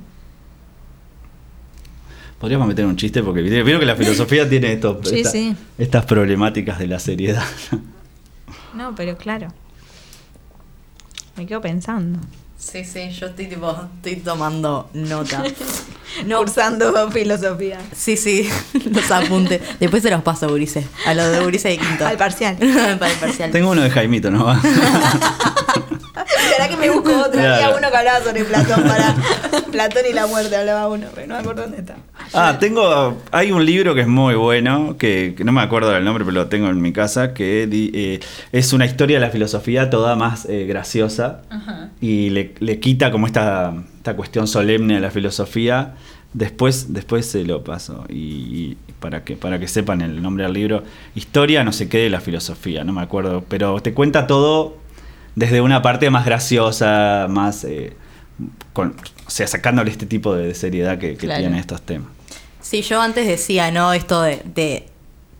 Podríamos 2.38 2.68
meter 2.68 2.84
un 2.84 2.96
chiste 2.96 3.22
porque 3.22 3.40
vieron 3.42 3.80
que 3.80 3.86
la 3.86 3.96
filosofía 3.96 4.48
tiene 4.48 4.72
estos, 4.72 5.08
Sí, 5.08 5.16
esta- 5.18 5.30
sí. 5.30 5.56
estas 5.78 6.04
problemáticas 6.04 6.78
de 6.78 6.86
la 6.86 6.98
seriedad. 6.98 7.42
No, 8.76 8.94
pero 8.94 9.16
claro. 9.16 9.48
Me 11.36 11.46
quedo 11.46 11.60
pensando. 11.60 12.18
Sí, 12.58 12.84
sí, 12.84 13.10
yo 13.10 13.26
estoy 13.26 13.46
tipo, 13.46 13.74
estoy 13.96 14.16
tomando 14.16 14.88
nota. 14.94 15.42
No, 16.24 16.38
Cursando 16.38 17.10
filosofía. 17.10 17.78
sí, 17.94 18.16
sí, 18.16 18.48
los 18.90 19.10
apuntes. 19.10 19.60
Después 19.78 20.02
se 20.02 20.10
los 20.10 20.22
paso 20.22 20.46
a 20.46 20.48
Gurice, 20.48 20.86
a 21.04 21.12
los 21.12 21.30
de 21.30 21.40
Gurice 21.40 21.68
de 21.68 21.76
Quinto. 21.76 22.06
Al 22.06 22.16
parcial. 22.16 22.56
Para 22.98 23.12
el 23.12 23.18
parcial. 23.18 23.50
Tengo 23.50 23.70
uno 23.72 23.82
de 23.82 23.90
Jaimito, 23.90 24.30
¿no? 24.30 24.58
¿Será 26.48 26.68
que 26.68 26.76
me 26.78 26.88
busco 26.88 27.10
otro? 27.20 27.38
Había 27.38 27.68
uno 27.76 27.90
que 27.90 27.96
hablaba 27.96 28.24
sobre 28.24 28.44
Platón 28.44 28.84
para 28.84 29.14
Platón 29.70 30.02
y 30.08 30.14
la 30.14 30.26
muerte 30.26 30.56
hablaba 30.56 30.88
uno, 30.88 31.08
pero 31.14 31.26
no 31.26 31.34
me 31.34 31.40
acuerdo 31.40 31.62
dónde 31.62 31.78
está. 31.78 31.96
Ah, 32.34 32.56
tengo. 32.58 33.22
Hay 33.32 33.52
un 33.52 33.64
libro 33.64 33.94
que 33.94 34.02
es 34.02 34.06
muy 34.08 34.34
bueno, 34.34 34.96
que, 34.98 35.34
que 35.36 35.44
no 35.44 35.52
me 35.52 35.60
acuerdo 35.62 35.90
del 35.90 36.04
nombre, 36.04 36.24
pero 36.24 36.34
lo 36.34 36.46
tengo 36.48 36.68
en 36.68 36.80
mi 36.80 36.92
casa, 36.92 37.34
que 37.34 37.68
eh, 37.70 38.20
es 38.52 38.72
una 38.72 38.86
historia 38.86 39.16
de 39.18 39.26
la 39.26 39.30
filosofía 39.30 39.90
toda 39.90 40.16
más 40.16 40.46
eh, 40.48 40.66
graciosa. 40.66 41.42
y 42.00 42.30
le, 42.30 42.54
le 42.60 42.78
quita 42.80 43.10
como 43.10 43.26
esta, 43.26 43.74
esta 43.96 44.14
cuestión 44.16 44.46
solemne 44.46 44.96
a 44.96 45.00
la 45.00 45.10
filosofía. 45.10 45.94
Después, 46.32 46.92
después 46.92 47.24
se 47.26 47.44
lo 47.44 47.64
paso. 47.64 48.04
Y, 48.08 48.14
y 48.14 48.76
para, 49.00 49.24
que, 49.24 49.36
para 49.36 49.58
que 49.58 49.68
sepan 49.68 50.02
el 50.02 50.20
nombre 50.22 50.44
del 50.44 50.52
libro, 50.52 50.82
Historia 51.14 51.64
no 51.64 51.72
sé 51.72 51.88
qué 51.88 51.98
de 51.98 52.10
la 52.10 52.20
filosofía, 52.20 52.84
no 52.84 52.92
me 52.92 53.00
acuerdo. 53.00 53.44
Pero 53.48 53.80
te 53.80 53.94
cuenta 53.94 54.26
todo 54.26 54.76
desde 55.34 55.60
una 55.62 55.80
parte 55.82 56.10
más 56.10 56.26
graciosa, 56.26 57.26
más... 57.30 57.64
eh, 57.64 57.94
con, 58.74 58.90
o 59.26 59.30
sea, 59.30 59.46
sacándole 59.46 59.90
este 59.90 60.04
tipo 60.04 60.34
de 60.34 60.54
seriedad 60.54 60.98
que, 60.98 61.12
que 61.16 61.26
Claro. 61.26 61.40
tienen 61.40 61.58
estos 61.58 61.80
temas. 61.80 62.08
Sí, 62.68 62.82
yo 62.82 63.00
antes 63.00 63.26
decía, 63.28 63.70
¿no? 63.70 63.92
Esto 63.92 64.22
de, 64.22 64.42
de- 64.44 64.86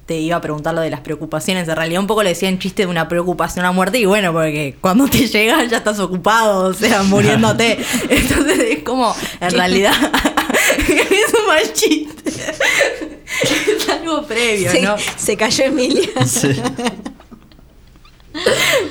Te 0.06 0.16
iba 0.18 0.36
a 0.36 0.40
preguntar 0.40 0.72
lo 0.74 0.80
de 0.80 0.90
las 0.90 1.00
preocupaciones. 1.00 1.66
En 1.68 1.74
realidad, 1.74 2.00
un 2.00 2.06
poco 2.06 2.22
le 2.22 2.28
decía 2.28 2.48
en 2.48 2.60
chiste 2.60 2.82
de 2.84 2.86
una 2.88 3.08
preocupación 3.08 3.64
a 3.64 3.72
muerte. 3.72 3.98
Y 3.98 4.04
bueno, 4.04 4.32
porque 4.32 4.76
cuando 4.80 5.08
te 5.08 5.26
llega 5.28 5.64
ya 5.64 5.78
estás 5.78 5.98
ocupado, 5.98 6.66
o 6.68 6.72
sea, 6.74 7.02
muriéndote. 7.14 7.78
Entonces 8.08 8.58
es 8.60 8.82
como, 8.84 9.12
en 9.40 9.50
realidad. 9.50 9.92
es 10.88 11.34
un 11.34 11.46
mal 11.48 11.72
chiste. 11.72 12.30
es 12.30 13.88
algo 13.88 14.22
previo, 14.24 14.70
Se, 14.70 14.82
¿no? 14.82 14.94
se 15.16 15.36
cayó 15.36 15.64
Emilia. 15.64 16.10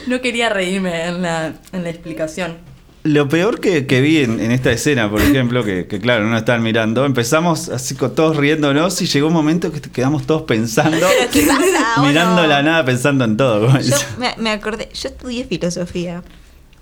No 0.07 0.19
quería 0.21 0.49
reírme 0.49 1.05
en 1.05 1.21
la, 1.21 1.53
en 1.71 1.83
la 1.83 1.89
explicación. 1.89 2.57
Lo 3.05 3.29
peor 3.29 3.59
que, 3.59 3.85
que 3.85 4.01
vi 4.01 4.17
en, 4.17 4.39
en 4.39 4.51
esta 4.51 4.71
escena, 4.71 5.11
por 5.11 5.21
ejemplo, 5.21 5.63
que, 5.63 5.85
que 5.85 5.99
claro, 6.01 6.25
no 6.25 6.35
estaban 6.35 6.63
mirando, 6.63 7.05
empezamos 7.05 7.69
así 7.69 7.93
con 7.95 8.15
todos 8.15 8.35
riéndonos 8.35 8.99
y 8.99 9.05
llegó 9.05 9.27
un 9.27 9.33
momento 9.33 9.71
que 9.71 9.79
quedamos 9.79 10.25
todos 10.25 10.41
pensando, 10.43 11.05
¿Qué 11.31 11.43
pasa? 11.43 12.01
mirando 12.01 12.47
la 12.47 12.63
nada, 12.63 12.83
pensando 12.83 13.23
en 13.23 13.37
todo. 13.37 13.79
Yo 13.79 13.95
me, 14.17 14.33
me 14.37 14.49
acordé, 14.49 14.89
yo 14.93 15.09
estudié 15.09 15.45
filosofía 15.45 16.23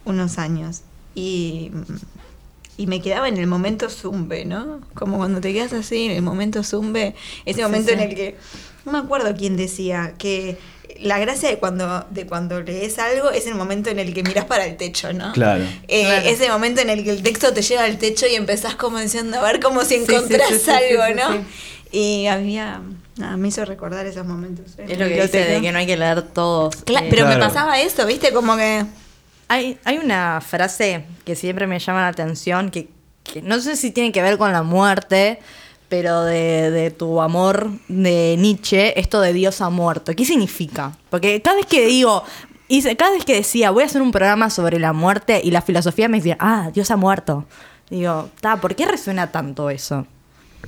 unos 0.06 0.38
años 0.38 0.84
y, 1.14 1.72
y 2.78 2.88
me 2.88 3.02
quedaba 3.02 3.28
en 3.28 3.38
el 3.38 3.48
momento 3.48 3.90
zumbe, 3.90 4.46
¿no? 4.46 4.82
Como 4.96 5.18
cuando 5.18 5.42
te 5.42 5.54
quedas 5.54 5.74
así 5.74 6.06
en 6.06 6.12
el 6.12 6.22
momento 6.22 6.64
zumbe, 6.64 7.16
ese 7.46 7.58
Sí, 7.58 7.62
momento 7.62 7.92
en 7.92 8.00
el 8.00 8.16
que, 8.16 8.38
no 8.86 8.92
me 8.94 8.98
acuerdo 8.98 9.36
quién 9.38 9.58
decía, 9.58 10.16
que 10.18 10.58
la 11.00 11.20
gracia 11.20 11.50
de 11.50 11.58
cuando, 11.58 12.06
de 12.10 12.26
cuando 12.26 12.62
lees 12.62 13.00
algo 13.00 13.32
es 13.32 13.48
el 13.48 13.56
momento 13.56 13.90
en 13.90 14.00
el 14.00 14.14
que 14.14 14.24
miras 14.24 14.46
para 14.46 14.66
el 14.66 14.78
techo, 14.78 15.12
¿no? 15.14 15.32
Claro. 15.34 15.64
Eh, 15.88 16.04
Claro. 16.04 16.30
Ese 16.30 16.50
momento 16.50 16.82
en 16.82 16.90
el 16.90 17.04
que 17.04 17.12
el 17.12 17.24
texto 17.24 17.54
te 17.54 17.62
lleva 17.62 17.84
al 17.84 17.98
techo 17.98 18.26
y 18.28 18.36
empezás 18.36 18.76
como 18.76 19.00
diciendo, 19.00 19.38
a 19.40 19.42
ver 19.44 19.60
como 19.60 19.82
si 19.86 19.96
sí, 19.98 20.06
encontrás 20.08 20.48
sí, 20.50 20.60
sí, 20.60 20.70
algo, 20.72 21.04
sí, 21.06 21.14
sí, 21.14 21.20
¿no? 21.20 21.32
sí. 21.34 21.40
Y 21.96 22.28
había, 22.28 22.82
nada, 23.18 23.38
me 23.38 23.48
hizo 23.50 23.64
recordar 23.66 24.06
esos 24.06 24.26
momentos. 24.26 24.66
en 24.80 24.90
Es 24.90 24.98
lo 24.98 25.06
que 25.08 25.22
dice 25.22 25.46
de 25.46 25.62
que 25.62 25.72
no 25.72 25.78
hay 25.80 25.86
que 25.86 25.98
leer 25.98 26.22
todos. 26.24 26.84
Cla- 26.86 27.04
eh, 27.04 27.08
pero 27.10 27.26
me 27.28 27.36
Claro. 27.36 27.48
pasaba 27.54 27.80
esto, 27.80 28.06
¿viste? 28.08 28.32
Como 28.34 28.56
que... 28.58 28.86
Hay, 29.50 29.78
hay 29.84 29.98
una 30.00 30.42
frase 30.42 31.06
que 31.26 31.36
siempre 31.36 31.68
me 31.68 31.78
llama 31.78 32.02
la 32.02 32.08
atención, 32.08 32.72
que, 32.72 32.88
que 33.24 33.42
no 33.44 33.60
sé 33.62 33.76
si 33.76 33.92
tiene 33.92 34.12
que 34.12 34.22
ver 34.24 34.38
con 34.40 34.52
la 34.52 34.64
muerte, 34.64 35.40
pero 35.94 36.24
de, 36.24 36.72
de 36.72 36.90
tu 36.90 37.22
amor 37.22 37.70
de 37.88 38.36
Nietzsche, 38.40 39.00
esto 39.00 39.22
de 39.22 39.32
Dios 39.32 39.62
ha 39.62 39.70
muerto. 39.70 40.12
¿Qué 40.16 40.26
significa? 40.26 40.98
Porque 41.12 41.40
cada 41.44 41.58
vez 41.58 41.68
que 41.68 41.86
digo, 41.86 42.24
hice- 42.68 42.96
cada 42.96 43.12
vez 43.12 43.26
que 43.26 43.36
decía, 43.36 43.70
voy 43.70 43.84
a 43.84 43.86
hacer 43.86 44.02
un 44.02 44.12
programa 44.12 44.50
sobre 44.50 44.80
la 44.80 44.92
muerte 44.92 45.40
y 45.44 45.52
la 45.52 45.62
filosofía 45.62 46.10
me 46.10 46.18
decía, 46.18 46.36
ah, 46.40 46.72
Dios 46.74 46.90
ha 46.90 46.96
muerto. 46.98 47.46
Digo, 47.92 48.28
ta, 48.42 48.56
¿por 48.60 48.74
qué 48.76 48.88
resuena 48.88 49.32
tanto 49.32 49.70
eso? 49.70 50.08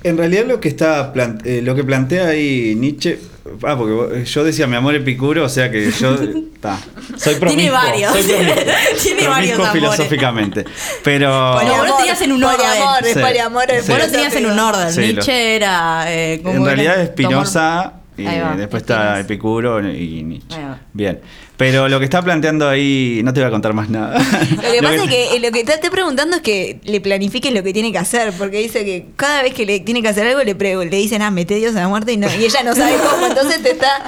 En 0.03 0.17
realidad 0.17 0.45
lo 0.45 0.59
que 0.59 0.67
está 0.67 1.11
eh, 1.45 1.61
lo 1.63 1.73
que 1.73 1.83
plantea 1.83 2.27
ahí 2.27 2.75
Nietzsche, 2.75 3.17
ah, 3.63 3.75
porque 3.77 3.93
vos- 3.93 4.29
yo 4.31 4.43
decía 4.43 4.67
mi 4.67 4.75
amor 4.75 4.93
epicuro, 4.93 5.43
o 5.45 5.49
sea 5.49 5.71
que 5.71 5.89
yo 5.91 6.15
ta, 6.61 6.77
soy 7.17 7.35
promiscuo. 7.35 7.47
Tiene 7.49 7.69
varios. 7.71 8.11
soy 8.13 8.23
promiscuo, 8.23 8.55
Tiene 9.01 9.21
promiscuo 9.23 9.29
varios 9.29 9.53
amores. 9.59 9.71
filosóficamente. 9.73 10.65
Pero 11.03 11.53
Bueno, 11.53 11.77
vos 11.77 11.87
lo 11.87 11.97
tenías 11.97 12.21
en 12.21 12.31
un 12.33 12.43
orden. 12.43 12.57
Poliamor, 12.59 13.05
es 13.07 13.13
Sí. 13.13 13.19
poliamor. 13.19 13.71
es 13.71 13.85
Sí. 13.85 13.91
Vos 13.91 13.99
lo 14.01 14.11
tenías 14.11 14.35
en 14.35 14.45
un 14.45 14.59
orden. 14.59 14.93
Sí, 14.93 14.99
lo- 15.01 15.07
Nietzsche 15.07 15.55
era. 15.55 16.05
eh, 16.13 16.39
¿cómo 16.43 16.55
en 16.55 16.61
era? 16.63 16.75
realidad 16.75 17.07
Spinoza 17.07 17.93
y 18.17 18.23
después 18.57 18.83
está. 18.83 19.19
Epicuro 19.19 19.79
y 19.89 20.23
Nietzsche. 20.23 20.57
Bien. 20.93 21.19
Pero 21.57 21.87
lo 21.87 21.99
que 21.99 22.05
está 22.05 22.21
planteando 22.21 22.67
ahí, 22.67 23.21
no 23.23 23.33
te 23.33 23.39
voy 23.39 23.47
a 23.47 23.51
contar 23.51 23.73
más 23.73 23.89
nada. 23.89 24.17
Lo 24.19 24.61
que 24.71 24.79
pasa 24.81 25.03
es 25.03 25.09
que 25.09 25.35
eh, 25.35 25.39
lo 25.39 25.51
que 25.51 25.63
te 25.63 25.73
estoy 25.73 25.89
preguntando 25.89 26.35
es 26.37 26.41
que 26.41 26.79
le 26.83 26.99
planifiques 27.01 27.53
lo 27.53 27.63
que 27.63 27.71
tiene 27.73 27.91
que 27.91 27.97
hacer, 27.97 28.33
porque 28.37 28.59
dice 28.59 28.83
que 28.83 29.05
cada 29.15 29.41
vez 29.41 29.53
que 29.53 29.65
le 29.65 29.79
tiene 29.79 30.01
que 30.01 30.09
hacer 30.09 30.27
algo 30.27 30.43
le, 30.43 30.53
pre- 30.55 30.75
le 30.75 30.97
dicen, 30.97 31.21
ah, 31.21 31.31
mete 31.31 31.55
Dios 31.55 31.75
a 31.75 31.79
la 31.81 31.87
muerte 31.87 32.11
y, 32.13 32.17
no, 32.17 32.27
y 32.27 32.43
ella 32.45 32.61
no 32.63 32.75
sabe 32.75 32.95
cómo, 33.09 33.27
entonces 33.27 33.61
te 33.63 33.71
está... 33.71 34.03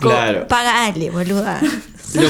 Claro. 0.00 0.46
Pagale, 0.48 1.10
boluda. 1.10 1.60
Lo- 2.14 2.22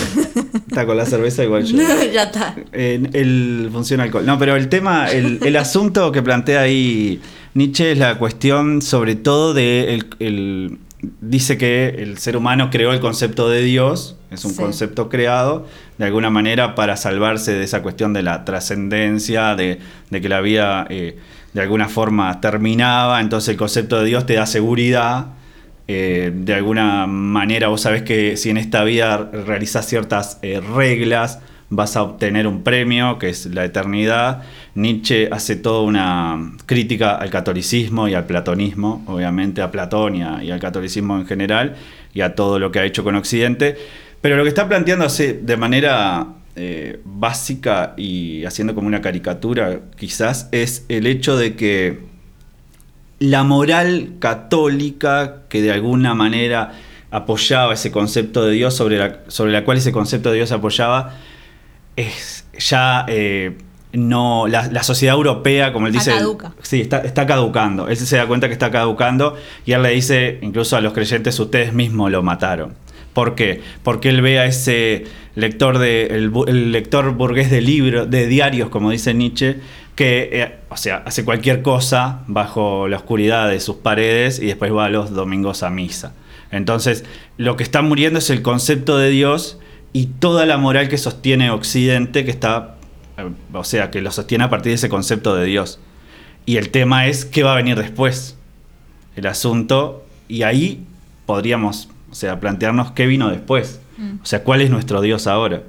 está 0.69 0.85
con 0.87 0.97
la 0.97 1.07
cerveza 1.07 1.45
igual 1.45 1.65
yo. 1.65 1.79
ya 2.13 2.25
está. 2.25 2.55
El 2.73 3.69
funciona 3.73 4.03
alcohol. 4.05 4.27
No, 4.27 4.39
pero 4.39 4.57
el 4.57 4.69
tema, 4.69 5.07
el, 5.11 5.39
el 5.45 5.57
asunto 5.57 6.11
que 6.13 6.23
plantea 6.23 6.61
ahí 6.63 7.21
Nietzsche 7.55 7.93
es 7.93 7.99
la 7.99 8.19
cuestión 8.19 8.83
sobre 8.83 9.15
todo 9.15 9.55
de 9.55 9.95
el, 9.95 10.07
el- 10.19 10.79
dice 11.21 11.57
que 11.57 11.89
el 11.99 12.19
ser 12.19 12.37
humano 12.37 12.69
creó 12.71 12.93
el 12.93 13.01
concepto 13.01 13.49
de 13.49 13.63
Dios, 13.63 14.16
es 14.31 14.45
un 14.45 14.53
Sí. 14.53 14.63
concepto 14.63 15.09
creado 15.09 15.67
de 15.99 16.05
alguna 16.05 16.31
manera 16.31 16.75
para 16.75 16.97
salvarse 16.97 17.53
de 17.55 17.65
esa 17.65 17.83
cuestión 17.83 18.13
de 18.13 18.23
la 18.23 18.45
trascendencia, 18.45 19.55
de, 19.57 19.79
de 20.11 20.21
que 20.21 20.29
la 20.29 20.41
vida 20.41 20.87
eh, 20.91 21.19
de 21.53 21.61
alguna 21.63 21.89
forma 21.89 22.41
terminaba, 22.41 23.21
entonces 23.21 23.49
el 23.51 23.57
concepto 23.57 23.99
de 24.01 24.07
Dios 24.07 24.27
te 24.27 24.35
da 24.35 24.47
seguridad. 24.47 25.27
eh, 25.89 26.33
de 26.35 26.53
alguna 26.55 27.07
manera 27.07 27.69
vos 27.69 27.83
sabés 27.83 28.03
que 28.03 28.37
si 28.37 28.51
en 28.51 28.57
esta 28.57 28.83
vida 28.83 29.31
realizás 29.47 29.87
ciertas 29.87 30.39
eh, 30.43 30.61
reglas, 30.61 31.39
vas 31.71 31.97
a 31.97 32.03
obtener 32.03 32.47
un 32.49 32.63
premio, 32.65 33.19
que 33.21 33.29
es 33.29 33.47
la 33.47 33.65
eternidad. 33.65 34.43
Nietzsche 34.75 35.29
hace 35.31 35.55
toda 35.57 35.83
una 35.83 36.53
crítica 36.67 37.15
al 37.17 37.31
catolicismo 37.31 38.09
y 38.09 38.15
al 38.15 38.25
platonismo, 38.27 39.05
obviamente 39.07 39.63
a 39.63 39.71
Platón 39.71 40.17
y, 40.17 40.23
a- 40.23 40.43
y 40.43 40.51
al 40.51 40.59
catolicismo 40.61 41.19
en 41.19 41.27
general, 41.27 41.77
y 42.15 42.21
a 42.23 42.35
todo 42.35 42.59
lo 42.59 42.71
que 42.73 42.81
ha 42.81 42.85
hecho 42.85 43.05
con 43.05 43.15
Occidente. 43.15 43.77
Pero 44.27 44.39
lo 44.39 44.43
que 44.43 44.49
está 44.49 44.67
planteando 44.67 45.05
así, 45.05 45.39
de 45.41 45.57
manera 45.57 46.27
eh, 46.57 46.99
básica 47.05 47.95
y 47.97 48.45
haciendo 48.45 48.75
como 48.75 48.89
una 48.89 49.01
caricatura, 49.01 49.83
quizás, 49.97 50.49
es 50.51 50.85
el 50.89 51.07
hecho 51.07 51.37
de 51.37 51.55
que 51.55 52.01
la 53.21 53.45
moral 53.45 54.15
católica 54.19 55.43
que 55.49 55.63
de 55.63 55.71
alguna 55.71 56.15
manera 56.15 56.73
apoyaba 57.13 57.75
ese 57.75 57.93
concepto 57.93 58.45
de 58.45 58.51
Dios, 58.55 58.75
sobre 58.75 58.99
la, 58.99 59.21
sobre 59.29 59.53
la 59.53 59.65
cual 59.65 59.79
ese 59.79 59.93
concepto 59.93 60.31
de 60.31 60.39
Dios 60.39 60.51
apoyaba, 60.51 61.15
es 61.95 62.49
ya 62.59 63.07
eh, 63.07 63.57
no. 63.93 64.49
La, 64.49 64.67
la 64.73 64.83
sociedad 64.83 65.15
europea, 65.15 65.73
como 65.73 65.87
él 65.87 65.95
Está 65.95 66.11
dice. 66.11 66.19
caduca. 66.19 66.53
Sí, 66.63 66.81
está, 66.81 66.99
está 66.99 67.27
caducando. 67.29 67.87
Él 67.87 67.97
se 67.97 68.17
da 68.17 68.27
cuenta 68.27 68.49
que 68.49 68.55
está 68.55 68.73
caducando 68.73 69.37
y 69.65 69.71
él 69.71 69.85
le 69.85 69.91
dice, 69.91 70.41
incluso 70.43 70.77
a 70.77 70.81
los 70.81 70.93
creyentes, 70.93 71.39
ustedes 71.39 71.73
mismos 71.73 72.11
lo 72.11 72.25
mataron. 72.25 72.75
¿Por 73.17 73.35
qué? 73.35 73.63
Porque 73.83 74.11
él 74.11 74.21
ve 74.21 74.39
a 74.41 74.45
ese 74.45 75.05
lector 75.37 75.79
de 75.79 76.05
el, 76.09 76.71
lector 76.71 77.13
burgués 77.13 77.51
de 77.51 77.63
libros, 77.63 78.11
de 78.11 78.27
diarios, 78.27 78.69
como 78.69 78.91
dice 78.91 79.15
Nietzsche, 79.15 79.57
que, 79.95 80.29
eh, 80.33 80.57
o 80.69 80.77
sea, 80.77 81.03
hace 81.07 81.25
cualquier 81.25 81.63
cosa 81.63 82.25
bajo 82.27 82.89
la 82.89 82.99
oscuridad 82.99 83.49
de 83.49 83.59
sus 83.61 83.77
paredes 83.77 84.39
y 84.39 84.45
después 84.45 84.71
va 84.71 84.91
los 84.91 85.15
domingos 85.15 85.63
a 85.63 85.71
misa. 85.71 86.13
Entonces, 86.51 87.07
lo 87.39 87.57
que 87.57 87.63
está 87.63 87.81
muriendo 87.81 88.19
es 88.19 88.29
el 88.29 88.43
concepto 88.43 88.99
de 88.99 89.09
Dios 89.09 89.61
y 89.95 90.09
toda 90.09 90.45
la 90.45 90.59
moral 90.59 90.91
que 90.91 90.99
sostiene 90.99 91.51
Occidente, 91.51 92.27
que 92.27 92.31
está, 92.31 92.75
eh, 93.17 93.31
o 93.55 93.65
sea, 93.65 93.91
que 93.91 94.03
lo 94.03 94.11
sostiene 94.11 94.45
a 94.45 94.51
partir 94.51 94.73
de 94.73 94.75
ese 94.75 94.91
concepto 94.91 95.35
de 95.35 95.47
Dios. 95.47 95.81
Y 96.45 96.59
el 96.59 96.69
tema 96.69 97.07
es 97.07 97.25
qué 97.25 97.45
va 97.45 97.55
a 97.55 97.57
venir 97.57 97.79
después. 97.79 98.37
El 99.17 99.27
asunto, 99.27 100.05
y 100.29 100.43
ahí 100.43 100.85
podríamos, 101.25 101.89
sea, 102.19 102.41
plantearnos 102.41 102.93
qué 102.93 103.07
vino 103.07 103.29
después. 103.31 103.81
O 104.23 104.27
sea, 104.27 104.43
cuál 104.43 104.61
es 104.63 104.71
nuestro 104.71 105.01
Dios 105.01 105.27
ahora. 105.27 105.63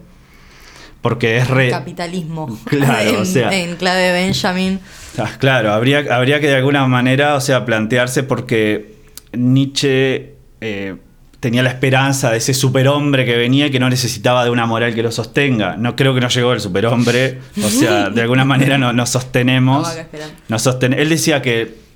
Porque 1.02 1.38
es 1.38 1.48
re. 1.50 1.70
Capitalismo. 1.70 2.60
Claro, 2.66 3.10
en, 3.10 3.16
o 3.18 3.26
sea. 3.26 3.52
en 3.58 3.76
clave 3.78 4.12
Benjamin. 4.12 4.80
Ah, 5.18 5.30
Claro, 5.39 5.72
habría, 5.72 6.04
habría 6.14 6.39
que 6.39 6.48
de 6.48 6.56
alguna 6.56 6.86
manera, 6.88 7.36
o 7.36 7.41
sea, 7.41 7.66
plantearse 7.66 8.24
porque 8.24 8.95
Nietzsche 9.34 10.34
eh, 10.62 10.95
tenía 11.39 11.64
la 11.64 11.70
esperanza 11.70 12.32
de 12.32 12.38
ese 12.38 12.54
superhombre 12.54 13.26
que 13.26 13.38
venía 13.38 13.68
y 13.68 13.72
que 13.72 13.80
no 13.80 13.89
necesitaba 13.89 14.43
de 14.43 14.50
una 14.50 14.66
moral 14.66 14.93
que 14.95 15.04
lo 15.04 15.12
sostenga. 15.12 15.78
No 15.78 15.95
creo 15.95 16.14
que 16.14 16.20
no 16.22 16.28
llegó 16.30 16.52
el 16.54 16.60
superhombre, 16.60 17.39
o 17.64 17.70
sea, 17.70 18.10
de 18.10 18.22
alguna 18.22 18.43
manera 18.54 18.78
no, 18.78 18.91
nos 18.91 19.10
sostenemos. 19.12 19.88
Estaba 19.88 19.93
acá 19.93 20.02
esperando. 20.02 20.36
Nos 20.50 20.66
sosten- 20.68 20.95
él 20.98 21.10
decía 21.10 21.41
que, 21.41 21.87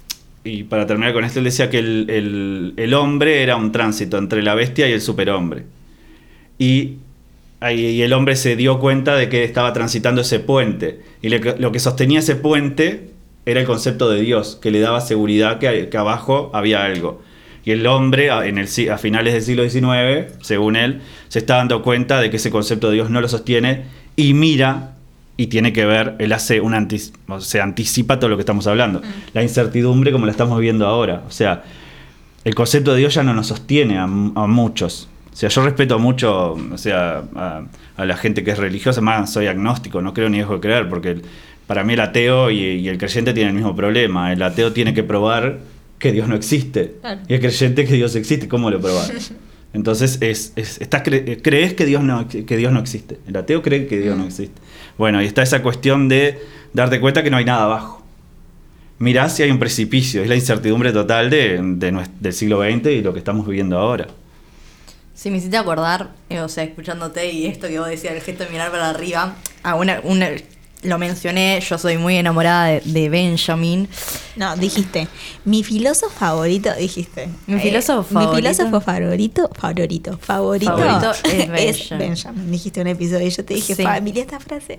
y 0.43 0.63
para 0.63 0.87
terminar 0.87 1.13
con 1.13 1.23
esto, 1.23 1.39
él 1.39 1.45
decía 1.45 1.69
que 1.69 1.79
el, 1.79 2.73
el- 2.77 2.93
hombre 2.93 3.43
era 3.43 3.55
un 3.55 3.71
tránsito 3.71 4.17
entre 4.17 4.41
la 4.41 4.55
bestia 4.55 4.89
y 4.89 4.93
el 4.93 5.01
superhombre. 5.01 5.65
Y, 6.57 6.95
y 7.69 8.01
el 8.01 8.13
hombre 8.13 8.35
se 8.35 8.55
dio 8.55 8.79
cuenta 8.79 9.15
de 9.15 9.29
que 9.29 9.43
estaba 9.43 9.71
transitando 9.73 10.21
ese 10.21 10.39
puente. 10.39 11.01
Y 11.21 11.29
le- 11.29 11.39
lo 11.59 11.71
que 11.71 11.79
sostenía 11.79 12.19
ese 12.19 12.35
puente 12.35 13.09
era 13.45 13.59
el 13.59 13.65
concepto 13.67 14.09
de 14.09 14.21
Dios, 14.21 14.57
que 14.61 14.71
le 14.71 14.79
daba 14.79 15.01
seguridad 15.01 15.59
que, 15.59 15.89
que 15.89 15.97
abajo 15.97 16.49
había 16.53 16.83
algo. 16.83 17.21
Y 17.63 17.71
el 17.71 17.85
hombre, 17.85 18.29
en 18.47 18.57
el, 18.57 18.67
a 18.91 18.97
finales 18.97 19.33
del 19.33 19.43
siglo 19.43 19.69
XIX, 19.69 20.33
según 20.41 20.75
él, 20.75 21.01
se 21.27 21.39
está 21.39 21.57
dando 21.57 21.83
cuenta 21.83 22.19
de 22.19 22.31
que 22.31 22.37
ese 22.37 22.49
concepto 22.49 22.87
de 22.89 22.95
Dios 22.95 23.09
no 23.11 23.21
lo 23.21 23.27
sostiene 23.27 23.83
y 24.15 24.33
mira 24.33 24.95
y 25.41 25.47
tiene 25.47 25.73
que 25.73 25.85
ver, 25.85 26.15
él 26.19 26.31
hace 26.33 26.61
un 26.61 26.73
antis- 26.73 27.13
o 27.27 27.39
sea, 27.41 27.63
anticipa 27.63 28.19
todo 28.19 28.29
lo 28.29 28.37
que 28.37 28.41
estamos 28.41 28.67
hablando. 28.67 29.01
La 29.33 29.41
incertidumbre 29.43 30.11
como 30.11 30.25
la 30.25 30.31
estamos 30.31 30.59
viendo 30.59 30.85
ahora. 30.85 31.23
O 31.27 31.31
sea, 31.31 31.63
el 32.43 32.55
concepto 32.55 32.93
de 32.93 32.99
Dios 32.99 33.13
ya 33.13 33.23
no 33.23 33.33
nos 33.33 33.47
sostiene 33.47 33.97
a, 33.97 34.03
a 34.03 34.07
muchos. 34.07 35.07
O 35.33 35.35
sea, 35.35 35.49
yo 35.49 35.63
respeto 35.63 35.97
mucho, 35.97 36.53
o 36.71 36.77
sea, 36.77 37.23
a, 37.35 37.63
a 37.95 38.05
la 38.05 38.17
gente 38.17 38.43
que 38.43 38.51
es 38.51 38.57
religiosa, 38.57 38.99
más 39.01 39.31
soy 39.31 39.47
agnóstico, 39.47 40.01
no 40.01 40.13
creo 40.13 40.29
ni 40.29 40.39
dejo 40.39 40.55
de 40.55 40.59
creer, 40.59 40.89
porque 40.89 41.11
el- 41.11 41.21
para 41.67 41.83
mí 41.85 41.93
el 41.93 42.01
ateo 42.01 42.51
y, 42.51 42.59
y 42.59 42.87
el 42.89 42.97
creyente 42.97 43.33
tienen 43.33 43.51
el 43.51 43.55
mismo 43.55 43.75
problema. 43.75 44.33
El 44.33 44.41
ateo 44.43 44.73
tiene 44.73 44.93
que 44.93 45.03
probar 45.03 45.59
que 45.99 46.11
Dios 46.11 46.27
no 46.27 46.35
existe. 46.35 46.95
Claro. 46.99 47.21
Y 47.29 47.33
el 47.35 47.39
creyente 47.39 47.85
que 47.85 47.93
Dios 47.93 48.13
existe, 48.15 48.47
¿cómo 48.49 48.69
lo 48.69 48.79
probás? 48.81 49.31
Entonces, 49.73 50.17
es, 50.19 50.51
es- 50.57 50.81
estás 50.81 51.01
cre- 51.03 51.39
crees 51.41 51.73
que 51.73 51.85
Dios, 51.85 52.03
no, 52.03 52.27
que 52.27 52.57
Dios 52.57 52.73
no 52.73 52.79
existe. 52.81 53.19
El 53.25 53.37
ateo 53.37 53.61
cree 53.61 53.87
que 53.87 53.99
Dios 54.01 54.17
no 54.17 54.25
existe. 54.25 54.59
Bueno, 55.01 55.19
y 55.19 55.25
está 55.25 55.41
esa 55.41 55.63
cuestión 55.63 56.09
de 56.09 56.39
darte 56.73 56.99
cuenta 56.99 57.23
que 57.23 57.31
no 57.31 57.37
hay 57.37 57.43
nada 57.43 57.63
abajo. 57.63 58.03
Mirá 58.99 59.29
si 59.29 59.41
hay 59.41 59.49
un 59.49 59.57
precipicio, 59.57 60.21
es 60.21 60.29
la 60.29 60.35
incertidumbre 60.35 60.93
total 60.93 61.31
del 61.31 62.33
siglo 62.33 62.61
XX 62.61 62.85
y 62.85 63.01
lo 63.01 63.11
que 63.11 63.17
estamos 63.17 63.47
viviendo 63.47 63.79
ahora. 63.79 64.05
Sí, 65.15 65.31
me 65.31 65.37
hiciste 65.37 65.57
acordar, 65.57 66.11
eh, 66.29 66.41
o 66.41 66.49
sea, 66.49 66.65
escuchándote 66.65 67.31
y 67.31 67.47
esto 67.47 67.67
que 67.67 67.79
vos 67.79 67.87
decías, 67.87 68.13
el 68.13 68.21
gesto 68.21 68.43
de 68.43 68.51
mirar 68.51 68.69
para 68.69 68.91
arriba, 68.91 69.33
a 69.63 69.73
una 69.73 70.27
lo 70.83 70.97
mencioné, 70.97 71.59
yo 71.61 71.77
soy 71.77 71.97
muy 71.97 72.15
enamorada 72.17 72.67
de, 72.67 72.81
de 72.85 73.09
Benjamin. 73.09 73.87
No, 74.35 74.55
dijiste. 74.55 75.07
Mi 75.45 75.63
filósofo 75.63 76.11
favorito, 76.17 76.73
dijiste. 76.77 77.29
Mi 77.47 77.59
filósofo 77.59 78.07
Mi 78.09 78.23
favorito. 78.25 78.35
filósofo 78.53 78.81
favorito, 78.81 79.49
favorito, 79.57 80.17
favorito, 80.17 80.71
Favorito 80.77 81.11
es 81.23 81.33
es 81.33 81.49
Benjamin. 81.89 81.99
Benjamin. 82.09 82.51
Dijiste 82.51 82.81
un 82.81 82.87
episodio 82.87 83.27
y 83.27 83.29
yo 83.29 83.45
te 83.45 83.53
dije, 83.53 83.75
Sí. 83.75 83.83
familia, 83.83 84.21
esta 84.23 84.39
frase. 84.39 84.77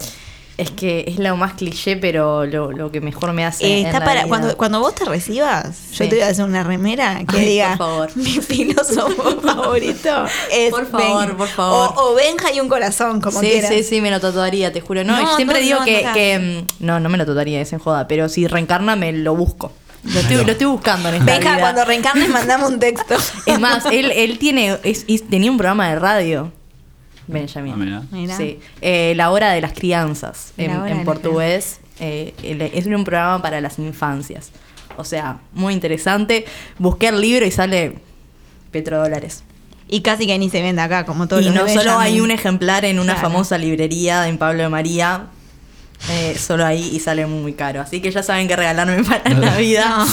Es 0.59 0.71
que 0.71 1.05
es 1.09 1.19
lo 1.19 1.35
más 1.37 1.55
cliché, 1.55 1.97
pero 1.97 2.45
lo, 2.45 2.73
lo 2.73 2.91
que 2.93 3.01
mejor 3.01 3.33
me 3.33 3.45
hace. 3.45 3.65
Eh, 3.65 3.81
en 3.81 3.87
está 3.87 4.01
la 4.01 4.05
para 4.05 4.21
vida. 4.21 4.29
cuando, 4.29 4.57
cuando 4.59 4.81
vos 4.81 4.95
te 4.95 5.05
recibas, 5.07 5.65
yo 5.93 6.05
Sí. 6.05 6.09
te 6.11 6.17
voy 6.17 6.21
a 6.25 6.29
hacer 6.29 6.45
una 6.45 6.63
remera 6.63 7.21
que 7.27 7.39
Ay, 7.39 7.47
diga 7.47 7.69
por 7.71 7.79
favor. 7.79 8.11
mi 8.17 8.25
filósofo 8.41 9.41
favorito 9.43 10.27
es 10.53 10.71
Por 10.71 10.87
favor, 10.91 11.27
Ben- 11.29 11.37
por 11.37 11.49
favor. 11.49 11.95
O, 11.97 12.11
o 12.11 12.15
Benja 12.15 12.53
y 12.53 12.61
un 12.61 12.69
corazón, 12.69 13.21
como 13.23 13.41
sí, 13.41 13.47
quieras. 13.49 13.71
sí, 13.73 13.83
sí, 13.83 14.01
me 14.03 14.11
lo 14.11 14.21
tatuaría, 14.21 14.73
te 14.73 14.81
juro. 14.83 15.05
No, 15.05 15.17
No, 15.17 15.23
yo 15.31 15.37
siempre 15.37 15.61
no, 15.61 15.65
digo 15.65 15.79
no, 15.81 15.85
que, 15.87 16.05
no. 16.05 16.13
que, 16.13 16.39
mm, 16.81 16.85
no, 16.85 17.01
no 17.01 17.09
me 17.09 17.17
lo 17.19 17.25
tatuaría, 17.25 17.61
es 17.61 17.73
en 17.73 17.79
joda, 17.79 18.07
pero 18.07 18.29
si 18.29 18.47
reencarna 18.47 18.95
me 18.95 19.13
lo 19.13 19.35
busco. 19.35 19.73
Lo 20.05 20.19
estoy, 20.21 20.45
lo 20.45 20.53
estoy 20.53 20.67
buscando 20.67 21.09
en 21.09 21.15
esta 21.15 21.27
Benja, 21.33 21.51
vida. 21.53 21.61
cuando 21.61 21.85
reencarnes 21.85 22.29
mandame 22.29 22.67
un 22.67 22.79
texto. 22.81 23.15
Es 23.47 23.59
más, 23.61 23.87
él, 23.87 24.11
él 24.15 24.37
tiene, 24.39 24.79
es- 24.83 25.05
es- 25.09 25.27
tenía 25.29 25.51
un 25.51 25.57
programa 25.57 25.89
de 25.89 25.97
radio, 25.99 26.53
Benjamin. 27.27 27.73
Ah, 27.73 27.77
mirá. 27.77 28.03
Mirá. 28.11 28.37
Sí, 28.37 28.59
eh, 28.81 29.15
La 29.17 29.31
Hora 29.31 29.51
de 29.53 29.61
las 29.61 29.73
Crianzas, 29.73 30.53
La 30.57 30.65
en, 30.65 30.77
Hora 30.77 30.91
en 30.91 31.05
portugués. 31.05 31.81
eh, 32.01 32.35
es 32.75 32.87
un 32.87 33.05
programa 33.05 33.41
para 33.43 33.61
las 33.61 33.79
infancias. 33.79 34.51
O 34.97 35.05
sea, 35.05 35.39
muy 35.53 35.73
interesante. 35.73 36.45
Busqué 36.79 37.09
el 37.09 37.21
libro 37.21 37.47
y 37.47 37.51
sale 37.51 37.95
petrodólares. 38.71 39.45
Y 39.89 40.01
casi 40.01 40.27
que 40.27 40.39
ni 40.39 40.49
se 40.49 40.63
vende 40.63 40.81
acá, 40.83 41.05
como 41.05 41.29
todo 41.29 41.41
Y 41.41 41.45
lo 41.45 41.53
no 41.53 41.69
solo 41.69 41.99
hay 41.99 42.21
un 42.21 42.31
ejemplar 42.31 42.85
en 42.85 42.99
una 42.99 43.15
Claro. 43.15 43.29
famosa 43.29 43.59
librería 43.59 44.27
en 44.29 44.39
Pablo 44.39 44.63
de 44.63 44.69
María, 44.69 45.27
eh, 46.11 46.37
solo 46.39 46.65
ahí 46.67 46.91
y 46.95 47.01
sale 47.01 47.27
muy 47.27 47.53
caro. 47.53 47.81
Así 47.81 48.01
que 48.01 48.11
ya 48.11 48.23
saben 48.23 48.49
qué 48.49 48.57
regalarme 48.57 49.03
para 49.09 49.29
Navidad. 49.35 50.05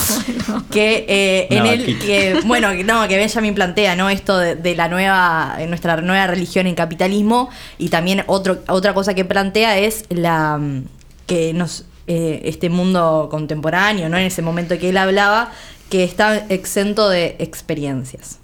No, 0.48 0.68
Que 0.68 1.04
eh, 1.08 1.46
en 1.50 1.64
vaquita. 1.64 2.04
que, 2.06 2.40
bueno, 2.44 2.70
que- 2.70 2.84
no, 2.84 3.06
que 3.08 3.16
Benjamin 3.16 3.54
plantea, 3.54 3.96
¿no? 3.96 4.08
Esto 4.10 4.38
de, 4.38 4.54
de 4.54 4.76
la 4.76 4.88
nueva, 4.88 5.56
eh, 5.58 5.66
nuestra 5.66 5.96
nueva 6.00 6.26
religión 6.26 6.66
en 6.66 6.74
capitalismo. 6.74 7.50
Y 7.78 7.88
también 7.88 8.22
otro, 8.26 8.58
otra 8.68 8.94
cosa 8.94 9.14
que 9.14 9.24
plantea 9.24 9.78
es 9.78 10.04
la 10.10 10.58
mm, 10.58 10.84
que 11.26 11.52
nos 11.54 11.84
eh, 12.06 12.40
este 12.44 12.68
mundo 12.70 13.28
contemporáneo, 13.30 14.08
¿no? 14.08 14.16
En 14.18 14.24
ese 14.26 14.42
momento 14.42 14.78
que 14.78 14.88
él 14.90 14.96
hablaba, 14.96 15.50
que 15.90 16.04
está 16.04 16.36
exento 16.48 17.08
de 17.08 17.36
experiencias. 17.40 18.38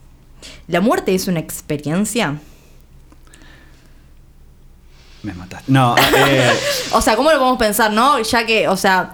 ¿La 0.68 0.80
muerte 0.80 1.14
es 1.14 1.26
una 1.28 1.40
experiencia? 1.40 2.38
Me 5.26 5.34
mataste. 5.34 5.70
No, 5.72 5.94
eh, 5.98 6.50
O 6.92 7.00
sea, 7.00 7.16
¿cómo 7.16 7.30
lo 7.32 7.38
podemos 7.38 7.58
pensar, 7.58 7.92
no? 7.92 8.22
Ya 8.22 8.46
que, 8.46 8.68
o 8.68 8.76
sea, 8.76 9.10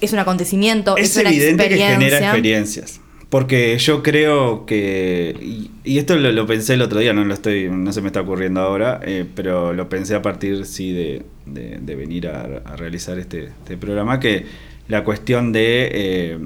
es 0.00 0.12
un 0.12 0.18
acontecimiento, 0.18 0.96
es, 0.96 1.10
es 1.16 1.16
una 1.22 1.30
evidente 1.30 1.68
que 1.68 1.76
genera 1.78 2.18
experiencias. 2.18 3.00
Porque 3.30 3.78
yo 3.78 4.02
creo 4.02 4.66
que. 4.66 5.36
Y, 5.40 5.70
y 5.84 5.98
esto 5.98 6.16
lo, 6.16 6.32
lo 6.32 6.46
pensé 6.46 6.74
el 6.74 6.82
otro 6.82 6.98
día, 6.98 7.12
no 7.12 7.24
lo 7.24 7.32
estoy. 7.32 7.68
no 7.70 7.92
se 7.92 8.00
me 8.00 8.08
está 8.08 8.20
ocurriendo 8.22 8.60
ahora, 8.60 9.00
eh, 9.04 9.24
pero 9.36 9.72
lo 9.72 9.88
pensé 9.88 10.16
a 10.16 10.20
partir 10.22 10.66
sí 10.66 10.92
de, 10.92 11.22
de- 11.46 11.78
de 11.80 11.94
venir 11.94 12.26
a, 12.26 12.60
a 12.64 12.74
realizar 12.76 13.18
este, 13.20 13.44
este 13.44 13.76
programa. 13.76 14.18
Que 14.18 14.46
la 14.88 15.04
cuestión 15.04 15.52
de. 15.52 15.90
eh, 15.92 16.38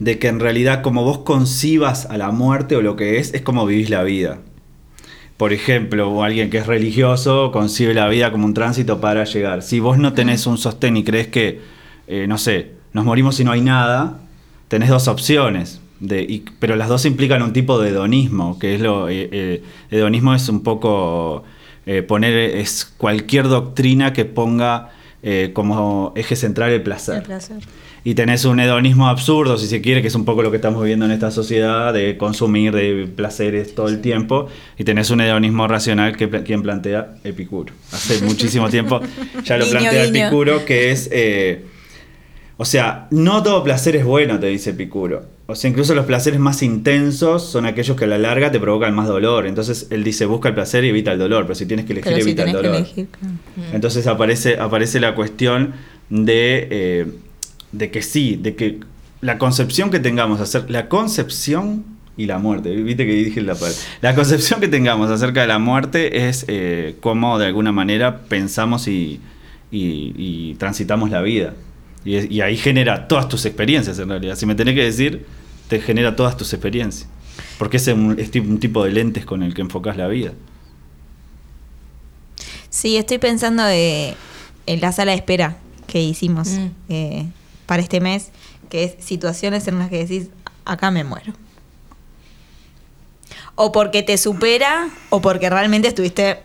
de 0.00 0.18
que 0.18 0.28
en 0.28 0.40
realidad, 0.40 0.82
como 0.82 1.02
vos 1.04 1.18
concibas 1.20 2.06
a 2.06 2.18
la 2.18 2.30
muerte 2.30 2.76
o 2.76 2.82
lo 2.82 2.94
que 2.96 3.18
es, 3.18 3.32
es 3.34 3.40
como 3.42 3.64
vivís 3.66 3.88
la 3.88 4.02
vida. 4.02 4.38
Por 5.42 5.52
ejemplo, 5.52 6.22
alguien 6.22 6.50
que 6.50 6.58
es 6.58 6.68
religioso 6.68 7.50
concibe 7.50 7.94
la 7.94 8.06
vida 8.06 8.30
como 8.30 8.46
un 8.46 8.54
tránsito 8.54 9.00
para 9.00 9.24
llegar. 9.24 9.62
Si 9.62 9.80
vos 9.80 9.98
no 9.98 10.12
tenés 10.12 10.46
un 10.46 10.56
sostén 10.56 10.96
y 10.96 11.02
crees 11.02 11.26
que, 11.26 11.60
eh, 12.06 12.26
no 12.28 12.38
sé, 12.38 12.70
nos 12.92 13.04
morimos 13.04 13.40
y 13.40 13.44
no 13.44 13.50
hay 13.50 13.60
nada, 13.60 14.20
tenés 14.68 14.88
dos 14.88 15.08
opciones. 15.08 15.80
De, 15.98 16.22
y- 16.22 16.44
pero 16.60 16.76
las 16.76 16.88
dos 16.88 17.04
implican 17.06 17.42
un 17.42 17.52
tipo 17.52 17.80
de 17.80 17.88
hedonismo, 17.88 18.56
que 18.60 18.76
es 18.76 18.80
lo. 18.80 19.08
eh, 19.08 19.28
eh, 19.32 19.62
hedonismo 19.90 20.32
es 20.32 20.48
un 20.48 20.62
poco 20.62 21.42
eh, 21.86 22.02
poner. 22.02 22.34
es 22.36 22.84
cualquier 22.96 23.48
doctrina 23.48 24.12
que 24.12 24.24
ponga 24.24 24.90
eh, 25.24 25.50
como 25.52 26.12
eje 26.14 26.36
central. 26.36 26.70
El 26.70 26.82
placer. 26.82 27.20
Y 28.04 28.14
tenés 28.14 28.44
un 28.44 28.58
hedonismo 28.58 29.08
absurdo, 29.08 29.56
si 29.58 29.66
se 29.66 29.80
quiere, 29.80 30.02
que 30.02 30.08
es 30.08 30.14
un 30.14 30.24
poco 30.24 30.42
lo 30.42 30.50
que 30.50 30.56
estamos 30.56 30.82
viviendo 30.82 31.04
en 31.04 31.12
esta 31.12 31.30
sociedad, 31.30 31.94
de 31.94 32.16
consumir, 32.16 32.72
de 32.72 33.06
placeres 33.06 33.74
todo 33.74 33.88
el 33.88 34.00
tiempo. 34.00 34.48
Y 34.76 34.84
tenés 34.84 35.10
un 35.10 35.20
hedonismo 35.20 35.68
racional 35.68 36.16
que 36.16 36.28
quien 36.42 36.62
plantea 36.62 37.14
Epicuro. 37.22 37.72
Hace 37.92 38.24
muchísimo 38.24 38.68
tiempo 38.68 39.00
ya 39.44 39.56
lo 39.56 39.66
plantea. 39.68 40.04
Epicuro, 40.04 40.64
que 40.64 40.90
es... 40.90 41.08
eh, 41.12 41.66
o 42.56 42.64
sea, 42.64 43.08
no 43.10 43.42
todo 43.42 43.64
placer 43.64 43.96
es 43.96 44.04
bueno, 44.04 44.38
te 44.38 44.46
dice 44.46 44.70
Epicuro. 44.70 45.24
O 45.46 45.54
sea, 45.54 45.68
incluso 45.68 45.94
los 45.94 46.06
placeres 46.06 46.38
más 46.38 46.62
intensos 46.62 47.44
son 47.50 47.66
aquellos 47.66 47.96
que 47.96 48.04
a 48.04 48.06
la 48.06 48.18
larga 48.18 48.52
te 48.52 48.60
provocan 48.60 48.94
más 48.94 49.08
dolor. 49.08 49.46
Entonces 49.46 49.88
él 49.90 50.04
dice, 50.04 50.26
busca 50.26 50.48
el 50.48 50.54
placer 50.54 50.84
y 50.84 50.90
evita 50.90 51.12
el 51.12 51.18
dolor, 51.18 51.42
pero 51.42 51.54
si 51.54 51.66
tienes 51.66 51.86
que 51.86 51.92
elegir, 51.92 52.14
si 52.14 52.20
evita 52.20 52.44
el 52.44 52.52
dolor. 52.52 52.76
elegir, 52.76 53.08
claro. 53.08 53.34
Entonces 53.72 54.06
aparece, 54.06 54.58
aparece 54.58 55.00
la 55.00 55.14
cuestión 55.14 55.72
de, 56.08 56.68
eh, 56.70 57.06
de 57.72 57.90
que 57.90 58.02
sí, 58.02 58.36
de 58.40 58.54
que 58.54 58.80
la 59.20 59.38
concepción 59.38 59.90
que 59.90 59.98
tengamos 60.00 60.40
hacer 60.40 60.70
la 60.70 60.88
concepción 60.88 61.84
y 62.16 62.26
la 62.26 62.38
muerte, 62.38 62.74
viste 62.76 63.06
que 63.06 63.12
dije 63.14 63.40
la 63.40 63.54
palabra, 63.54 63.76
la 64.02 64.14
concepción 64.14 64.60
que 64.60 64.68
tengamos 64.68 65.10
acerca 65.10 65.40
de 65.42 65.46
la 65.46 65.58
muerte 65.58 66.28
es 66.28 66.44
eh, 66.48 66.96
cómo 67.00 67.38
de 67.38 67.46
alguna 67.46 67.72
manera 67.72 68.18
pensamos 68.28 68.86
y, 68.88 69.20
y- 69.70 70.12
y 70.16 70.54
transitamos 70.58 71.10
la 71.10 71.22
vida. 71.22 71.54
Y, 72.04 72.16
es- 72.16 72.30
y 72.30 72.40
ahí 72.42 72.56
genera 72.56 73.08
todas 73.08 73.28
tus 73.28 73.46
experiencias 73.46 73.98
en 73.98 74.08
realidad. 74.10 74.36
Si 74.36 74.44
me 74.44 74.54
tenés 74.54 74.74
que 74.74 74.84
decir, 74.84 75.24
te 75.68 75.80
genera 75.80 76.14
todas 76.16 76.36
tus 76.36 76.52
experiencias. 76.52 77.08
Porque 77.58 77.78
es 77.78 77.86
un, 77.88 78.18
es 78.18 78.30
tipo- 78.30 78.48
un 78.50 78.58
tipo 78.58 78.84
de 78.84 78.90
lentes 78.90 79.24
con 79.24 79.42
el 79.42 79.54
que 79.54 79.62
enfocas 79.62 79.96
la 79.96 80.08
vida. 80.08 80.32
Sí, 82.70 82.96
estoy 82.96 83.18
pensando 83.18 83.62
de, 83.64 84.14
en 84.66 84.80
la 84.80 84.92
sala 84.92 85.12
de 85.12 85.18
espera 85.18 85.56
que 85.86 86.02
hicimos 86.02 86.48
Mm. 86.48 86.66
eh, 86.88 87.26
para 87.66 87.82
este 87.82 88.00
mes, 88.00 88.30
que 88.68 88.84
es 88.84 89.04
situaciones 89.04 89.66
en 89.68 89.78
las 89.78 89.88
que 89.90 89.98
decís, 90.06 90.28
acá 90.64 90.90
me 90.90 91.04
muero. 91.04 91.32
O 93.54 93.70
porque 93.72 94.02
te 94.02 94.16
supera, 94.18 94.88
o 95.10 95.20
porque 95.20 95.50
realmente 95.50 95.88
estuviste 95.88 96.42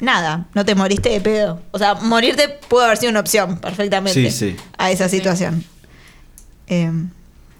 nada, 0.00 0.46
no 0.54 0.64
te 0.64 0.74
moriste 0.74 1.08
de 1.10 1.20
pedo. 1.20 1.60
O 1.72 1.78
sea, 1.78 1.94
morirte 1.94 2.48
pudo 2.68 2.82
haber 2.84 2.96
sido 2.98 3.10
una 3.10 3.20
opción 3.20 3.58
perfectamente 3.58 4.30
Sí, 4.30 4.30
sí. 4.30 4.56
a 4.76 4.90
esa 4.90 5.08
situación. 5.08 5.64
Eh, 6.68 6.92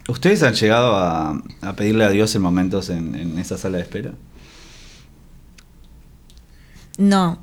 ¿Ustedes 0.08 0.42
han 0.42 0.54
llegado 0.54 0.96
a, 0.96 1.42
a 1.60 1.72
pedirle 1.74 2.04
a 2.04 2.10
Dios 2.10 2.34
en 2.34 2.42
momentos 2.42 2.88
en, 2.88 3.14
en 3.14 3.38
esa 3.38 3.58
sala 3.58 3.78
de 3.78 3.82
espera? 3.82 4.12
no. 6.96 7.38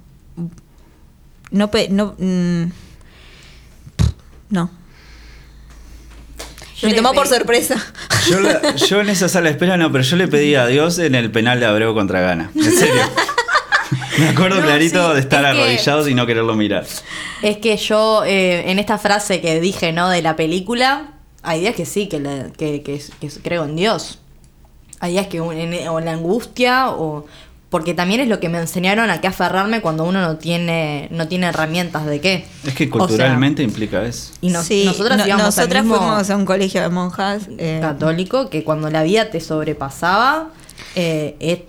No, 1.51 1.69
no, 1.89 2.15
mm, 2.17 2.63
no. 4.49 4.69
Yo 6.81 6.89
Me 6.89 6.93
tomó 6.93 7.13
por 7.13 7.27
sorpresa. 7.27 7.75
Yo, 8.29 8.39
la- 8.41 8.75
yo 8.75 9.01
en 9.01 9.09
esa 9.09 9.29
sala 9.29 9.45
de 9.45 9.51
espera 9.51 9.77
no, 9.77 9.91
pero 9.91 10.03
yo 10.03 10.15
le 10.17 10.27
pedí 10.27 10.55
a 10.55 10.67
Dios 10.67 10.99
en 10.99 11.15
el 11.15 11.31
penal 11.31 11.59
de 11.59 11.65
Abreu 11.65 11.93
contra 11.93 12.19
Gana. 12.21 12.51
En 12.55 12.71
serio. 12.71 13.01
Me 14.17 14.29
acuerdo 14.29 14.59
No, 14.59 14.65
clarito 14.65 15.09
sí, 15.09 15.13
de 15.15 15.19
estar 15.19 15.43
es 15.45 15.51
que- 15.53 15.61
arrodillados 15.61 16.07
y 16.09 16.13
no 16.15 16.25
quererlo 16.25 16.55
mirar. 16.55 16.85
Es 17.41 17.57
que 17.57 17.77
yo, 17.77 18.23
eh, 18.25 18.69
en 18.71 18.79
esta 18.79 18.97
frase 18.97 19.41
que 19.41 19.59
dije, 19.59 19.91
¿no? 19.93 20.09
De 20.09 20.21
la 20.21 20.35
película, 20.35 21.11
hay 21.43 21.61
días 21.61 21.75
que 21.75 21.85
sí, 21.85 22.07
que, 22.07 22.19
la- 22.19 22.49
que, 22.57 22.81
que- 22.81 23.01
creo 23.43 23.65
en 23.65 23.75
Dios. 23.75 24.19
Hay 25.01 25.11
días 25.13 25.27
que 25.27 25.37
en, 25.37 25.87
o 25.89 25.99
en 25.99 26.05
la 26.05 26.11
angustia, 26.13 26.89
o 26.89 27.25
porque 27.75 27.93
también 27.93 28.21
es 28.21 28.29
lo 28.29 28.39
que 28.39 28.47
me 28.47 28.57
enseñaron 28.57 29.09
a 29.09 29.19
qué 29.19 29.27
aferrarme 29.27 29.81
cuando 29.81 30.05
uno 30.05 30.21
no 30.21 30.37
tiene, 30.37 31.09
no 31.11 31.27
tiene 31.27 31.47
herramientas 31.47 32.05
de 32.05 32.21
qué. 32.21 32.45
Es 32.63 32.73
que 32.73 32.85
O 32.85 32.87
sea, 32.87 32.89
culturalmente 32.89 33.63
implica 33.63 34.01
eso. 34.05 34.31
y 34.39 34.47
nos- 34.47 34.65
Sí, 34.65 34.83
nosotras 34.85 35.17
no- 35.17 35.27
íbamos 35.27 35.41
al 35.43 35.47
nosotras 35.65 35.83
mismo 35.83 35.97
fuimos 35.97 36.29
a 36.29 36.35
un 36.37 36.45
colegio 36.45 36.79
de 36.81 36.87
monjas. 36.87 37.49
eh, 37.57 37.79
católico 37.81 38.49
que 38.49 38.63
cuando 38.63 38.89
la 38.89 39.03
vida 39.03 39.29
te 39.29 39.41
sobrepasaba, 39.41 40.51
eh, 40.95 41.35
eh, 41.41 41.65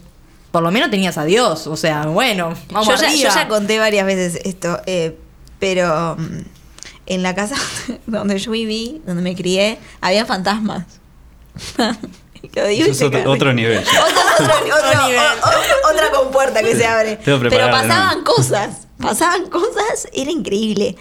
por 0.52 0.62
lo 0.62 0.70
menos 0.70 0.90
tenías 0.90 1.18
a 1.18 1.24
Dios. 1.24 1.66
O 1.66 1.76
sea, 1.76 2.06
bueno, 2.06 2.54
vamos 2.70 2.86
yo, 2.86 2.94
ya, 3.02 3.08
arriba. 3.08 3.28
yo 3.30 3.34
ya 3.34 3.48
conté 3.48 3.80
varias 3.80 4.06
veces 4.06 4.40
esto, 4.44 4.78
eh, 4.86 5.18
pero 5.58 6.14
mm, 6.16 6.38
en 7.06 7.22
la 7.24 7.34
casa 7.34 7.56
donde 8.06 8.38
yo 8.38 8.52
viví, 8.52 9.02
donde 9.04 9.22
me 9.22 9.34
crié, 9.34 9.78
había 10.00 10.24
fantasmas. 10.24 10.84
Lo 12.54 12.66
digo 12.66 12.86
y 12.86 12.90
Eso 12.90 13.04
es 13.06 13.10
otro, 13.26 13.52
nivel. 13.52 13.78
Otro- 13.78 14.44
otro- 14.44 14.76
otro- 14.88 15.06
nivel. 15.06 15.20
o- 15.20 15.46
o- 15.90 15.92
otra 15.94 16.10
compuerta 16.10 16.62
que 16.62 16.74
se 16.76 16.86
abre. 16.86 17.18
Pero 17.50 17.66
pasaban 17.88 18.24
cosas, 18.24 18.70
pasaban 19.00 19.48
cosas, 19.50 20.08
era 20.12 20.30
increíble. 20.30 20.96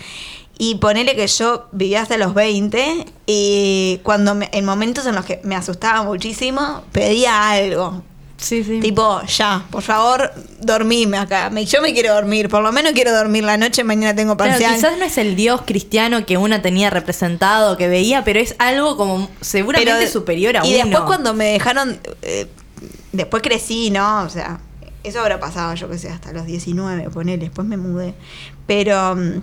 Y 0.58 0.76
ponele 0.76 1.16
que 1.16 1.28
yo 1.28 1.68
vivía 1.74 2.02
hasta 2.02 2.18
los 2.18 2.34
20 2.34 3.06
y 3.26 4.00
cuando 4.04 4.36
me- 4.36 4.50
en 4.54 4.64
momentos 4.64 5.06
en 5.06 5.16
los 5.16 5.26
que 5.26 5.42
me 5.44 5.56
asustaba 5.56 6.04
muchísimo, 6.04 6.84
pedía 6.94 7.52
algo. 7.52 8.04
Sí, 8.46 8.64
sí. 8.64 8.80
Tipo, 8.80 9.24
ya, 9.24 9.66
por 9.72 9.82
favor, 9.82 10.32
dormime 10.62 11.18
acá. 11.18 11.50
Me- 11.50 11.66
yo 11.66 11.82
me 11.82 11.94
quiero 11.94 12.14
dormir, 12.14 12.48
por 12.48 12.62
lo 12.62 12.72
menos 12.72 12.92
quiero 12.94 13.12
dormir 13.12 13.44
la 13.44 13.58
noche, 13.58 13.84
mañana 13.84 14.16
tengo 14.16 14.38
Claro, 14.38 14.52
parcial. 14.52 14.76
quizás 14.76 15.00
no 15.00 15.06
es 15.06 15.18
el 15.18 15.36
Dios 15.36 15.62
cristiano 15.66 16.28
que 16.28 16.38
una 16.38 16.62
tenía 16.62 16.92
representado, 16.92 17.76
que 17.76 17.88
veía, 17.88 18.24
pero 18.24 18.40
es 18.40 18.54
algo 18.60 18.98
como 18.98 19.28
seguramente 19.42 19.92
Pero- 19.98 20.12
superior 20.12 20.58
a 20.58 20.66
y 20.68 20.76
uno. 20.76 20.84
después 20.86 21.04
cuando 21.06 21.34
me 21.34 21.46
dejaron, 21.46 22.00
eh, 22.22 22.46
después 23.14 23.42
crecí, 23.42 23.90
¿no? 23.90 24.22
O 24.22 24.30
sea, 24.30 24.60
eso 25.04 25.22
habrá 25.22 25.40
pasado, 25.40 25.74
yo 25.74 25.90
que 25.90 25.98
sé, 25.98 26.10
hasta 26.10 26.32
los 26.32 26.46
19, 26.46 27.10
ponele, 27.10 27.46
después 27.46 27.68
me 27.68 27.78
mudé. 27.78 28.14
Pero 28.68 29.16
mm, 29.16 29.42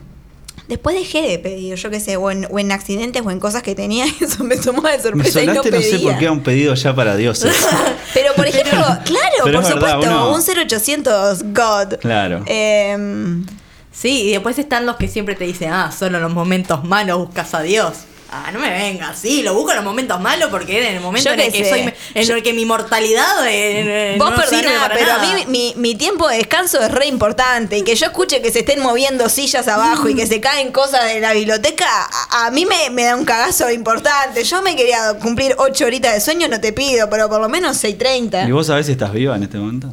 después 0.72 0.96
dejé 0.96 1.22
de 1.22 1.38
pedir, 1.38 1.74
yo 1.74 1.90
que 1.90 2.00
sé, 2.00 2.16
o 2.16 2.30
en, 2.30 2.46
o 2.50 2.58
en 2.58 2.72
accidentes 2.72 3.22
o 3.24 3.30
en 3.30 3.40
cosas 3.40 3.62
que 3.62 3.74
tenía, 3.74 4.04
eso 4.20 4.44
me 4.44 4.56
tomó 4.56 4.82
de 4.82 4.96
Me 4.96 5.02
sorpresa 5.02 5.42
y 5.42 5.46
no 5.46 5.54
sonaste, 5.54 5.70
no, 5.70 5.82
sé 5.82 5.98
por 6.00 6.18
qué, 6.18 6.26
a 6.26 6.32
un 6.32 6.42
pedido 6.42 6.74
ya 6.74 6.94
para 6.94 7.16
dioses. 7.16 7.54
Pero 8.14 8.34
por 8.34 8.46
ejemplo, 8.48 8.78
claro, 9.04 9.36
Pero 9.44 9.60
por 9.60 9.68
es 9.70 9.74
verdad, 9.74 9.90
supuesto, 9.92 10.10
uno- 10.10 10.34
un 10.34 10.42
0800 10.42 11.42
God. 11.52 11.98
Claro. 12.00 12.42
Em, 12.46 13.46
Sí, 13.94 14.22
y 14.28 14.30
después 14.32 14.58
están 14.58 14.86
los 14.86 14.96
que 14.96 15.06
siempre 15.06 15.34
te 15.34 15.44
dicen, 15.44 15.70
ah, 15.70 15.92
solo 15.92 16.16
en 16.16 16.22
los 16.22 16.32
momentos 16.32 16.82
malos 16.82 17.18
buscas 17.18 17.52
a 17.52 17.60
Dios. 17.60 17.92
Ah, 18.34 18.50
no 18.50 18.60
me 18.60 18.70
vengas, 18.70 19.18
sí, 19.18 19.42
lo 19.42 19.52
busco 19.52 19.72
en 19.72 19.76
los 19.76 19.84
momentos 19.84 20.18
malos 20.18 20.48
porque 20.50 20.88
en 20.88 20.94
el 20.96 21.00
momento 21.02 21.28
en 21.30 21.38
el 21.40 21.52
que 21.52 21.64
sé. 21.64 21.68
soy 21.70 21.94
en 22.14 22.30
el 22.30 22.42
que 22.42 22.54
mi 22.54 22.64
mortalidad 22.64 23.46
eh, 23.46 24.14
eh, 24.14 24.16
Vos 24.18 24.30
no 24.30 24.38
sirve 24.38 24.62
perdoná, 24.62 24.80
para 24.80 24.94
pero 24.94 25.06
nada. 25.08 25.22
a 25.22 25.34
mí 25.36 25.44
mi, 25.48 25.74
mi 25.76 25.94
tiempo 25.96 26.26
de 26.28 26.38
descanso 26.38 26.80
es 26.80 26.90
re 26.90 27.06
importante. 27.08 27.76
Y 27.76 27.82
que 27.82 27.94
yo 27.94 28.06
escuche 28.06 28.40
que 28.40 28.50
se 28.50 28.60
estén 28.60 28.80
moviendo 28.80 29.28
sillas 29.28 29.68
abajo 29.68 30.08
y 30.08 30.14
que 30.14 30.26
se 30.26 30.40
caen 30.40 30.72
cosas 30.72 31.04
de 31.12 31.20
la 31.20 31.34
biblioteca, 31.34 31.84
a, 32.30 32.46
a 32.46 32.50
mí 32.50 32.64
me, 32.64 32.88
me 32.88 33.04
da 33.04 33.16
un 33.16 33.26
cagazo 33.26 33.70
importante. 33.70 34.42
Yo 34.44 34.62
me 34.62 34.76
quería 34.76 35.12
cumplir 35.20 35.54
8 35.58 35.84
horitas 35.84 36.14
de 36.14 36.20
sueño, 36.22 36.48
no 36.48 36.58
te 36.58 36.72
pido, 36.72 37.10
pero 37.10 37.28
por 37.28 37.38
lo 37.38 37.50
menos 37.50 37.84
6.30. 37.84 38.48
¿Y 38.48 38.52
vos 38.52 38.66
sabés 38.66 38.86
si 38.86 38.92
estás 38.92 39.12
viva 39.12 39.36
en 39.36 39.42
este 39.42 39.58
momento? 39.58 39.92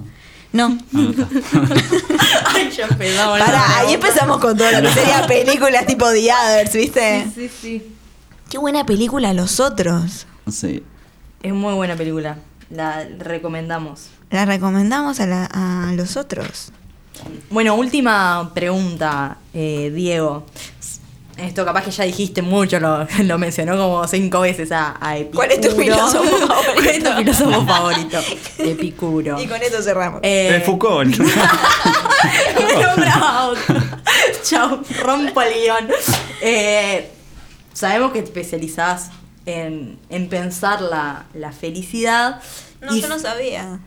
No. 0.53 0.77
Ah, 0.79 0.87
no. 0.93 1.29
Ay, 2.55 2.71
ya 2.71 2.85
empezamos. 2.85 3.37
Pará, 3.39 3.79
ahí 3.79 3.93
empezamos 3.93 4.37
con 4.39 4.57
todo 4.57 4.71
lo 4.71 4.81
que 4.81 4.93
sería 4.93 5.27
películas 5.27 5.85
tipo 5.85 6.09
The 6.09 6.31
Others, 6.33 6.73
¿viste? 6.73 7.27
Sí, 7.35 7.49
sí. 7.61 7.95
Qué 8.49 8.57
buena 8.57 8.85
película 8.85 9.33
Los 9.33 9.59
Otros. 9.59 10.25
Sí. 10.51 10.83
Es 11.43 11.53
muy 11.53 11.73
buena 11.73 11.95
película. 11.95 12.37
La 12.69 13.05
recomendamos. 13.19 14.07
La 14.31 14.45
recomendamos 14.45 15.19
a, 15.19 15.25
la- 15.25 15.45
a 15.51 15.91
Los 15.93 16.17
Otros. 16.17 16.71
Bueno, 17.49 17.75
última 17.75 18.51
pregunta, 18.53 19.37
eh, 19.53 19.91
Diego. 19.93 20.45
Esto 21.37 21.63
capaz 21.63 21.83
que 21.85 21.91
ya 21.91 22.03
dijiste 22.03 22.41
mucho, 22.41 22.79
lo, 22.79 23.07
lo 23.23 23.37
mencionó 23.37 23.77
como 23.77 24.05
cinco 24.07 24.41
veces 24.41 24.71
a, 24.71 24.97
a 24.99 25.17
Epicuro. 25.17 25.35
¿Cuál 25.37 25.51
es 25.51 25.61
tu 25.61 25.69
filósofo 25.75 26.23
favorito? 26.47 26.63
¿Cuál 26.75 26.87
es 26.87 27.03
tu 27.03 27.11
filósofo 27.13 27.65
favorito? 27.65 28.17
Epicuro. 28.59 29.41
Y 29.41 29.47
con 29.47 29.61
esto 29.61 29.81
cerramos. 29.81 30.19
Eh, 30.23 30.55
Eh, 30.57 30.61
Foucault. 30.65 31.15
Chau, 34.43 34.81
rompo 35.03 35.41
el 35.41 35.53
guion. 35.53 35.87
Eh, 36.41 37.11
sabemos 37.73 38.11
que 38.11 38.19
te 38.21 38.25
especializás 38.27 39.11
en, 39.45 39.97
en 40.09 40.29
pensar 40.29 40.81
la, 40.81 41.25
la 41.33 41.51
felicidad. 41.51 42.41
No, 42.81 42.95
Y- 42.95 43.01
yo 43.01 43.07
no 43.09 43.19
sabía. 43.19 43.79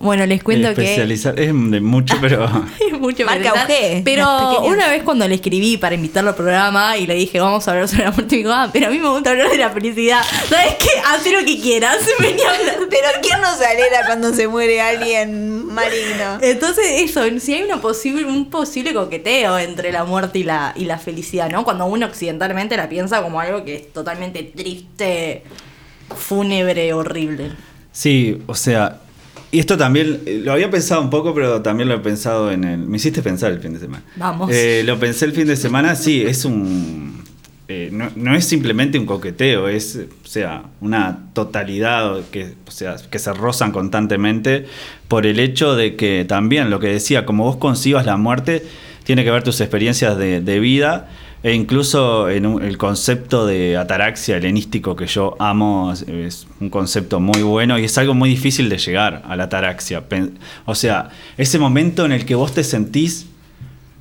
Bueno, 0.00 0.24
les 0.26 0.42
cuento 0.42 0.74
que... 0.74 0.82
Especializar, 0.82 1.38
es 1.38 1.48
de 1.48 1.80
mucho, 1.80 2.16
pero. 2.20 2.46
Es 2.80 2.98
mucho 2.98 3.24
Marca. 3.26 3.52
UG, 3.52 4.04
Pero 4.04 4.62
una 4.62 4.88
vez 4.88 5.02
cuando 5.02 5.26
le 5.26 5.34
escribí 5.34 5.76
para 5.76 5.94
invitarlo 5.94 6.30
al 6.30 6.36
programa 6.36 6.96
y 6.96 7.06
le 7.06 7.14
dije, 7.14 7.40
vamos 7.40 7.66
a 7.66 7.72
hablar 7.72 7.88
sobre 7.88 8.04
la 8.04 8.12
muerte, 8.12 8.36
me 8.36 8.42
dijo, 8.42 8.52
ah, 8.52 8.70
pero 8.72 8.86
a 8.86 8.90
mí 8.90 8.98
me 8.98 9.08
gusta 9.08 9.30
hablar 9.30 9.50
de 9.50 9.56
la 9.56 9.70
felicidad. 9.70 10.22
¿Sabes 10.48 10.76
qué? 10.78 10.88
Haz 11.04 11.26
lo 11.30 11.44
que 11.44 11.60
quieras. 11.60 11.98
Vení 12.20 12.42
a 12.42 12.50
hablar. 12.54 12.76
Pero 12.88 13.08
¿quién 13.22 13.40
no 13.40 13.56
se 13.56 13.66
alegra 13.66 14.06
cuando 14.06 14.32
se 14.32 14.46
muere 14.46 14.80
alguien 14.80 15.66
maligno? 15.66 16.38
Entonces, 16.40 16.84
eso, 16.98 17.22
si 17.40 17.54
hay 17.54 17.62
una 17.62 17.80
posible, 17.80 18.24
un 18.24 18.50
posible 18.50 18.94
coqueteo 18.94 19.58
entre 19.58 19.90
la 19.90 20.04
muerte 20.04 20.38
y 20.38 20.44
la, 20.44 20.72
y 20.76 20.84
la 20.84 20.98
felicidad, 20.98 21.50
¿no? 21.50 21.64
Cuando 21.64 21.86
uno 21.86 22.06
occidentalmente 22.06 22.76
la 22.76 22.88
piensa 22.88 23.22
como 23.22 23.40
algo 23.40 23.64
que 23.64 23.76
es 23.76 23.92
totalmente 23.92 24.42
triste, 24.44 25.42
fúnebre, 26.16 26.92
horrible. 26.92 27.52
Sí, 27.92 28.40
o 28.46 28.54
sea. 28.54 29.00
Y 29.50 29.60
esto 29.60 29.76
también 29.78 30.20
eh, 30.26 30.40
lo 30.44 30.52
había 30.52 30.70
pensado 30.70 31.00
un 31.00 31.10
poco, 31.10 31.34
pero 31.34 31.62
también 31.62 31.88
lo 31.88 31.94
he 31.94 32.00
pensado 32.00 32.50
en 32.50 32.64
el. 32.64 32.78
Me 32.78 32.96
hiciste 32.98 33.22
pensar 33.22 33.52
el 33.52 33.60
fin 33.60 33.72
de 33.74 33.80
semana. 33.80 34.02
Vamos. 34.16 34.50
Eh, 34.52 34.82
lo 34.84 34.98
pensé 34.98 35.24
el 35.24 35.32
fin 35.32 35.46
de 35.46 35.56
semana, 35.56 35.94
sí, 35.94 36.22
es 36.22 36.44
un. 36.44 37.24
eh, 37.68 37.88
no, 37.92 38.10
no 38.14 38.34
es 38.34 38.44
simplemente 38.44 38.98
un 38.98 39.06
coqueteo, 39.06 39.68
es 39.68 39.96
o 39.96 40.26
sea, 40.26 40.64
una 40.80 41.30
totalidad 41.32 42.20
que, 42.30 42.54
o 42.66 42.70
sea, 42.70 42.96
que 43.10 43.18
se 43.18 43.32
rozan 43.32 43.72
constantemente 43.72 44.66
por 45.08 45.26
el 45.26 45.40
hecho 45.40 45.74
de 45.76 45.96
que 45.96 46.26
también 46.26 46.68
lo 46.68 46.78
que 46.80 46.88
decía, 46.88 47.24
como 47.24 47.44
vos 47.44 47.56
concibas 47.56 48.04
la 48.04 48.16
muerte, 48.16 48.64
tiene 49.04 49.24
que 49.24 49.30
ver 49.30 49.42
tus 49.42 49.60
experiencias 49.62 50.18
de, 50.18 50.42
de 50.42 50.60
vida 50.60 51.08
e 51.42 51.54
incluso 51.54 52.28
en 52.28 52.46
un- 52.46 52.62
el 52.62 52.76
concepto 52.78 53.46
de 53.46 53.76
ataraxia 53.76 54.36
helenístico 54.36 54.96
que 54.96 55.06
yo 55.06 55.36
amo 55.38 55.92
es, 55.92 56.46
un 56.60 56.68
concepto 56.70 57.20
muy 57.20 57.42
bueno 57.42 57.78
y 57.78 57.84
es 57.84 57.96
algo 57.98 58.14
muy 58.14 58.28
difícil 58.30 58.68
de 58.68 58.78
llegar 58.78 59.22
a 59.28 59.36
la 59.36 59.44
ataraxia. 59.44 60.02
O 60.66 60.74
sea, 60.74 61.10
ese 61.36 61.58
momento 61.58 62.04
en 62.04 62.12
el 62.12 62.24
que 62.24 62.34
vos 62.34 62.52
te 62.52 62.64
sentís 62.64 63.26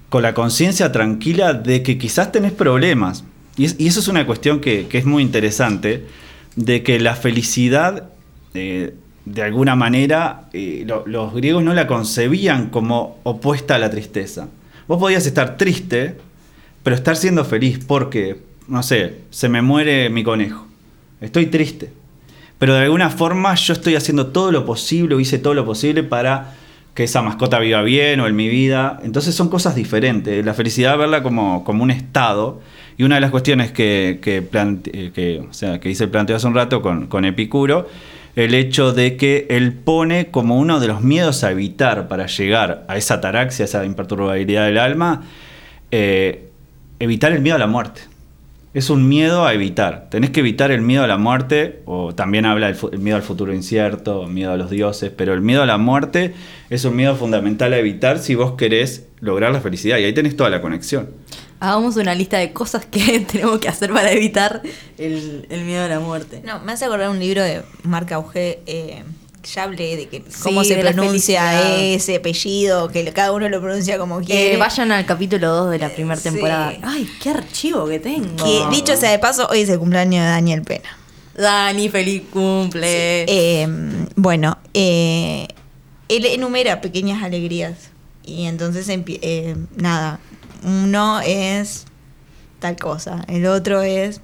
con 0.10 0.24
la 0.24 0.34
conciencia 0.34 0.92
tranquila 0.92 1.54
de 1.54 1.84
que 1.84 1.98
quizás 1.98 2.32
tenés 2.32 2.54
problemas. 2.54 3.24
Y, 3.58 3.66
es- 3.66 3.76
y 3.78 3.88
eso 3.88 4.00
es 4.00 4.08
una 4.08 4.26
cuestión 4.26 4.60
que, 4.60 4.88
es 4.92 5.06
muy 5.06 5.22
interesante, 5.22 6.06
de 6.56 6.82
que 6.82 7.00
la 7.00 7.16
felicidad, 7.16 8.10
eh, 8.54 8.94
de 9.26 9.42
alguna 9.44 9.76
manera, 9.76 10.48
eh, 10.54 10.84
lo- 10.88 11.06
los 11.06 11.34
griegos 11.34 11.64
no 11.64 11.74
la 11.74 11.86
concebían 11.86 12.70
como 12.70 13.20
opuesta 13.24 13.76
a 13.76 13.80
la 13.80 13.90
tristeza. 13.90 14.48
Vos 14.88 15.00
podías 15.00 15.26
estar 15.26 15.58
triste, 15.58 16.16
pero 16.88 16.96
estar 16.96 17.18
siendo 17.18 17.44
feliz 17.44 17.84
porque, 17.86 18.38
no 18.70 18.82
sé, 18.82 19.16
se 19.30 19.50
me 19.50 19.62
muere 19.62 20.10
mi 20.10 20.24
conejo. 20.24 20.68
Estoy 21.20 21.48
triste. 21.48 21.92
Pero 22.60 22.76
de 22.76 22.84
alguna 22.84 23.10
forma 23.10 23.54
yo 23.56 23.74
estoy 23.74 23.98
haciendo 23.98 24.28
todo 24.28 24.54
lo 24.54 24.66
posible, 24.66 25.14
o 25.16 25.20
hice 25.20 25.38
todo 25.38 25.54
lo 25.54 25.66
posible 25.66 26.04
para 26.04 26.54
que 26.94 27.04
esa 27.04 27.22
mascota 27.22 27.60
viva 27.60 27.82
bien 27.82 28.22
o 28.22 28.28
en 28.28 28.38
mi 28.38 28.48
vida. 28.48 29.02
Entonces 29.04 29.36
son 29.36 29.50
cosas 29.50 29.76
diferentes. 29.76 30.46
La 30.46 30.54
felicidad 30.54 30.98
verla 30.98 31.24
como, 31.24 31.66
como 31.66 31.84
un 31.84 31.92
estado. 31.92 32.62
Y 32.98 33.04
una 33.04 33.16
de 33.16 33.22
las 33.22 33.32
cuestiones 33.32 33.74
que, 33.74 34.20
que, 34.22 34.38
eh, 34.38 35.12
que, 35.14 35.42
o 35.42 35.54
sea, 35.54 35.82
que 35.82 35.90
hice 35.90 36.06
el 36.06 36.10
planteo 36.10 36.38
hace 36.38 36.48
un 36.48 36.56
rato 36.56 36.82
con, 36.82 37.08
con 37.08 37.26
Epicuro, 37.26 37.90
el 38.38 38.54
hecho 38.54 38.94
de 38.94 39.18
que 39.18 39.46
él 39.50 39.74
pone 39.74 40.28
como 40.28 40.58
uno 40.58 40.80
de 40.80 40.88
los 40.88 41.02
miedos 41.02 41.44
a 41.44 41.52
evitar 41.52 42.08
para 42.08 42.28
llegar 42.28 42.86
a 42.88 42.96
esa 42.96 43.16
ataraxia, 43.16 43.66
esa 43.66 43.84
imperturbabilidad 43.84 44.68
del 44.68 44.78
alma, 44.78 45.24
eh, 45.92 46.47
evitar 47.00 47.32
el 47.32 47.42
miedo 47.42 47.56
a 47.56 47.60
la 47.60 47.68
muerte. 47.68 48.02
Es 48.74 48.90
un 48.90 49.08
miedo 49.08 49.46
a 49.46 49.54
evitar. 49.54 50.08
Tenés 50.10 50.30
que 50.30 50.42
evitar 50.42 50.72
el 50.72 50.82
miedo 50.82 51.04
a 51.04 51.08
la 51.08 51.18
muerte, 51.18 51.82
o 51.86 52.14
también 52.14 52.46
habla 52.46 52.70
el 52.70 53.00
miedo 53.00 53.16
al 53.16 53.24
futuro 53.24 53.54
incierto, 53.54 54.28
miedo 54.28 54.52
a 54.52 54.58
los 54.58 54.70
dioses, 54.70 55.12
pero 55.16 55.34
el 55.34 55.42
miedo 55.42 55.64
a 55.64 55.66
la 55.66 55.78
muerte 55.78 56.36
es 56.70 56.86
un 56.86 56.96
miedo 56.96 57.16
fundamental 57.16 57.74
a 57.74 57.78
evitar 57.80 58.20
si 58.20 58.36
vos 58.36 58.54
querés 58.54 59.08
lograr 59.20 59.52
la 59.52 59.62
felicidad. 59.62 59.98
Y 59.98 60.04
ahí 60.04 60.14
tenés 60.14 60.36
toda 60.36 60.50
la 60.50 60.62
conexión. 60.62 61.10
Hagamos 61.60 61.96
una 61.96 62.14
lista 62.14 62.38
de 62.38 62.54
cosas 62.54 62.86
que 62.86 63.20
tenemos 63.32 63.58
que 63.60 63.68
hacer 63.68 63.92
para 63.92 64.12
evitar 64.12 64.62
el, 65.00 65.48
el 65.50 65.64
miedo 65.64 65.84
a 65.84 65.88
la 65.88 66.00
muerte. 66.00 66.44
No, 66.46 66.60
me 66.60 66.74
hace 66.74 66.86
acordar 66.86 67.10
un 67.10 67.20
libro 67.20 67.42
de 67.42 67.64
Marc 67.84 68.12
Augé, 68.12 68.60
eh, 68.68 69.04
ya 69.44 69.64
hablé 69.64 69.96
de 69.96 70.08
que 70.08 70.24
cómo 70.44 70.64
Sí, 70.64 70.70
se 70.70 70.78
pronuncia 70.78 71.78
ese 71.94 72.18
apellido, 72.18 72.90
que 72.90 73.12
cada 73.14 73.32
uno 73.32 73.48
lo 73.50 73.62
pronuncia 73.62 73.98
como 73.98 74.20
quiere. 74.22 74.54
Eh, 74.54 74.58
vayan 74.58 74.92
al 74.92 75.06
capítulo 75.06 75.50
2 75.56 75.72
de 75.72 75.80
la 75.80 75.90
primera 75.90 76.16
Sí. 76.18 76.24
temporada. 76.30 76.74
Ay, 76.84 77.10
qué 77.22 77.30
archivo 77.30 77.88
que 77.88 78.00
tengo. 78.00 78.36
Que, 78.44 78.64
dicho 78.76 78.96
sea 78.98 79.12
de 79.12 79.20
paso, 79.20 79.48
hoy 79.50 79.62
es 79.62 79.70
el 79.70 79.80
cumpleaños 79.80 80.24
de 80.24 80.30
Daniel 80.30 80.62
Pena. 80.64 80.90
Dani, 81.36 81.88
feliz 81.90 82.24
cumple. 82.32 83.24
Eh, 83.28 83.68
bueno, 84.16 84.58
eh, 84.74 85.48
él 86.10 86.26
enumera 86.26 86.82
pequeñas 86.82 87.24
alegrías. 87.24 87.76
Y 88.26 88.46
entonces, 88.46 88.88
eh, 88.90 89.56
nada, 89.76 90.20
uno 90.64 91.22
es 91.22 91.86
tal 92.60 92.76
cosa, 92.76 93.24
el 93.28 93.46
otro 93.46 93.84
es, 93.84 94.20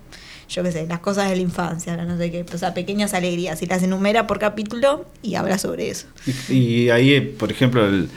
yo 0.53 0.63
qué 0.63 0.71
sé, 0.71 0.85
las 0.87 0.99
cosas 0.99 1.29
de 1.29 1.35
la 1.35 1.41
infancia, 1.41 1.97
no 1.97 2.17
sé 2.17 2.29
qué, 2.31 2.45
o 2.53 2.57
sea, 2.57 2.73
pequeñas 2.73 3.13
alegrías. 3.13 3.61
Y 3.61 3.65
las 3.65 3.81
enumera 3.83 4.27
por 4.27 4.39
capítulo 4.39 5.05
y 5.21 5.35
habla 5.35 5.57
sobre 5.57 5.89
eso. 5.89 6.05
Y, 6.49 6.53
y 6.83 6.89
ahí, 6.91 7.19
por 7.21 7.51
ejemplo, 7.51 7.85
el, 7.87 8.09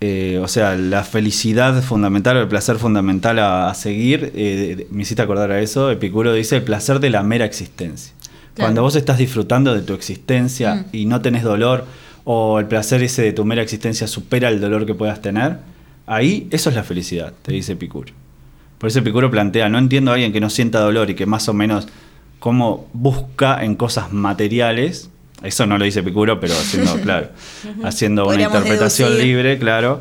eh, 0.00 0.40
o 0.42 0.48
sea, 0.48 0.74
la 0.76 1.04
felicidad 1.04 1.82
fundamental 1.82 2.36
o 2.38 2.40
el 2.40 2.48
placer 2.48 2.76
fundamental 2.76 3.38
a, 3.38 3.68
a 3.68 3.74
seguir, 3.74 4.32
eh, 4.34 4.86
me 4.90 5.02
hiciste 5.02 5.20
acordar 5.22 5.50
a 5.52 5.60
eso, 5.60 5.90
Epicuro 5.90 6.32
dice 6.32 6.56
el 6.56 6.62
placer 6.62 7.00
de 7.00 7.10
la 7.10 7.22
mera 7.22 7.44
existencia. 7.44 8.14
Cuando 8.56 8.82
vos 8.82 8.94
estás 8.96 9.16
disfrutando 9.18 9.74
de 9.74 9.80
tu 9.82 9.94
existencia 9.94 10.74
Mm. 10.74 10.84
y 10.92 11.06
no 11.06 11.20
tenés 11.22 11.42
dolor, 11.44 11.84
o 12.24 12.58
el 12.58 12.66
placer 12.66 13.02
ese 13.02 13.22
de 13.22 13.32
tu 13.32 13.44
mera 13.44 13.62
existencia 13.62 14.06
supera 14.06 14.48
el 14.50 14.60
dolor 14.60 14.84
que 14.86 14.94
puedas 14.94 15.22
tener, 15.22 15.58
ahí 16.06 16.46
eso 16.50 16.68
es 16.70 16.76
la 16.76 16.82
felicidad, 16.82 17.32
te 17.42 17.52
dice 17.52 17.72
Epicuro. 17.72 18.12
Por 18.80 18.88
eso 18.88 19.00
Epicuro 19.00 19.30
plantea, 19.30 19.68
no 19.68 19.76
entiendo 19.76 20.10
a 20.10 20.14
alguien 20.14 20.32
que 20.32 20.40
no 20.40 20.48
sienta 20.48 20.80
dolor 20.80 21.10
y 21.10 21.14
que 21.14 21.26
más 21.26 21.50
o 21.50 21.52
menos 21.52 21.86
como 22.38 22.88
busca 22.94 23.62
en 23.62 23.74
cosas 23.74 24.10
materiales, 24.10 25.10
eso 25.42 25.66
no 25.66 25.76
lo 25.76 25.84
dice 25.84 26.00
Epicuro, 26.00 26.40
pero 26.40 26.54
haciendo, 26.54 26.94
claro, 27.02 27.28
haciendo 27.84 28.26
una 28.26 28.42
interpretación 28.42 29.10
deducir. 29.10 29.26
libre, 29.26 29.58
claro. 29.58 30.00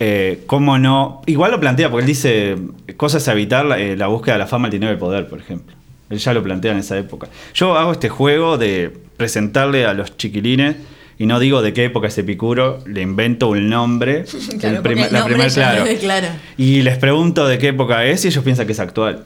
Eh, 0.00 0.42
¿Cómo 0.48 0.76
no? 0.76 1.22
Igual 1.26 1.52
lo 1.52 1.60
plantea, 1.60 1.88
porque 1.88 2.02
él 2.02 2.08
dice 2.08 2.56
cosas 2.96 3.28
a 3.28 3.32
evitar, 3.32 3.64
la, 3.64 3.78
eh, 3.78 3.96
la 3.96 4.08
búsqueda 4.08 4.34
de 4.34 4.40
la 4.40 4.48
fama, 4.48 4.66
el 4.66 4.72
dinero 4.72 4.90
y 4.90 4.94
el 4.94 4.98
poder, 4.98 5.28
por 5.28 5.38
ejemplo. 5.38 5.76
Él 6.10 6.18
ya 6.18 6.34
lo 6.34 6.42
plantea 6.42 6.72
en 6.72 6.78
esa 6.78 6.98
época. 6.98 7.28
Yo 7.54 7.78
hago 7.78 7.92
este 7.92 8.08
juego 8.08 8.58
de 8.58 8.92
presentarle 9.16 9.86
a 9.86 9.94
los 9.94 10.16
chiquilines, 10.16 10.74
y 11.18 11.26
no 11.26 11.38
digo 11.40 11.62
de 11.62 11.72
qué 11.72 11.84
época 11.84 12.08
es 12.08 12.18
Epicuro, 12.18 12.80
le 12.86 13.02
invento 13.02 13.48
un 13.48 13.68
nombre. 13.68 14.24
Claro, 14.60 14.76
el 14.76 14.82
porque 14.82 15.02
el 15.02 15.12
la 15.12 15.18
nombre 15.20 15.34
primer, 15.34 15.50
ya- 15.50 15.72
claro. 15.84 15.98
claro. 16.00 16.26
Y 16.56 16.82
les 16.82 16.98
pregunto 16.98 17.46
de 17.46 17.58
qué 17.58 17.68
época 17.68 18.04
es 18.04 18.24
y 18.24 18.28
ellos 18.28 18.42
piensan 18.44 18.66
que 18.66 18.72
es 18.72 18.80
actual. 18.80 19.24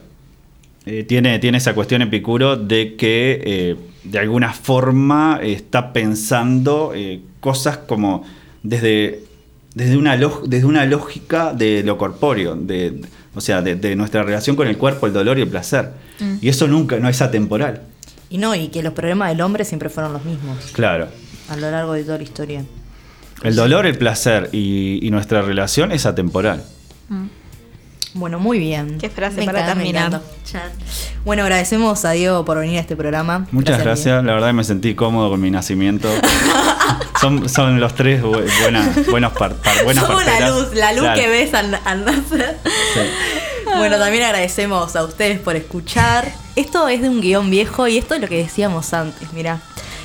Eh, 0.85 1.03
tiene, 1.03 1.37
tiene 1.39 1.59
esa 1.59 1.73
cuestión 1.75 2.01
Epicuro 2.01 2.55
de 2.57 2.95
que 2.95 3.41
eh, 3.45 3.75
de 4.03 4.19
alguna 4.19 4.51
forma 4.51 5.39
está 5.43 5.93
pensando 5.93 6.91
eh, 6.95 7.19
cosas 7.39 7.77
como 7.77 8.25
desde, 8.63 9.19
desde, 9.75 9.95
una 9.97 10.17
desde 10.17 10.65
una 10.65 10.85
lógica 10.85 11.53
de 11.53 11.83
lo 11.83 11.97
corpóreo, 11.99 12.55
de, 12.55 12.99
o 13.35 13.41
sea, 13.41 13.61
de, 13.61 13.75
de 13.75 13.95
nuestra 13.95 14.23
relación 14.23 14.55
con 14.55 14.67
el 14.67 14.77
cuerpo, 14.77 15.05
el 15.05 15.13
dolor 15.13 15.37
y 15.37 15.41
el 15.43 15.49
placer. 15.49 15.89
Y 16.41 16.49
eso 16.49 16.67
nunca, 16.67 16.97
no 16.97 17.09
es 17.09 17.21
atemporal. 17.21 17.81
Y 18.29 18.37
no, 18.37 18.55
y 18.55 18.69
que 18.69 18.81
los 18.81 18.93
problemas 18.93 19.29
del 19.29 19.41
hombre 19.41 19.65
siempre 19.65 19.89
fueron 19.89 20.13
los 20.13 20.23
mismos 20.25 20.57
Claro. 20.71 21.07
A 21.51 21.55
lo 21.57 21.69
largo 21.71 21.93
de 21.93 22.03
toda 22.03 22.17
la 22.17 22.23
historia. 22.23 22.63
El 23.43 23.55
dolor, 23.55 23.85
el 23.85 23.97
placer 23.97 24.49
y, 24.51 24.99
y 25.05 25.09
nuestra 25.11 25.41
relación 25.41 25.91
es 25.91 26.05
atemporal. 26.05 26.63
Bueno, 28.13 28.39
muy 28.39 28.59
bien. 28.59 28.97
Qué 28.99 29.09
frase 29.09 29.37
Me 29.37 29.45
para 29.45 29.65
terminar. 29.65 30.21
Bueno, 31.23 31.43
agradecemos 31.43 32.03
a 32.03 32.11
Diego 32.11 32.43
por 32.43 32.57
venir 32.59 32.77
a 32.77 32.81
este 32.81 32.95
programa. 32.97 33.47
Muchas 33.51 33.79
gracias, 33.81 34.23
la 34.23 34.33
verdad 34.33 34.53
me 34.53 34.63
sentí 34.65 34.95
cómodo 34.95 35.29
con 35.29 35.39
mi 35.39 35.49
nacimiento. 35.49 36.09
son, 37.21 37.47
son 37.47 37.79
los 37.79 37.95
tres 37.95 38.21
bu- 38.21 38.43
buenas, 38.61 39.07
buenos 39.07 39.31
par, 39.33 39.55
par- 39.55 39.83
buenas 39.85 40.05
Somos 40.05 40.25
la 40.25 40.49
luz, 40.49 40.73
la 40.73 40.91
luz 40.91 41.01
Claro, 41.03 41.21
que 41.21 41.27
ves 41.29 41.53
al, 41.53 41.79
al 41.85 42.03
nacer. 42.05 42.57
sí. 42.93 42.99
Bueno, 43.77 43.97
también 43.97 44.23
agradecemos 44.25 44.93
a 44.97 45.03
ustedes 45.05 45.39
por 45.39 45.55
escuchar. 45.55 46.29
Esto 46.57 46.89
es 46.89 47.01
de 47.01 47.07
un 47.07 47.21
guion 47.21 47.49
viejo 47.49 47.87
y 47.87 47.97
esto 47.97 48.15
es 48.15 48.21
lo 48.21 48.27
que 48.27 48.35
decíamos 48.37 48.93
antes, 48.93 49.31
mirá. 49.31 49.61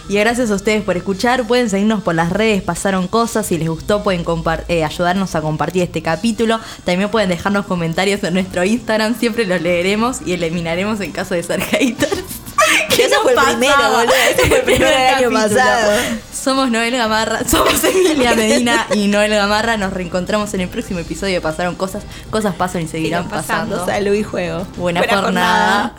Y 0.09 0.15
gracias 0.15 0.51
a 0.51 0.55
ustedes 0.55 0.83
por 0.85 0.97
escuchar. 0.97 1.47
Pueden 1.47 1.69
seguirnos 1.69 2.03
por 2.03 2.15
las 2.15 2.31
redes, 2.31 2.63
pasaron 2.63 3.09
cosas. 3.09 3.47
Si 3.47 3.59
les 3.59 3.69
gustó, 3.69 4.03
pueden 4.03 4.25
eh, 4.69 4.85
ayudarnos 4.85 5.35
a 5.35 5.41
compartir 5.41 5.83
este 5.83 6.03
capítulo. 6.03 6.61
También 6.85 7.11
pueden 7.11 7.29
dejarnos 7.29 7.67
comentarios 7.67 8.23
en 8.23 8.35
nuestro 8.35 8.65
Instagram. 8.65 9.19
Siempre 9.19 9.47
los 9.47 9.61
leeremos 9.61 10.19
y 10.25 10.33
eliminaremos 10.35 11.01
en 11.01 11.13
caso 11.13 11.35
de 11.35 11.43
ser 11.43 11.61
haters. 11.63 12.23
Que 12.97 13.05
eso 13.05 13.21
fue 13.23 13.33
el 13.33 13.39
primero, 13.59 13.75
pasaba. 13.75 13.99
boludo. 13.99 14.15
Ese 14.31 14.47
fue 14.49 14.59
el 14.59 14.65
primero 14.65 14.91
del 14.91 14.97
año 14.99 15.31
capítulo. 15.31 15.41
pasado. 15.61 15.93
Somos 16.33 16.71
Noel 16.71 16.97
Gamarra, 16.97 17.45
somos 17.45 17.85
Emilia 17.85 18.35
Medina 18.35 18.87
y 18.95 19.09
Noel 19.09 19.31
Gamarra. 19.33 19.77
Nos 19.77 19.93
reencontramos 19.93 20.55
en 20.55 20.63
el 20.63 20.69
próximo 20.69 21.01
episodio 21.01 21.35
de 21.35 21.41
Pasaron 21.41 21.75
Cosas. 21.75 22.05
Cosas 22.31 22.55
pasan 22.55 22.83
y 22.83 22.89
seguirán 22.89 23.29
pasando 23.29 23.77
pasando. 23.77 23.93
salud 23.93 24.15
y 24.15 24.23
juego. 24.23 24.67
Buena, 24.77 25.03
jornada. 25.09 25.95